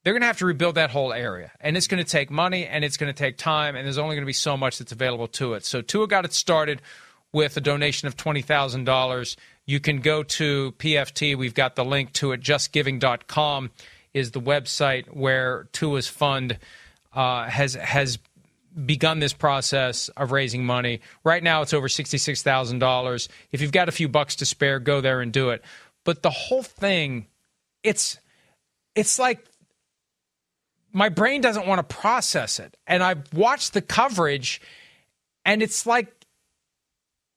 They're 0.03 0.13
going 0.13 0.23
to 0.23 0.27
have 0.27 0.39
to 0.39 0.47
rebuild 0.47 0.75
that 0.75 0.91
whole 0.91 1.13
area, 1.13 1.53
and 1.61 1.77
it's 1.77 1.87
going 1.87 2.03
to 2.03 2.09
take 2.09 2.31
money 2.31 2.67
and 2.67 2.85
it's 2.85 2.97
going 2.97 3.13
to 3.13 3.19
take 3.19 3.37
time, 3.37 3.77
and 3.77 3.85
there's 3.85 3.99
only 3.99 4.17
going 4.17 4.23
to 4.23 4.27
be 4.27 4.33
so 4.33 4.57
much 4.57 4.79
that's 4.79 4.93
available 4.93 5.29
to 5.29 5.55
it. 5.55 5.65
So 5.65 5.83
Tua 5.83 6.09
got 6.09 6.25
it 6.25 6.33
started 6.33 6.83
with 7.33 7.57
a 7.57 7.61
donation 7.61 8.09
of 8.09 8.17
twenty 8.17 8.43
thousand 8.43 8.85
dollars. 8.85 9.37
You 9.67 9.81
can 9.81 10.01
go 10.01 10.23
to 10.23 10.73
PFT. 10.79 11.37
We've 11.37 11.55
got 11.55 11.75
the 11.75 11.85
link 11.85 12.13
to 12.15 12.33
it. 12.33 12.41
JustGiving.com 12.41 13.71
is 14.15 14.31
the 14.31 14.41
website 14.41 15.15
where 15.15 15.69
Tua's 15.73 16.09
fund 16.09 16.59
uh, 17.13 17.45
has 17.49 17.75
has 17.75 18.19
begun 18.85 19.19
this 19.19 19.33
process 19.33 20.09
of 20.11 20.33
raising 20.33 20.65
money. 20.65 21.01
Right 21.25 21.43
now, 21.43 21.63
it's 21.63 21.75
over 21.75 21.89
sixty-six 21.89 22.43
thousand 22.43 22.79
dollars. 22.79 23.29
If 23.53 23.61
you've 23.61 23.73
got 23.73 23.89
a 23.89 23.93
few 23.93 24.09
bucks 24.09 24.37
to 24.37 24.47
spare, 24.47 24.79
go 24.79 25.01
there 25.01 25.21
and 25.21 25.33
do 25.33 25.51
it. 25.51 25.65
But 26.05 26.23
the 26.23 26.31
whole 26.31 26.63
thing, 26.63 27.27
it's 27.83 28.19
it's 28.95 29.19
like 29.19 29.45
my 30.93 31.09
brain 31.11 31.43
doesn't 31.43 31.67
want 31.67 31.87
to 31.87 31.95
process 31.95 32.59
it. 32.59 32.75
And 32.87 33.03
I've 33.03 33.33
watched 33.35 33.75
the 33.75 33.83
coverage, 33.83 34.63
and 35.45 35.63
it's 35.63 35.87
like 35.87 36.16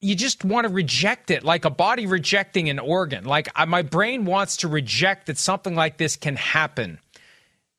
you 0.02 0.16
just 0.16 0.46
want 0.46 0.68
to 0.68 0.74
reject 0.74 1.30
it, 1.30 1.44
like 1.44 1.66
a 1.66 1.70
body 1.70 2.06
rejecting 2.06 2.70
an 2.70 2.80
organ. 2.80 3.26
Like 3.26 3.50
I, 3.56 3.66
my 3.66 3.82
brain 3.82 4.26
wants 4.26 4.58
to 4.58 4.68
reject 4.68 5.28
that 5.28 5.38
something 5.38 5.76
like 5.76 5.98
this 5.98 6.16
can 6.16 6.36
happen 6.36 7.00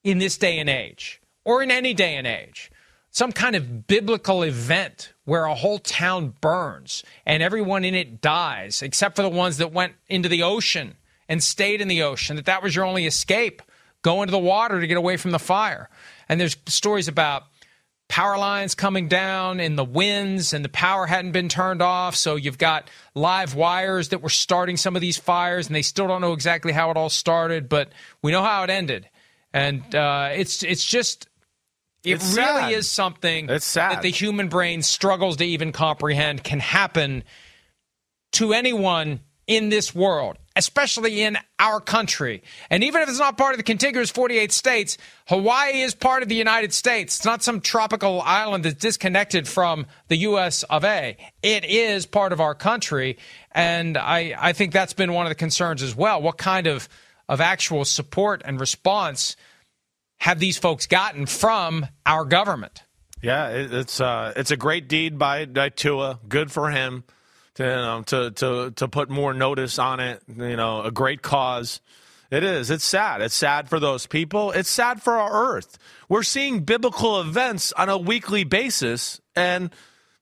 in 0.04 0.18
this 0.18 0.36
day 0.36 0.58
and 0.58 0.68
age, 0.68 1.20
or 1.44 1.62
in 1.62 1.70
any 1.70 1.94
day 1.94 2.16
and 2.16 2.26
age. 2.26 2.70
Some 3.10 3.32
kind 3.32 3.56
of 3.56 3.86
biblical 3.86 4.42
event 4.42 5.12
where 5.24 5.44
a 5.44 5.54
whole 5.54 5.78
town 5.78 6.34
burns 6.40 7.02
and 7.26 7.42
everyone 7.42 7.84
in 7.84 7.94
it 7.94 8.20
dies, 8.20 8.82
except 8.82 9.16
for 9.16 9.22
the 9.22 9.28
ones 9.28 9.56
that 9.56 9.72
went 9.72 9.94
into 10.08 10.28
the 10.28 10.42
ocean 10.42 10.96
and 11.28 11.42
stayed 11.42 11.80
in 11.80 11.88
the 11.88 12.02
ocean, 12.02 12.36
that 12.36 12.46
that 12.46 12.62
was 12.62 12.76
your 12.76 12.84
only 12.84 13.06
escape, 13.06 13.62
go 14.02 14.22
into 14.22 14.30
the 14.30 14.38
water 14.38 14.80
to 14.80 14.86
get 14.86 14.96
away 14.96 15.16
from 15.16 15.32
the 15.32 15.38
fire. 15.38 15.88
And 16.28 16.40
there's 16.40 16.56
stories 16.66 17.08
about 17.08 17.44
power 18.10 18.36
lines 18.36 18.74
coming 18.74 19.08
down 19.08 19.60
in 19.60 19.76
the 19.76 19.84
winds 19.84 20.52
and 20.52 20.64
the 20.64 20.68
power 20.68 21.06
hadn't 21.06 21.32
been 21.32 21.48
turned 21.48 21.80
off. 21.80 22.16
So 22.16 22.34
you've 22.36 22.58
got 22.58 22.90
live 23.14 23.54
wires 23.54 24.08
that 24.10 24.20
were 24.20 24.28
starting 24.28 24.76
some 24.76 24.96
of 24.96 25.00
these 25.00 25.16
fires 25.16 25.68
and 25.68 25.76
they 25.76 25.82
still 25.82 26.08
don't 26.08 26.20
know 26.20 26.32
exactly 26.32 26.72
how 26.72 26.90
it 26.90 26.96
all 26.96 27.08
started, 27.08 27.68
but 27.68 27.90
we 28.20 28.32
know 28.32 28.42
how 28.42 28.64
it 28.64 28.70
ended. 28.70 29.08
And 29.52 29.94
uh, 29.94 30.30
it's 30.32 30.62
it's 30.62 30.84
just 30.84 31.28
it 32.04 32.14
It's 32.14 32.36
really 32.36 32.60
sad. 32.62 32.72
is 32.72 32.90
something 32.90 33.46
that 33.46 34.02
the 34.02 34.10
human 34.10 34.48
brain 34.48 34.82
struggles 34.82 35.36
to 35.36 35.44
even 35.44 35.70
comprehend 35.72 36.42
can 36.42 36.58
happen 36.60 37.22
to 38.32 38.52
anyone 38.52 39.20
in 39.46 39.68
this 39.68 39.94
world, 39.94 40.38
especially 40.56 41.22
in 41.22 41.38
our 41.58 41.80
country. 41.80 42.42
And 42.70 42.82
even 42.82 43.02
if 43.02 43.08
it's 43.08 43.18
not 43.18 43.38
part 43.38 43.52
of 43.52 43.58
the 43.58 43.64
contiguous 43.64 44.10
48 44.10 44.50
states, 44.52 44.98
Hawaii 45.28 45.82
is 45.82 45.94
part 45.94 46.22
of 46.22 46.28
the 46.28 46.34
United 46.34 46.72
States. 46.72 47.18
It's 47.18 47.24
not 47.24 47.42
some 47.42 47.60
tropical 47.60 48.20
island 48.22 48.64
that's 48.64 48.74
disconnected 48.74 49.46
from 49.46 49.86
the 50.08 50.16
U.S. 50.16 50.62
of 50.64 50.84
A. 50.84 51.16
It 51.42 51.64
is 51.64 52.04
part 52.06 52.32
of 52.32 52.40
our 52.40 52.54
country. 52.54 53.18
And 53.52 53.96
I, 53.96 54.34
I 54.38 54.52
think 54.52 54.72
that's 54.72 54.92
been 54.92 55.12
one 55.12 55.26
of 55.26 55.30
the 55.30 55.36
concerns 55.36 55.82
as 55.82 55.94
well. 55.94 56.20
What 56.20 56.36
kind 56.36 56.66
of, 56.66 56.88
of 57.28 57.40
actual 57.40 57.84
support 57.84 58.42
and 58.44 58.58
response 58.58 59.36
have 60.18 60.40
these 60.40 60.58
folks 60.58 60.86
gotten 60.86 61.26
from 61.26 61.86
our 62.04 62.24
government? 62.24 62.82
Yeah, 63.22 63.48
it's 63.50 64.00
uh, 64.00 64.32
it's 64.34 64.50
a 64.50 64.56
great 64.56 64.88
deed 64.88 65.18
by, 65.18 65.44
by 65.44 65.68
Tua. 65.68 66.18
Good 66.26 66.50
for 66.50 66.70
him 66.70 67.04
to, 67.54 67.62
know, 67.62 68.02
to 68.06 68.30
to 68.30 68.70
to 68.72 68.88
put 68.88 69.10
more 69.10 69.34
notice 69.34 69.78
on 69.78 70.00
it. 70.00 70.22
You 70.28 70.56
know, 70.56 70.82
a 70.82 70.90
great 70.90 71.22
cause. 71.22 71.80
It 72.30 72.44
is. 72.44 72.70
It's 72.70 72.84
sad. 72.84 73.22
It's 73.22 73.34
sad 73.34 73.68
for 73.68 73.80
those 73.80 74.06
people. 74.06 74.52
It's 74.52 74.70
sad 74.70 75.02
for 75.02 75.14
our 75.14 75.54
earth. 75.54 75.78
We're 76.08 76.22
seeing 76.22 76.60
biblical 76.60 77.20
events 77.20 77.72
on 77.72 77.88
a 77.88 77.98
weekly 77.98 78.44
basis, 78.44 79.20
and 79.34 79.70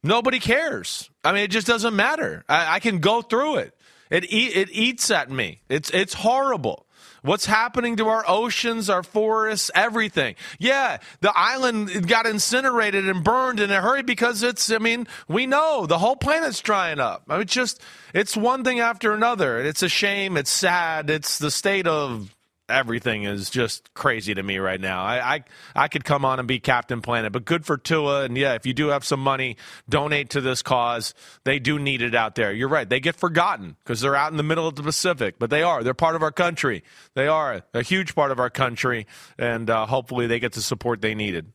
nobody 0.03 0.39
cares. 0.39 1.11
I 1.23 1.33
mean, 1.33 1.43
it 1.43 1.51
just 1.51 1.67
doesn't 1.67 1.95
matter. 1.95 2.45
I, 2.49 2.77
I 2.77 2.81
can 2.81 3.01
go 3.01 3.21
through 3.21 3.57
it. 3.57 3.79
It 4.11 4.25
it 4.25 4.71
eats 4.73 5.11
at 5.11 5.31
me. 5.31 5.61
It's 5.69 5.91
it's 5.91 6.15
horrible. 6.15 6.87
What's 7.29 7.45
happening 7.45 7.97
to 7.97 8.09
our 8.09 8.25
oceans, 8.27 8.89
our 8.89 9.03
forests, 9.03 9.71
everything? 9.75 10.35
Yeah, 10.59 10.97
the 11.21 11.31
island 11.37 12.09
got 12.09 12.25
incinerated 12.25 13.07
and 13.07 13.23
burned 13.23 13.61
in 13.61 13.71
a 13.71 13.83
hurry 13.83 14.03
because 14.03 14.43
it's. 14.43 14.71
I 14.71 14.79
mean, 14.79 15.07
we 15.29 15.47
know 15.47 15.85
the 15.85 15.99
whole 15.99 16.17
planet's 16.17 16.61
drying 16.61 17.01
up. 17.01 17.25
I 17.29 17.35
mean, 17.35 17.43
it's 17.43 17.53
just 17.53 17.83
it's 18.15 18.35
one 18.35 18.65
thing 18.65 18.81
after 18.81 19.13
another. 19.13 19.59
It's 19.59 19.83
a 19.83 19.91
shame. 19.91 20.39
It's 20.39 20.51
sad. 20.51 21.11
It's 21.11 21.39
the 21.39 21.51
state 21.51 21.87
of 21.87 22.35
everything 22.69 23.25
is 23.25 23.51
just 23.51 23.93
crazy 23.95 24.35
to 24.35 24.43
me 24.43 24.59
right 24.59 24.81
now. 24.81 25.03
I, 25.03 25.35
I 25.35 25.45
I 25.75 25.89
could 25.89 26.05
come 26.05 26.25
on 26.25 26.39
and 26.39 26.47
be 26.47 26.61
Captain 26.61 27.01
Planet, 27.01 27.33
but 27.33 27.45
good 27.45 27.65
for 27.65 27.77
Tua. 27.77 28.25
And 28.25 28.37
yeah, 28.37 28.55
if 28.55 28.67
you 28.67 28.75
do 28.75 28.89
have 28.89 29.05
some 29.05 29.21
money, 29.21 29.57
donate 29.89 30.31
to 30.31 30.41
this 30.41 30.63
cause. 30.63 31.15
They 31.45 31.59
do 31.59 31.79
need 31.79 32.03
it 32.03 32.15
out 32.15 32.35
there. 32.35 32.53
You're 32.53 32.69
right. 32.69 32.89
They 32.89 33.01
get 33.01 33.17
forgotten 33.17 33.77
because 33.85 34.01
they're 34.01 34.17
out 34.17 34.31
in 34.31 34.37
the 34.37 34.43
middle 34.43 34.67
of 34.67 34.77
the 34.77 34.83
Pacific, 34.83 35.37
but 35.39 35.51
they 35.51 35.63
are. 35.63 35.83
They're 35.83 35.95
part 35.95 36.17
of 36.17 36.23
our 36.23 36.33
country. 36.33 36.85
They 37.15 37.27
are 37.27 37.63
a 37.75 37.83
huge 37.83 38.15
part 38.15 38.31
of 38.31 38.39
our 38.39 38.51
country, 38.51 39.07
and 39.39 39.69
uh, 39.69 39.87
hopefully 39.87 40.27
they 40.27 40.39
get 40.39 40.53
the 40.53 40.63
support 40.63 41.01
they 41.01 41.15
needed. 41.15 41.53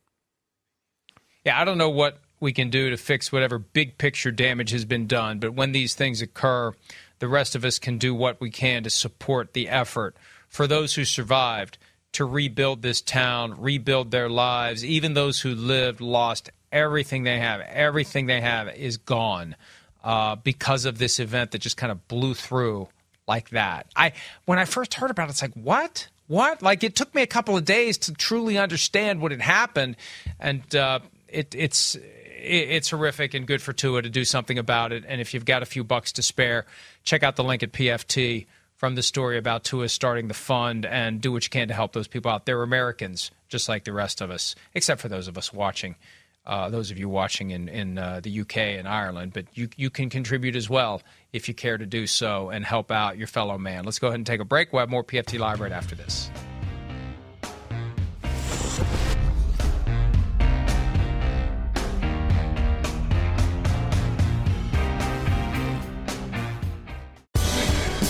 Yeah, 1.45 1.59
I 1.59 1.65
don't 1.65 1.77
know 1.77 1.89
what 1.89 2.19
we 2.39 2.53
can 2.53 2.69
do 2.69 2.89
to 2.89 2.97
fix 2.97 3.31
whatever 3.31 3.57
big 3.57 3.97
picture 3.97 4.31
damage 4.31 4.71
has 4.71 4.85
been 4.85 5.07
done, 5.07 5.39
but 5.39 5.53
when 5.53 5.71
these 5.71 5.93
things 5.95 6.21
occur, 6.21 6.73
the 7.19 7.27
rest 7.27 7.55
of 7.55 7.63
us 7.63 7.79
can 7.79 7.97
do 7.97 8.13
what 8.13 8.41
we 8.41 8.49
can 8.49 8.83
to 8.83 8.89
support 8.89 9.53
the 9.53 9.69
effort 9.69 10.15
for 10.53 10.67
those 10.67 10.93
who 10.93 11.03
survived 11.03 11.79
to 12.11 12.25
rebuild 12.25 12.83
this 12.83 13.01
town, 13.01 13.59
rebuild 13.59 14.11
their 14.11 14.29
lives. 14.29 14.85
Even 14.85 15.15
those 15.15 15.41
who 15.41 15.55
lived 15.55 15.99
lost 15.99 16.51
everything 16.71 17.23
they 17.23 17.39
have. 17.39 17.59
Everything 17.61 18.27
they 18.27 18.39
have 18.39 18.67
is 18.75 18.97
gone 18.97 19.55
uh, 20.03 20.35
because 20.35 20.85
of 20.85 20.99
this 20.99 21.19
event 21.19 21.51
that 21.51 21.57
just 21.57 21.75
kind 21.75 21.91
of 21.91 22.07
blew 22.07 22.35
through 22.35 22.87
like 23.27 23.49
that. 23.49 23.87
I 23.95 24.13
when 24.45 24.59
I 24.59 24.65
first 24.65 24.93
heard 24.93 25.09
about 25.09 25.27
it, 25.27 25.31
it's 25.31 25.41
like 25.41 25.55
what. 25.55 26.07
What? 26.27 26.61
Like 26.61 26.83
it 26.83 26.95
took 26.95 27.13
me 27.15 27.23
a 27.23 27.27
couple 27.27 27.57
of 27.57 27.65
days 27.65 27.97
to 27.99 28.13
truly 28.13 28.59
understand 28.59 29.21
what 29.21 29.31
had 29.31 29.41
happened, 29.41 29.97
and 30.39 30.75
uh, 30.75 30.99
it, 31.27 31.55
it's 31.55 31.95
it, 31.95 32.03
it's 32.43 32.91
horrific 32.91 33.33
and 33.33 33.47
good 33.47 33.61
for 33.61 33.73
Tua 33.73 34.03
to 34.03 34.09
do 34.09 34.23
something 34.23 34.59
about 34.59 34.91
it. 34.91 35.03
And 35.07 35.19
if 35.19 35.33
you've 35.33 35.45
got 35.45 35.63
a 35.63 35.65
few 35.65 35.83
bucks 35.83 36.11
to 36.13 36.21
spare, 36.21 36.65
check 37.03 37.23
out 37.23 37.37
the 37.37 37.43
link 37.43 37.63
at 37.63 37.71
PFT 37.71 38.45
from 38.83 38.95
the 38.95 39.01
story 39.01 39.37
about 39.37 39.63
Tua 39.63 39.87
starting 39.87 40.27
the 40.27 40.33
fund 40.33 40.85
and 40.85 41.21
do 41.21 41.31
what 41.31 41.45
you 41.45 41.49
can 41.49 41.69
to 41.69 41.73
help 41.73 41.93
those 41.93 42.09
people 42.09 42.29
out. 42.29 42.45
They're 42.45 42.61
Americans, 42.61 43.31
just 43.47 43.69
like 43.69 43.85
the 43.85 43.93
rest 43.93 44.19
of 44.19 44.29
us, 44.29 44.55
except 44.73 44.99
for 44.99 45.07
those 45.07 45.29
of 45.29 45.37
us 45.37 45.53
watching, 45.53 45.95
uh, 46.45 46.69
those 46.69 46.91
of 46.91 46.99
you 46.99 47.07
watching 47.07 47.51
in, 47.51 47.69
in 47.69 47.97
uh, 47.97 48.19
the 48.21 48.41
UK 48.41 48.57
and 48.57 48.85
Ireland. 48.85 49.31
But 49.31 49.45
you, 49.53 49.69
you 49.77 49.89
can 49.89 50.09
contribute 50.09 50.57
as 50.57 50.69
well 50.69 51.01
if 51.31 51.47
you 51.47 51.53
care 51.53 51.77
to 51.77 51.85
do 51.85 52.05
so 52.07 52.49
and 52.49 52.65
help 52.65 52.91
out 52.91 53.17
your 53.17 53.27
fellow 53.27 53.57
man. 53.57 53.85
Let's 53.85 53.99
go 53.99 54.07
ahead 54.07 54.19
and 54.19 54.27
take 54.27 54.41
a 54.41 54.43
break. 54.43 54.73
We'll 54.73 54.81
have 54.81 54.89
more 54.89 55.05
PFT 55.05 55.39
Live 55.39 55.61
right 55.61 55.71
after 55.71 55.95
this. 55.95 56.29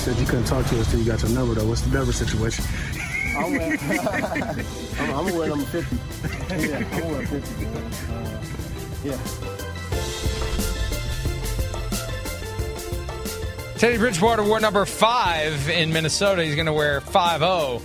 Said 0.04 0.18
you 0.18 0.26
couldn't 0.26 0.43
talk 0.43 0.66
to 0.66 0.82
us 0.82 0.91
till 0.91 0.99
you 0.99 1.06
got 1.06 1.22
your 1.22 1.32
number 1.32 1.54
though. 1.54 1.66
What's 1.66 1.80
the 1.80 1.97
number 1.97 2.12
situation? 2.12 2.66
I'm 3.38 3.54
wearing, 3.54 3.80
I'm, 4.99 5.12
I'm 5.16 5.34
wearing 5.34 5.49
number 5.51 5.64
50. 5.64 5.95
Yeah, 6.68 6.86
I'm 6.91 7.10
wearing 7.10 7.28
50. 7.28 7.66
Uh, 8.12 8.43
yeah. 9.06 9.18
Teddy 13.78 13.97
Bridgewater 13.97 14.43
wore 14.43 14.60
number 14.60 14.84
five 14.84 15.70
in 15.70 15.93
Minnesota. 15.93 16.43
He's 16.43 16.56
going 16.56 16.66
to 16.66 16.74
wear 16.74 16.99
5 16.99 17.39
0 17.39 17.82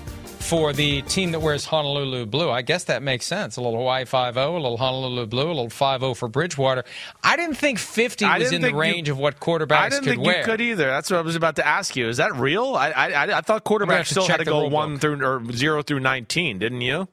for 0.49 0.73
the 0.73 1.03
team 1.03 1.33
that 1.33 1.41
wears 1.41 1.65
Honolulu 1.67 2.25
blue. 2.27 2.51
I 2.51 2.63
guess 2.63 2.85
that 2.85 3.03
makes 3.03 3.27
sense. 3.27 3.57
A 3.57 3.61
little 3.61 3.79
Hawaii 3.79 4.05
5 4.07 4.35
0, 4.35 4.53
a 4.53 4.57
little 4.57 4.77
Honolulu 4.79 5.27
blue, 5.27 5.47
a 5.47 5.49
little 5.49 5.69
5 5.71 6.01
0 6.01 6.15
for 6.15 6.29
Bridgewater. 6.29 6.85
I 7.23 7.37
didn't 7.37 7.57
think 7.57 7.79
50 7.79 8.25
I 8.25 8.39
was 8.39 8.53
in 8.53 8.61
the 8.63 8.69
think 8.69 8.75
you- 8.75 8.81
range 8.81 9.09
of 9.09 9.19
what 9.19 9.39
quarterbacks 9.41 9.73
I 9.73 9.89
didn't 9.91 10.05
could 10.05 10.11
think 10.15 10.25
wear. 10.27 10.39
you 10.39 10.45
could 10.45 10.61
either. 10.61 10.87
That's 10.87 11.11
what 11.11 11.19
I 11.19 11.23
was 11.23 11.37
about 11.37 11.57
to 11.57 11.67
ask 11.67 11.95
you. 11.97 12.09
Is 12.09 12.17
that 12.17 12.35
real? 12.37 12.75
I 12.75 12.91
I, 12.91 13.39
I 13.39 13.41
thought 13.43 13.65
quarterbacks 13.65 14.07
still 14.07 14.27
had 14.27 14.39
to 14.39 14.45
go 14.45 14.61
rule 14.63 14.71
one 14.71 14.99
through 14.99 15.23
or 15.25 15.45
zero 15.53 15.83
through 15.83 16.01
nineteen, 16.01 16.59
didn't 16.59 16.81
you? 16.81 17.09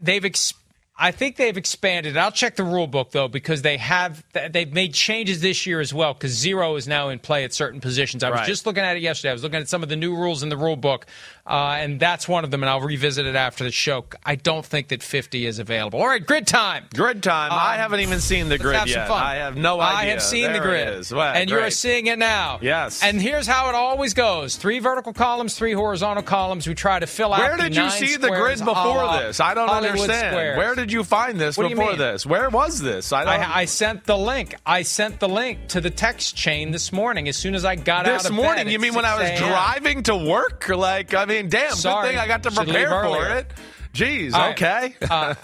they've 0.00 0.24
ex- 0.24 0.54
I 0.96 1.10
think 1.10 1.34
they've 1.36 1.56
expanded. 1.56 2.16
I'll 2.16 2.30
check 2.30 2.54
the 2.54 2.62
rule 2.62 2.86
book 2.86 3.10
though 3.10 3.26
because 3.26 3.62
they 3.62 3.78
have 3.78 4.22
they've 4.50 4.72
made 4.72 4.94
changes 4.94 5.40
this 5.40 5.66
year 5.66 5.80
as 5.80 5.92
well 5.92 6.14
because 6.14 6.30
zero 6.30 6.76
is 6.76 6.86
now 6.86 7.08
in 7.08 7.18
play 7.18 7.42
at 7.42 7.52
certain 7.52 7.80
positions. 7.80 8.22
I 8.22 8.30
was 8.30 8.40
Right. 8.40 8.46
just 8.46 8.64
looking 8.64 8.84
at 8.84 8.96
it 8.96 9.02
yesterday. 9.02 9.30
I 9.30 9.32
was 9.32 9.42
looking 9.42 9.58
at 9.60 9.68
some 9.68 9.82
of 9.82 9.88
the 9.88 9.96
new 9.96 10.14
rules 10.14 10.44
in 10.44 10.50
the 10.50 10.56
rule 10.56 10.76
book, 10.76 11.06
uh, 11.46 11.76
and 11.78 12.00
that's 12.00 12.26
one 12.28 12.44
of 12.44 12.50
them. 12.50 12.62
And 12.62 12.70
I'll 12.70 12.80
revisit 12.80 13.26
it 13.26 13.36
after 13.36 13.64
the 13.64 13.70
show. 13.70 14.04
I 14.24 14.34
don't 14.36 14.64
think 14.64 14.88
that 14.88 15.02
50 15.02 15.46
is 15.46 15.58
available. 15.58 16.00
All 16.00 16.06
right, 16.06 16.24
grid 16.24 16.46
time. 16.46 16.84
Grid 16.94 17.22
time. 17.22 17.52
I 17.52 17.74
Um, 17.74 17.80
haven't 17.80 18.00
even 18.00 18.20
seen 18.20 18.48
the 18.48 18.58
grid 18.58 18.76
have 18.76 18.88
some 18.88 19.00
yet. 19.00 19.08
fun. 19.08 19.22
I 19.22 19.34
have 19.36 19.56
no 19.56 19.80
idea. 19.80 19.98
I 19.98 20.04
have 20.06 20.22
seen 20.22 20.52
the 20.52 20.60
grid, 20.60 20.88
it 20.88 20.94
is. 21.00 21.12
Well, 21.12 21.34
and 21.34 21.50
you 21.50 21.58
are 21.58 21.70
seeing 21.70 22.06
it 22.06 22.18
now. 22.18 22.58
Yes. 22.62 23.02
And 23.02 23.20
here's 23.20 23.46
how 23.46 23.68
it 23.68 23.74
always 23.74 24.14
goes: 24.14 24.56
three 24.56 24.78
vertical 24.78 25.12
columns, 25.12 25.54
three 25.54 25.72
horizontal 25.72 26.22
columns. 26.22 26.66
We 26.66 26.74
try 26.74 26.98
to 26.98 27.06
fill 27.06 27.32
out. 27.32 27.40
Where 27.40 27.56
did 27.56 27.76
you 27.76 27.90
see 27.90 28.16
the 28.16 28.28
grid 28.28 28.58
before 28.60 29.12
this? 29.18 29.40
I 29.40 29.54
don't 29.54 29.68
Hollywood 29.68 30.00
understand. 30.00 30.32
Squares. 30.32 30.58
Where 30.58 30.74
did 30.74 30.92
you 30.92 31.04
find 31.04 31.40
this 31.40 31.56
What 31.58 31.68
before 31.68 31.96
this? 31.96 32.24
Where 32.24 32.48
was 32.48 32.80
this? 32.80 33.12
I 33.12 33.24
don't. 33.24 33.34
I, 33.50 33.56
I 33.60 33.64
sent 33.66 34.04
the 34.04 34.16
link. 34.16 34.54
I 34.64 34.82
sent 34.82 35.20
the 35.20 35.28
link 35.28 35.68
to 35.68 35.80
the 35.80 35.90
text 35.90 36.36
chain 36.36 36.70
this 36.70 36.92
morning 36.92 37.28
as 37.28 37.36
soon 37.36 37.54
as 37.54 37.64
I 37.64 37.74
got 37.76 38.06
out 38.06 38.12
of 38.12 38.12
bed. 38.12 38.20
this 38.24 38.30
morning, 38.30 38.64
bed 38.64 38.72
you 38.72 38.78
mean 38.78 38.94
when 38.94 39.04
I 39.04 39.18
was 39.20 39.38
driving 39.38 40.02
to 40.04 40.16
work? 40.16 40.68
Like, 40.68 41.12
I 41.14 41.24
mean, 41.24 41.33
damn, 41.42 41.72
Sorry. 41.72 42.08
good 42.08 42.10
thing 42.12 42.18
I 42.18 42.26
got 42.26 42.42
to 42.44 42.50
Should 42.50 42.64
prepare 42.64 42.90
for 42.90 43.26
it. 43.28 43.46
Jeez, 43.92 44.32
All 44.34 44.40
right. 44.40 44.62
okay. 44.62 44.94
Uh, 45.08 45.34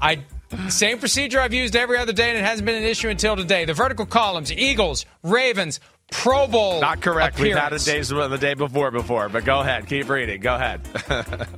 I 0.00 0.20
same 0.68 0.98
procedure 0.98 1.40
I've 1.40 1.52
used 1.52 1.74
every 1.76 1.98
other 1.98 2.12
day, 2.12 2.30
and 2.30 2.38
it 2.38 2.44
hasn't 2.44 2.64
been 2.66 2.76
an 2.76 2.84
issue 2.84 3.08
until 3.08 3.36
today. 3.36 3.64
The 3.64 3.74
vertical 3.74 4.06
columns: 4.06 4.52
Eagles, 4.52 5.04
Ravens, 5.22 5.80
Pro 6.10 6.46
Bowl. 6.46 6.80
Not 6.80 7.00
correct. 7.00 7.38
We've 7.38 7.56
had 7.56 7.72
a 7.72 7.78
days 7.78 8.08
the 8.08 8.38
day 8.40 8.54
before 8.54 8.90
before, 8.90 9.28
but 9.28 9.44
go 9.44 9.60
ahead, 9.60 9.86
keep 9.86 10.08
reading. 10.08 10.40
Go 10.40 10.54
ahead. 10.54 10.80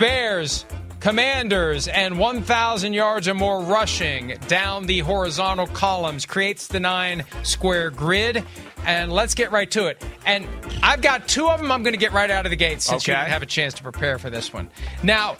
Bears, 0.00 0.64
Commanders 1.06 1.86
and 1.86 2.18
1,000 2.18 2.92
yards 2.92 3.28
or 3.28 3.34
more 3.34 3.62
rushing 3.62 4.36
down 4.48 4.86
the 4.86 4.98
horizontal 4.98 5.68
columns 5.68 6.26
creates 6.26 6.66
the 6.66 6.80
nine 6.80 7.22
square 7.44 7.90
grid. 7.90 8.42
And 8.84 9.12
let's 9.12 9.32
get 9.36 9.52
right 9.52 9.70
to 9.70 9.86
it. 9.86 10.04
And 10.26 10.48
I've 10.82 11.02
got 11.02 11.28
two 11.28 11.46
of 11.48 11.60
them 11.60 11.70
I'm 11.70 11.84
going 11.84 11.94
to 11.94 11.98
get 12.00 12.12
right 12.12 12.28
out 12.28 12.44
of 12.44 12.50
the 12.50 12.56
gate 12.56 12.82
since 12.82 13.06
you 13.06 13.12
Okay. 13.14 13.20
didn't 13.20 13.34
have 13.34 13.42
a 13.42 13.46
chance 13.46 13.74
to 13.74 13.84
prepare 13.84 14.18
for 14.18 14.30
this 14.30 14.52
one. 14.52 14.68
Now, 15.04 15.36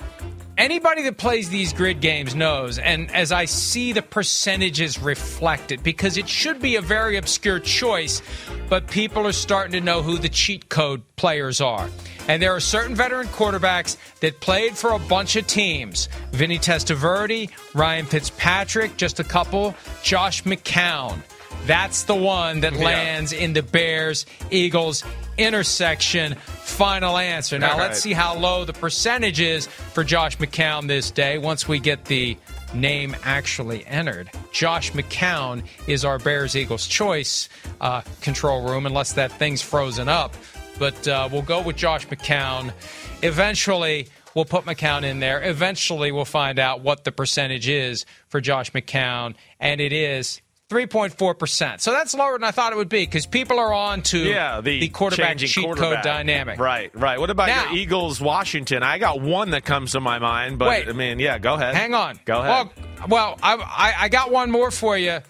anybody 0.59 1.03
that 1.03 1.17
plays 1.19 1.49
these 1.49 1.73
grid 1.73 2.01
games 2.01 2.35
knows, 2.35 2.79
and 2.79 3.11
as 3.15 3.33
I 3.33 3.45
see 3.45 3.93
the 3.93 4.03
percentages 4.03 4.99
reflected, 4.99 5.83
because 5.83 6.17
it 6.17 6.29
should 6.29 6.61
be 6.61 6.77
a 6.77 6.81
very 6.81 7.17
obscure 7.17 7.59
choice, 7.59 8.23
but 8.69 8.87
people 8.89 9.27
are 9.27 9.33
starting 9.33 9.73
to 9.73 9.81
know 9.81 10.03
who 10.03 10.19
the 10.19 10.29
cheat 10.29 10.69
code 10.69 11.03
players 11.17 11.61
are. 11.61 11.89
And 12.29 12.43
there 12.43 12.55
are 12.55 12.61
certain 12.61 12.97
veteran 12.97 13.29
quarterbacks 13.29 13.97
that 14.21 14.41
played 14.41 14.77
for 14.77 14.93
a 14.93 14.99
bunch 14.99 15.37
of 15.37 15.47
teams. 15.47 16.09
Vinny 16.33 16.59
Testaverde, 16.59 17.51
Ryan 17.75 18.07
Fitzpatrick, 18.07 18.97
just 18.97 19.21
a 19.21 19.25
couple, 19.25 19.75
Josh 20.03 20.43
McCown. 20.43 21.21
That's 21.67 22.03
the 22.05 22.15
one 22.15 22.61
that 22.61 22.75
Yeah. 22.75 22.85
lands 22.85 23.33
in 23.33 23.53
the 23.53 23.63
Bears 23.63 24.27
Eagles 24.51 25.05
intersection. 25.39 26.35
Final 26.35 27.17
answer. 27.17 27.59
Now 27.59 27.73
All 27.73 27.79
let's 27.79 27.91
right. 27.91 27.97
see 27.97 28.13
how 28.13 28.37
low 28.37 28.65
the 28.65 28.73
percentage 28.73 29.41
is 29.41 29.67
for 29.67 30.05
Josh 30.05 30.39
McCown 30.39 30.89
this 30.89 31.11
day 31.11 31.39
once 31.39 31.69
we 31.69 31.79
get 31.79 32.07
the 32.07 32.37
name 32.75 33.17
actually 33.23 33.87
entered. 33.87 34.31
Josh 34.53 34.93
McCown 34.93 35.63
is 35.87 36.05
our 36.05 36.19
Bears 36.19 36.57
Eagles 36.57 36.87
choice 36.87 37.49
uh, 37.81 38.03
control 38.21 38.69
room, 38.69 38.87
unless 38.87 39.15
that 39.15 39.33
thing's 39.33 39.63
frozen 39.63 40.09
up. 40.09 40.35
But 40.79 41.09
uh, 41.09 41.29
we'll 41.33 41.43
go 41.43 41.63
with 41.63 41.77
Josh 41.77 42.07
McCown. 42.09 42.73
Eventually, 43.23 44.09
we'll 44.35 44.45
put 44.45 44.65
McCown 44.65 45.05
in 45.05 45.21
there. 45.21 45.43
Eventually, 45.43 46.13
we'll 46.13 46.25
find 46.25 46.59
out 46.59 46.83
what 46.83 47.05
the 47.05 47.13
percentage 47.13 47.69
is 47.69 48.05
for 48.29 48.41
Josh 48.41 48.73
McCown, 48.73 49.35
and 49.59 49.81
it 49.81 49.93
is 49.93 50.43
3.4%. 50.69 51.81
So 51.81 51.93
that's 51.93 52.13
lower 52.15 52.33
than 52.33 52.45
I 52.45 52.51
thought 52.51 52.73
it 52.73 52.77
would 52.77 52.89
be 52.89 53.05
because 53.05 53.25
people 53.25 53.59
are 53.61 53.73
on 53.73 54.03
to 54.03 54.19
Yeah, 54.19 54.61
the, 54.61 54.81
the 54.81 54.89
quarterback 54.89 55.39
cheat 55.39 55.55
quarterback. 55.65 55.97
code 55.97 56.03
dynamic. 56.05 56.59
Right, 56.59 56.91
right. 56.95 57.21
What 57.21 57.31
about 57.31 57.49
Now- 57.49 57.65
your 57.67 57.75
Eagles, 57.79 58.21
Washington? 58.21 58.83
I 58.83 58.99
got 58.99 59.21
one 59.21 59.51
that 59.51 59.65
comes 59.65 59.93
to 59.93 60.01
my 60.01 60.19
mind, 60.19 60.59
but 60.59 60.69
Wait. 60.69 60.89
I 60.89 60.93
mean, 60.93 61.21
yeah, 61.21 61.39
go 61.39 61.55
ahead. 61.55 61.75
Hang 61.77 61.95
on. 61.95 62.19
Go 62.25 62.41
ahead. 62.41 62.71
Well, 62.99 63.09
well 63.09 63.39
I, 63.43 63.55
I, 63.55 63.95
I 64.05 64.09
got 64.09 64.33
one 64.33 64.51
more 64.51 64.71
for 64.73 64.99
you 64.99 65.21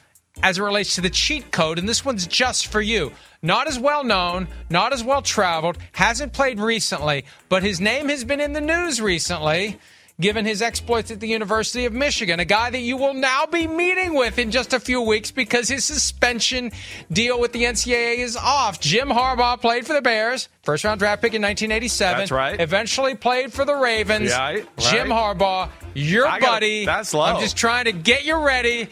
as 0.42 0.58
it 0.58 0.62
relates 0.62 0.94
to 0.94 1.00
the 1.02 1.10
cheat 1.10 1.50
code, 1.50 1.78
and 1.78 1.88
this 1.88 2.04
one's 2.04 2.26
just 2.26 2.68
for 2.68 2.80
you. 2.80 3.12
Not 3.42 3.68
as 3.68 3.78
well 3.78 4.04
known, 4.04 4.48
not 4.70 4.92
as 4.92 5.04
well 5.04 5.22
traveled, 5.22 5.78
hasn't 5.92 6.32
played 6.32 6.60
recently, 6.60 7.24
but 7.48 7.62
his 7.62 7.80
name 7.80 8.08
has 8.08 8.24
been 8.24 8.40
in 8.40 8.52
the 8.54 8.60
news 8.60 9.00
recently. 9.00 9.78
Given 10.18 10.46
his 10.46 10.62
exploits 10.62 11.10
at 11.10 11.20
the 11.20 11.28
University 11.28 11.84
of 11.84 11.92
Michigan, 11.92 12.40
a 12.40 12.46
guy 12.46 12.70
that 12.70 12.78
you 12.78 12.96
will 12.96 13.12
now 13.12 13.44
be 13.44 13.66
meeting 13.66 14.14
with 14.14 14.38
in 14.38 14.50
just 14.50 14.72
a 14.72 14.80
few 14.80 15.02
weeks 15.02 15.30
because 15.30 15.68
his 15.68 15.84
suspension 15.84 16.72
deal 17.12 17.38
with 17.38 17.52
the 17.52 17.64
NCAA 17.64 18.18
is 18.20 18.34
off. 18.34 18.80
Jim 18.80 19.08
Harbaugh 19.08 19.60
played 19.60 19.86
for 19.86 19.92
the 19.92 20.00
Bears, 20.00 20.48
first 20.62 20.84
round 20.84 21.00
draft 21.00 21.20
pick 21.20 21.34
in 21.34 21.42
1987. 21.42 22.18
That's 22.18 22.30
right. 22.30 22.58
Eventually 22.58 23.14
played 23.14 23.52
for 23.52 23.66
the 23.66 23.74
Ravens. 23.74 24.30
Yeah, 24.30 24.46
right. 24.46 24.66
Jim 24.78 25.08
Harbaugh, 25.08 25.68
your 25.92 26.24
gotta- 26.24 26.40
buddy. 26.46 26.86
that's 26.86 27.12
low. 27.12 27.24
I'm 27.24 27.40
just 27.40 27.58
trying 27.58 27.84
to 27.84 27.92
get 27.92 28.24
you 28.24 28.38
ready. 28.38 28.88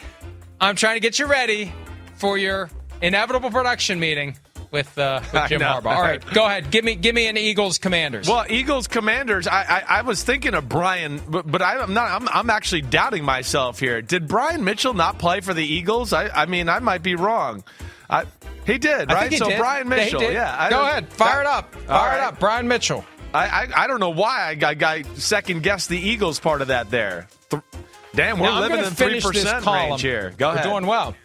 I'm 0.61 0.75
trying 0.75 0.95
to 0.95 0.99
get 0.99 1.17
you 1.17 1.25
ready 1.25 1.73
for 2.17 2.37
your 2.37 2.69
inevitable 3.01 3.49
production 3.49 3.99
meeting 3.99 4.37
with, 4.71 4.97
uh, 4.97 5.21
with 5.33 5.43
Jim. 5.49 5.61
Harbaugh. 5.61 5.85
All 5.95 6.01
right, 6.01 6.23
go 6.33 6.45
ahead. 6.45 6.71
Give 6.71 6.83
me 6.85 6.95
give 6.95 7.13
me 7.15 7.27
an 7.27 7.37
Eagles 7.37 7.77
Commanders. 7.77 8.27
Well, 8.27 8.45
Eagles 8.49 8.87
Commanders. 8.87 9.47
I, 9.47 9.63
I, 9.63 9.83
I 9.99 10.01
was 10.01 10.23
thinking 10.23 10.53
of 10.53 10.67
Brian, 10.69 11.21
but, 11.27 11.49
but 11.49 11.61
I, 11.61 11.77
I'm 11.77 11.93
not. 11.93 12.09
I'm, 12.21 12.27
I'm 12.29 12.49
actually 12.49 12.81
doubting 12.81 13.23
myself 13.23 13.79
here. 13.79 14.01
Did 14.01 14.27
Brian 14.27 14.63
Mitchell 14.63 14.93
not 14.93 15.19
play 15.19 15.41
for 15.41 15.53
the 15.53 15.65
Eagles? 15.65 16.13
I, 16.13 16.27
I 16.29 16.45
mean, 16.45 16.69
I 16.69 16.79
might 16.79 17.03
be 17.03 17.15
wrong. 17.15 17.63
I, 18.09 18.25
he 18.65 18.77
did, 18.77 19.11
right? 19.11 19.31
he 19.31 19.37
so 19.37 19.49
did. 19.49 19.57
Brian 19.59 19.87
Mitchell, 19.89 20.21
yeah. 20.23 20.55
I 20.57 20.69
go 20.69 20.81
ahead, 20.81 21.07
fire 21.13 21.35
that- 21.35 21.41
it 21.41 21.47
up, 21.47 21.75
fire 21.87 22.17
it 22.17 22.21
up, 22.23 22.39
Brian 22.39 22.67
Mitchell. 22.67 23.03
I, 23.33 23.47
I, 23.47 23.83
I 23.83 23.87
don't 23.87 23.99
know 23.99 24.11
why 24.11 24.57
I, 24.61 24.65
I, 24.65 24.75
I 24.93 25.01
second 25.15 25.61
guessed 25.63 25.89
the 25.89 25.99
Eagles 25.99 26.39
part 26.39 26.61
of 26.61 26.69
that 26.69 26.89
there. 26.89 27.27
Th- 27.49 27.61
Damn, 28.15 28.39
we're 28.39 28.45
Now, 28.47 28.61
living 28.61 28.79
in 28.79 28.85
three 28.91 29.19
percent 29.19 29.63
column. 29.65 29.89
range 29.89 30.01
here. 30.01 30.33
Go 30.37 30.47
We're 30.49 30.53
ahead. 30.55 30.63
doing 30.69 30.85
well. 30.85 31.15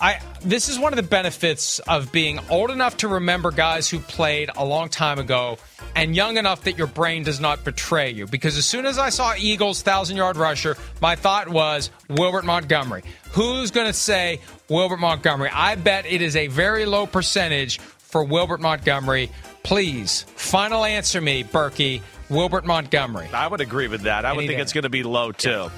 I 0.00 0.20
this 0.42 0.68
is 0.68 0.78
one 0.78 0.92
of 0.92 0.96
the 0.96 1.02
benefits 1.02 1.78
of 1.80 2.12
being 2.12 2.38
old 2.50 2.70
enough 2.70 2.98
to 2.98 3.08
remember 3.08 3.50
guys 3.50 3.88
who 3.88 3.98
played 3.98 4.50
a 4.56 4.64
long 4.64 4.88
time 4.90 5.18
ago 5.18 5.56
and 5.94 6.14
young 6.14 6.36
enough 6.36 6.64
that 6.64 6.76
your 6.76 6.86
brain 6.86 7.22
does 7.22 7.40
not 7.40 7.64
betray 7.64 8.10
you. 8.10 8.26
Because 8.26 8.58
as 8.58 8.66
soon 8.66 8.84
as 8.84 8.98
I 8.98 9.08
saw 9.08 9.34
Eagles 9.36 9.82
thousand 9.82 10.18
yard 10.18 10.36
rusher, 10.36 10.76
my 11.00 11.16
thought 11.16 11.48
was 11.48 11.90
Wilbert 12.10 12.44
Montgomery. 12.44 13.04
Who's 13.30 13.70
going 13.70 13.86
to 13.86 13.94
say 13.94 14.40
Wilbert 14.68 15.00
Montgomery? 15.00 15.50
I 15.52 15.76
bet 15.76 16.04
it 16.04 16.20
is 16.20 16.36
a 16.36 16.48
very 16.48 16.84
low 16.84 17.06
percentage 17.06 17.78
for 17.80 18.22
Wilbert 18.22 18.60
Montgomery. 18.60 19.30
Please, 19.62 20.22
final 20.36 20.84
answer 20.84 21.20
me, 21.20 21.42
Berkey. 21.42 22.02
Wilbert 22.28 22.64
Montgomery. 22.64 23.28
I 23.32 23.46
would 23.46 23.60
agree 23.60 23.86
with 23.88 24.02
that. 24.02 24.24
I 24.24 24.32
would 24.32 24.46
think 24.46 24.58
day. 24.58 24.62
it's 24.62 24.72
going 24.72 24.82
to 24.82 24.90
be 24.90 25.04
low 25.04 25.30
too. 25.32 25.70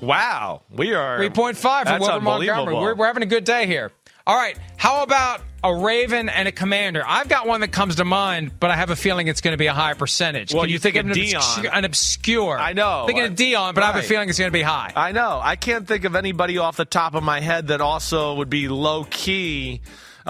Wow, 0.00 0.62
we 0.70 0.94
are 0.94 1.18
3.5 1.18 1.56
for 1.56 1.84
That's 1.84 2.04
Montgomery. 2.22 2.74
We're, 2.74 2.94
we're 2.94 3.06
having 3.06 3.22
a 3.22 3.26
good 3.26 3.44
day 3.44 3.66
here. 3.66 3.90
All 4.26 4.36
right. 4.36 4.56
How 4.76 5.02
about 5.02 5.42
a 5.64 5.74
Raven 5.74 6.28
and 6.28 6.46
a 6.46 6.52
Commander? 6.52 7.02
I've 7.06 7.28
got 7.28 7.46
one 7.46 7.60
that 7.62 7.72
comes 7.72 7.96
to 7.96 8.04
mind, 8.04 8.52
but 8.60 8.70
I 8.70 8.76
have 8.76 8.90
a 8.90 8.96
feeling 8.96 9.28
it's 9.28 9.40
going 9.40 9.52
to 9.52 9.58
be 9.58 9.66
a 9.66 9.72
high 9.72 9.94
percentage. 9.94 10.54
Well, 10.54 10.62
Can 10.62 10.70
you 10.70 10.78
think 10.78 10.94
give 10.94 11.06
of 11.06 11.12
an 11.12 11.16
Deion. 11.18 11.36
obscure- 11.36 11.72
An 11.74 11.84
obscure. 11.84 12.58
I 12.58 12.72
know. 12.72 13.04
Thinking 13.06 13.24
of 13.24 13.32
Deion, 13.34 13.74
but 13.74 13.82
I 13.82 13.86
have 13.88 13.96
a 13.96 14.02
feeling 14.02 14.28
it's 14.28 14.38
going 14.38 14.50
to 14.50 14.56
be 14.56 14.62
high. 14.62 14.92
I 14.94 15.12
know. 15.12 15.40
I 15.42 15.56
can't 15.56 15.86
think 15.88 16.04
of 16.04 16.14
anybody 16.16 16.58
off 16.58 16.76
the 16.76 16.84
top 16.84 17.14
of 17.14 17.22
my 17.22 17.40
head 17.40 17.68
that 17.68 17.80
also 17.80 18.34
would 18.34 18.50
be 18.50 18.68
low 18.68 19.04
key. 19.10 19.80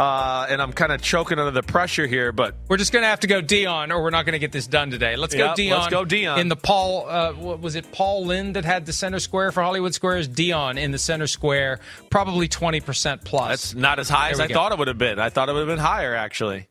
Uh, 0.00 0.46
and 0.48 0.62
I'm 0.62 0.72
kind 0.72 0.92
of 0.92 1.02
choking 1.02 1.38
under 1.38 1.50
the 1.50 1.62
pressure 1.62 2.06
here, 2.06 2.32
but 2.32 2.54
We're 2.68 2.78
just 2.78 2.90
going 2.90 3.02
to 3.02 3.08
have 3.08 3.20
to 3.20 3.26
go 3.26 3.42
Deion, 3.42 3.90
or 3.94 4.02
we're 4.02 4.08
not 4.08 4.24
going 4.24 4.32
to 4.32 4.38
get 4.38 4.50
this 4.50 4.66
done 4.66 4.90
today. 4.90 5.14
Let's 5.16 5.34
go 5.34 5.48
Deion. 5.48 5.72
let's 5.72 5.88
go 5.88 6.06
Deion. 6.06 6.38
In 6.38 6.48
the 6.48 6.56
Paul, 6.56 7.06
uh, 7.06 7.32
what 7.34 7.60
was 7.60 7.74
it 7.74 7.92
Paul 7.92 8.24
Lynde 8.24 8.56
that 8.56 8.64
had 8.64 8.86
the 8.86 8.94
center 8.94 9.18
square 9.18 9.52
for 9.52 9.62
Hollywood 9.62 9.92
Squares? 9.92 10.26
Deion 10.26 10.78
in 10.78 10.90
the 10.90 10.98
center 10.98 11.26
square, 11.26 11.80
probably 12.08 12.48
20% 12.48 13.24
plus. 13.24 13.48
that's 13.50 13.74
not 13.74 13.98
as 13.98 14.08
high 14.08 14.28
There 14.28 14.32
as 14.32 14.40
I 14.40 14.46
go. 14.46 14.54
thought 14.54 14.72
it 14.72 14.78
would 14.78 14.88
have 14.88 14.96
been. 14.96 15.18
I 15.18 15.28
thought 15.28 15.50
it 15.50 15.52
would 15.52 15.68
have 15.68 15.76
been 15.76 15.84
higher, 15.84 16.14
actually. 16.14 16.68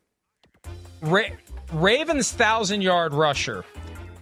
Ra- 1.01 1.30
Ravens 1.71 2.32
thousand 2.32 2.82
yard 2.82 3.13
rusher. 3.13 3.63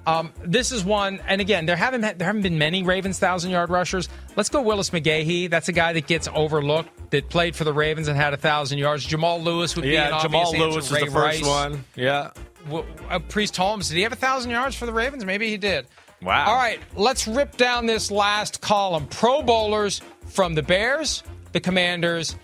Um, 0.08 0.32
this 0.44 0.72
is 0.72 0.86
one, 0.86 1.20
and 1.28 1.42
again, 1.42 1.66
there 1.66 1.76
haven't 1.76 2.02
there 2.02 2.26
haven't 2.26 2.42
been 2.42 2.58
many 2.58 2.82
Ravens 2.82 3.20
thousand 3.20 3.52
yard 3.52 3.70
rushers. 3.70 4.08
Let's 4.38 4.48
go 4.50 4.62
Willis 4.62 4.90
McGahee. 4.92 5.50
That's 5.50 5.68
a 5.68 5.74
guy 5.74 5.92
that 5.94 6.08
gets 6.08 6.30
overlooked. 6.34 6.90
That 7.12 7.30
played 7.30 7.56
for 7.56 7.64
the 7.66 7.74
Ravens 7.74 8.08
and 8.08 8.18
had 8.18 8.34
a 8.34 8.38
thousand 8.38 8.78
yards. 8.78 9.06
Jamal 9.06 9.42
Lewis 9.42 9.76
would 9.76 9.84
be 9.84 9.96
an 9.96 10.10
Yeah, 10.10 10.16
obvious 10.16 10.24
Jamal 10.24 10.46
answer. 10.56 10.58
Lewis 10.60 10.76
was 10.76 10.92
Ray 10.92 11.00
the 11.06 11.12
first 11.12 11.42
Rice. 11.42 11.46
one. 11.46 11.84
Yeah. 11.96 12.32
W- 12.66 12.86
uh, 13.10 13.20
Priest 13.20 13.56
Holmes. 13.58 13.90
Did 13.90 13.96
he 13.96 14.02
have 14.04 14.12
a 14.14 14.18
thousand 14.18 14.52
yards 14.52 14.76
for 14.76 14.86
the 14.86 14.94
Ravens? 14.94 15.26
Maybe 15.26 15.50
he 15.50 15.58
did. 15.58 15.88
Wow. 16.22 16.46
All 16.48 16.56
right, 16.56 16.80
let's 16.96 17.28
rip 17.28 17.58
down 17.58 17.86
this 17.86 18.10
last 18.10 18.60
column. 18.62 19.08
Pro 19.08 19.42
bowlers 19.44 20.02
from 20.26 20.56
the 20.56 20.64
Bears, 20.64 21.22
the 21.52 21.60
Commanders, 21.60 22.36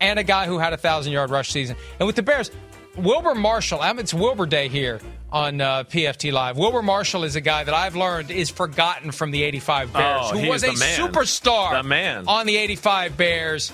and 0.00 0.18
a 0.18 0.24
guy 0.24 0.46
who 0.46 0.58
had 0.58 0.72
a 0.72 0.76
thousand 0.76 1.12
yard 1.12 1.30
rush 1.30 1.50
season. 1.52 1.76
And 1.98 2.06
with 2.06 2.16
the 2.16 2.22
Bears, 2.22 2.50
Wilber 2.96 3.34
Marshall. 3.34 3.80
It's 3.82 4.12
Wilbur 4.12 4.46
Day 4.46 4.68
here 4.68 5.00
on 5.32 5.60
uh, 5.60 5.84
PFT 5.84 6.32
Live. 6.32 6.56
Wilber 6.56 6.82
Marshall 6.82 7.24
is 7.24 7.36
a 7.36 7.40
guy 7.40 7.64
that 7.64 7.74
I've 7.74 7.96
learned 7.96 8.30
is 8.30 8.50
forgotten 8.50 9.12
from 9.12 9.30
the 9.30 9.42
'85 9.42 9.92
Bears, 9.92 10.26
Oh, 10.32 10.38
who 10.38 10.48
was 10.48 10.62
a 10.64 10.72
man. 10.74 10.98
superstar. 11.00 11.72
The 11.72 11.82
man. 11.82 12.24
on 12.26 12.46
the 12.46 12.56
'85 12.56 13.16
Bears. 13.16 13.72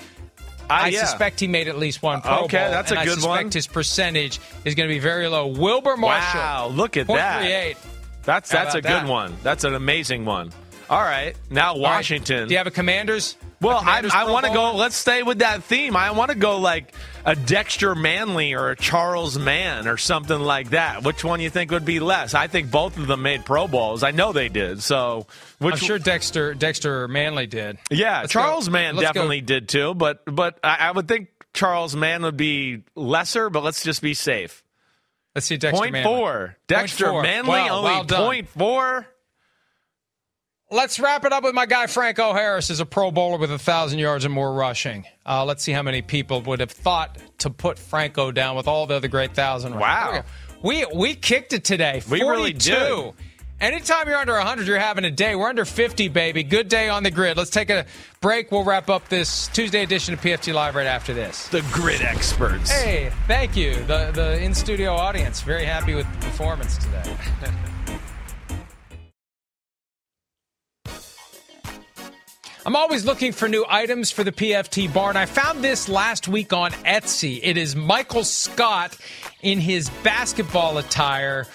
Ah, 0.69 0.83
I 0.83 0.87
yeah. 0.89 1.05
suspect 1.05 1.39
he 1.39 1.47
made 1.47 1.69
at 1.69 1.77
least 1.77 2.03
one 2.03 2.19
Pro 2.21 2.43
Okay, 2.43 2.57
Bowl, 2.57 2.71
that's 2.71 2.91
a 2.91 2.95
good 2.95 3.01
I 3.01 3.05
suspect 3.05 3.25
one. 3.45 3.51
his 3.51 3.67
percentage 3.67 4.39
is 4.65 4.75
going 4.75 4.89
to 4.89 4.93
be 4.93 4.99
very 4.99 5.27
low. 5.29 5.47
Wilber 5.47 5.95
Marshall. 5.95 6.39
Wow, 6.41 6.67
look 6.67 6.97
at 6.97 7.07
that. 7.07 7.75
That's 8.23 8.49
that's 8.49 8.75
a 8.75 8.81
good 8.81 8.91
that? 8.91 9.07
one. 9.07 9.33
That's 9.43 9.63
an 9.63 9.73
amazing 9.75 10.25
one. 10.25 10.51
All 10.89 11.01
right, 11.01 11.35
now 11.49 11.73
All 11.73 11.81
right, 11.81 11.81
Washington. 11.81 12.47
Do 12.47 12.53
you 12.53 12.57
have 12.59 12.67
a 12.67 12.71
Commanders? 12.71 13.35
Well, 13.59 13.77
a 13.77 13.79
I, 13.79 13.83
Commanders 13.83 14.11
I 14.13 14.23
Pro 14.23 14.33
want 14.33 14.45
to 14.45 14.53
go. 14.53 14.75
Let's 14.75 14.95
stay 14.95 15.23
with 15.23 15.39
that 15.39 15.63
theme. 15.63 15.95
I 15.95 16.11
want 16.11 16.31
to 16.31 16.37
go 16.37 16.59
like 16.59 16.93
a 17.25 17.35
Dexter 17.35 17.93
Manley 17.95 18.53
or 18.53 18.69
a 18.69 18.75
Charles 18.75 19.37
Mann 19.37 19.87
or 19.87 19.97
something 19.97 20.39
like 20.39 20.69
that. 20.69 21.03
Which 21.03 21.23
one 21.23 21.41
you 21.41 21.49
think 21.49 21.71
would 21.71 21.83
be 21.83 21.99
less? 21.99 22.33
I 22.33 22.47
think 22.47 22.71
both 22.71 22.97
of 22.97 23.07
them 23.07 23.23
made 23.23 23.43
Pro 23.45 23.67
Bowls. 23.67 24.03
I 24.03 24.11
know 24.11 24.31
they 24.31 24.47
did. 24.47 24.81
So, 24.83 25.25
which 25.59 25.73
I'm 25.73 25.79
sure 25.79 25.99
Dexter 25.99 26.53
Dexter 26.53 27.07
Manley 27.07 27.47
did. 27.47 27.79
Yeah, 27.89 28.21
Let's 28.21 28.31
Charles 28.33 28.67
go- 28.67 28.73
Mann 28.73 28.95
let's 28.95 29.07
go- 29.09 29.13
definitely 29.13 29.41
did 29.41 29.67
too. 29.67 29.93
But 29.93 30.23
but 30.25 30.59
I, 30.63 30.75
I 30.87 30.91
would 30.91 31.07
think 31.07 31.29
Charles 31.53 31.95
Mann 31.95 32.21
would 32.23 32.37
be 32.37 32.83
lesser. 32.95 33.49
But 33.49 33.63
let's 33.63 33.83
just 33.83 34.01
be 34.01 34.13
safe. 34.13 34.63
Let's 35.35 35.47
see 35.47 35.57
Dexter 35.57 35.79
Point 35.81 35.93
Manley. 35.93 36.15
four. 36.15 36.57
Dexter 36.67 37.09
four. 37.09 37.23
Manley 37.23 37.49
Well, 37.49 37.75
only 37.85 37.91
well 37.91 38.25
point 38.25 38.49
four. 38.49 39.07
Let's 40.69 40.99
wrap 40.99 41.23
it 41.23 41.31
up 41.31 41.45
with 41.45 41.55
my 41.55 41.65
guy 41.65 41.87
Franco 41.87 42.33
Harris 42.33 42.69
is 42.69 42.81
a 42.81 42.85
Pro 42.85 43.09
Bowler 43.09 43.37
with 43.37 43.51
a 43.53 43.57
thousand 43.57 43.99
yards 43.99 44.25
and 44.25 44.33
more 44.33 44.53
rushing. 44.53 45.05
Uh, 45.25 45.45
let's 45.45 45.63
see 45.63 45.71
how 45.71 45.81
many 45.81 46.01
people 46.01 46.41
would 46.41 46.59
have 46.59 46.71
thought 46.71 47.17
to 47.37 47.49
put 47.49 47.79
Franco 47.79 48.31
down 48.33 48.57
with 48.57 48.67
all 48.67 48.85
the 48.85 48.95
other 48.95 49.07
great 49.07 49.33
thousand. 49.33 49.79
Wow. 49.79 50.25
We 50.61 50.85
we 50.93 51.15
kicked 51.15 51.53
it 51.53 51.63
today. 51.63 52.01
We 52.09 52.19
really 52.19 52.51
42. 52.51 52.59
did. 52.59 53.13
Anytime 53.61 54.09
you're 54.09 54.17
under 54.17 54.33
100, 54.33 54.67
you're 54.67 54.77
having 54.77 55.05
a 55.05 55.09
day. 55.09 55.35
We're 55.35 55.47
under 55.47 55.63
50, 55.63 56.09
baby. 56.09 56.43
Good 56.43 56.67
day 56.67 56.89
on 56.89 57.01
the 57.03 57.11
grid. 57.11 57.37
Let's 57.37 57.49
take 57.49 57.69
a 57.69 57.85
break. 58.19 58.51
We'll 58.51 58.65
wrap 58.65 58.89
up 58.89 59.07
this 59.07 59.47
Tuesday 59.47 59.83
edition 59.83 60.13
of 60.13 60.21
PFT 60.21 60.53
Live 60.53 60.75
right 60.75 60.85
after 60.85 61.13
this. 61.13 61.47
The 61.47 61.61
grid 61.71 62.01
experts. 62.01 62.69
Hey, 62.69 63.11
thank 63.25 63.55
you. 63.55 63.73
The 63.85 64.11
the 64.13 64.43
in 64.43 64.53
studio 64.53 64.93
audience 64.93 65.41
very 65.41 65.63
happy 65.63 65.95
with 65.95 66.11
the 66.11 66.25
performance 66.25 66.77
today. 66.77 67.17
I'm 72.67 72.75
always 72.75 73.05
looking 73.05 73.31
for 73.31 73.47
new 73.47 73.63
items 73.69 74.11
for 74.11 74.25
the 74.25 74.31
PFT 74.33 74.93
barn. 74.93 75.15
I 75.15 75.25
found 75.25 75.63
this 75.63 75.87
last 75.87 76.27
week 76.27 76.51
on 76.51 76.71
Etsy. 76.71 77.39
It 77.41 77.55
is 77.55 77.77
Michael 77.77 78.25
Scott 78.25 78.97
in 79.41 79.61
his 79.61 79.89
basketball 80.03 80.77
attire 80.77 81.47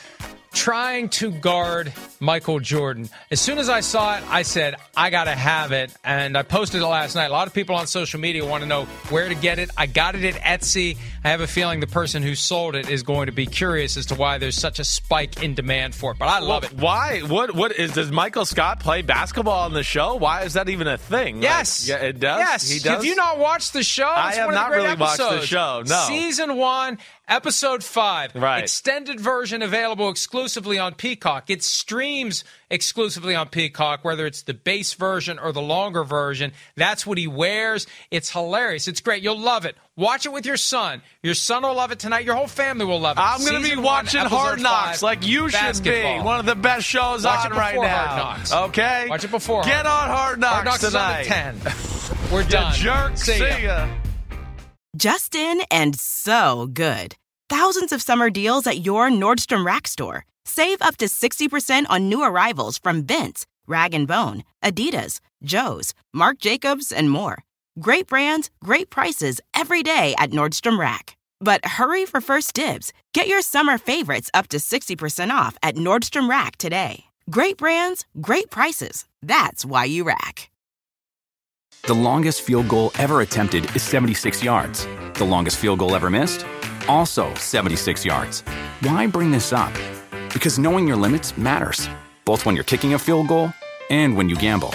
trying 0.55 1.11
to 1.11 1.31
guard 1.31 1.93
Michael 2.19 2.61
Jordan. 2.61 3.11
As 3.31 3.43
soon 3.43 3.59
as 3.59 3.69
I 3.69 3.81
saw 3.81 4.17
it, 4.17 4.25
I 4.31 4.41
said, 4.41 4.77
I 4.97 5.11
got 5.11 5.25
to 5.25 5.35
have 5.35 5.73
it. 5.73 5.93
And 6.03 6.35
I 6.35 6.45
posted 6.45 6.81
it 6.81 6.87
last 6.87 7.15
night. 7.15 7.27
A 7.27 7.33
lot 7.33 7.47
of 7.47 7.53
people 7.53 7.77
on 7.77 7.87
social 7.87 8.19
media 8.19 8.47
want 8.47 8.63
to 8.63 8.69
know 8.69 8.85
where 9.11 9.29
to 9.29 9.35
get 9.35 9.59
it. 9.59 9.69
I 9.77 9.85
got 9.87 10.15
it 10.15 10.25
at 10.25 10.61
Etsy. 10.61 10.97
I 11.25 11.29
have 11.29 11.41
a 11.41 11.47
feeling 11.47 11.81
the 11.81 11.87
person 11.87 12.23
who 12.23 12.35
sold 12.35 12.75
it 12.75 12.89
is 12.91 13.03
going 13.05 13.27
to 13.27 13.33
be 13.33 13.47
curious 13.47 13.97
as 13.97 14.07
to 14.07 14.14
why 14.16 14.39
there's 14.39 14.57
such 14.57 14.79
a 14.79 14.85
spike 14.85 15.43
in 15.43 15.55
demand 15.55 15.95
for 15.95 16.12
it. 16.12 16.18
But 16.18 16.27
I 16.29 16.41
love 16.41 16.64
it. 16.64 16.73
Why? 16.73 17.20
What? 17.20 17.55
What 17.55 17.73
is? 17.73 17.93
Does 17.93 18.11
Michael 18.11 18.45
Scott 18.45 18.81
play 18.81 19.03
basketball 19.03 19.61
on 19.64 19.73
the 19.73 19.85
show? 19.85 20.16
Why 20.16 20.43
is 20.43 20.55
that 20.55 20.68
even 20.68 20.89
a 20.89 20.99
thing? 20.99 21.37
Like, 21.37 21.43
Yes. 21.45 21.89
yeah, 21.89 21.97
it 21.97 22.18
does. 22.18 22.39
Yes. 22.41 22.68
he 22.68 22.79
does. 22.81 22.87
Have 22.97 23.05
you 23.05 23.14
not 23.14 23.39
watched 23.39 23.73
the 23.73 23.83
show? 23.85 24.07
I 24.09 24.35
have 24.35 24.47
one 24.47 24.55
of 24.55 24.61
the 24.61 24.68
not 24.68 24.70
really 24.77 24.97
watched 24.97 25.18
the 25.18 25.41
show, 25.47 25.83
no. 25.87 26.05
Season 26.09 26.57
one, 26.57 26.99
episode 27.29 27.85
five. 27.85 28.35
Right. 28.35 28.62
Extended 28.64 29.20
version 29.20 29.62
available 29.62 30.09
exclusively 30.11 30.79
on 30.79 30.95
Peacock. 30.95 31.51
It 31.51 31.62
streams 31.62 32.43
exclusively 32.68 33.35
on 33.35 33.49
Peacock, 33.49 34.05
whether 34.05 34.27
it's 34.27 34.43
the 34.43 34.55
base 34.55 34.95
version 34.95 35.39
or 35.39 35.53
the 35.53 35.62
longer 35.62 36.05
version. 36.05 36.53
That's 36.75 37.07
what 37.07 37.18
he 37.18 37.27
wears. 37.29 37.87
It's 38.11 38.31
hilarious. 38.31 38.89
It's 38.89 39.01
great. 39.01 39.23
You'll 39.23 39.39
love 39.39 39.64
it. 39.66 39.77
Watch 39.97 40.24
it 40.24 40.32
with 40.32 40.47
your 40.47 40.57
son. 40.57 41.03
Your 41.22 41.34
son 41.34 41.62
will 41.64 41.74
love 41.74 41.93
it 41.93 41.99
tonight. 41.99 42.24
Your 42.24 42.34
whole 42.34 42.47
family 42.47 42.86
will 42.86 42.99
love 43.01 43.18
it. 43.18 43.20
I'm 43.20 43.40
going 43.40 43.53
to 43.53 43.59
be 43.59 43.64
Season 43.64 43.78
one, 43.82 44.05
watching 44.07 44.20
Hard 44.22 44.61
Knocks 44.62 45.01
five, 45.01 45.03
like 45.03 45.26
you 45.26 45.51
should 45.51 45.82
be. 45.84 46.03
One 46.03 46.40
of 46.40 46.47
the 46.47 46.55
best 46.55 46.86
shows 46.86 47.24
Watch 47.26 47.45
on 47.51 47.53
right 47.53 47.74
now. 47.76 48.07
Hard 48.07 48.38
Knocks. 48.38 48.53
Okay. 48.70 49.07
Watch 49.11 49.24
it 49.24 49.30
before. 49.30 49.62
Get 49.64 49.84
on 49.84 50.09
Hard 50.09 50.40
Knocks, 50.40 50.53
Hard 50.55 50.64
Knocks 50.64 50.80
tonight. 50.80 51.20
is 51.26 51.30
on 51.30 51.72
10. 52.22 52.32
We're 52.32 52.43
You 52.43 52.49
done. 52.49 52.74
jerk. 52.74 53.16
See 53.18 53.32
See 53.34 53.40
ya. 53.40 53.57
ya. 53.59 53.88
Just 54.97 55.34
in 55.34 55.61
and 55.70 55.95
so 55.95 56.68
good. 56.72 57.14
Thousands 57.51 57.93
of 57.93 58.01
summer 58.01 58.30
deals 58.30 58.66
at 58.66 58.86
your 58.86 59.11
Nordstrom 59.11 59.64
Rack 59.66 59.86
store. 59.86 60.24
Save 60.47 60.80
up 60.80 60.97
to 60.97 61.05
60% 61.05 61.84
on 61.90 62.09
new 62.09 62.22
arrivals 62.22 62.78
from 62.78 63.05
Vince, 63.05 63.45
Rag 63.66 63.93
& 64.07 64.09
Bone, 64.09 64.43
Adidas, 64.64 65.20
Joe's, 65.43 65.93
Marc 66.14 66.38
Jacobs, 66.38 66.93
and 66.93 67.11
more. 67.11 67.45
Great 67.81 68.07
brands, 68.07 68.51
great 68.62 68.91
prices 68.91 69.41
every 69.55 69.83
day 69.83 70.14
at 70.18 70.31
Nordstrom 70.31 70.79
Rack. 70.79 71.16
But 71.41 71.64
hurry 71.64 72.05
for 72.05 72.20
first 72.20 72.53
dibs. 72.53 72.93
Get 73.14 73.29
your 73.29 73.41
summer 73.41 73.79
favorites 73.79 74.31
up 74.35 74.49
to 74.49 74.59
60% 74.59 75.31
off 75.31 75.57
at 75.62 75.77
Nordstrom 75.77 76.29
Rack 76.29 76.57
today. 76.57 77.05
Great 77.31 77.57
brands, 77.57 78.05
great 78.20 78.51
prices. 78.51 79.07
That's 79.23 79.64
why 79.64 79.85
you 79.85 80.05
rack. 80.05 80.51
The 81.85 81.95
longest 81.95 82.43
field 82.43 82.68
goal 82.68 82.93
ever 82.99 83.23
attempted 83.23 83.64
is 83.75 83.83
76 83.83 84.45
yards. 84.45 84.87
The 85.14 85.25
longest 85.25 85.57
field 85.57 85.79
goal 85.79 85.97
ever 85.97 86.11
missed? 86.11 86.45
Also 86.89 87.33
76 87.37 88.05
yards. 88.05 88.43
Why 88.83 89.07
bring 89.07 89.31
this 89.31 89.53
up? 89.53 89.73
Because 90.33 90.59
knowing 90.59 90.87
your 90.87 90.99
limits 90.99 91.39
matters, 91.39 91.89
both 92.27 92.45
when 92.45 92.55
you're 92.55 92.64
kicking 92.64 92.95
a 92.95 92.99
field 92.99 93.29
goal 93.29 93.51
and 93.89 94.14
when 94.14 94.29
you 94.29 94.37
gamble. 94.37 94.75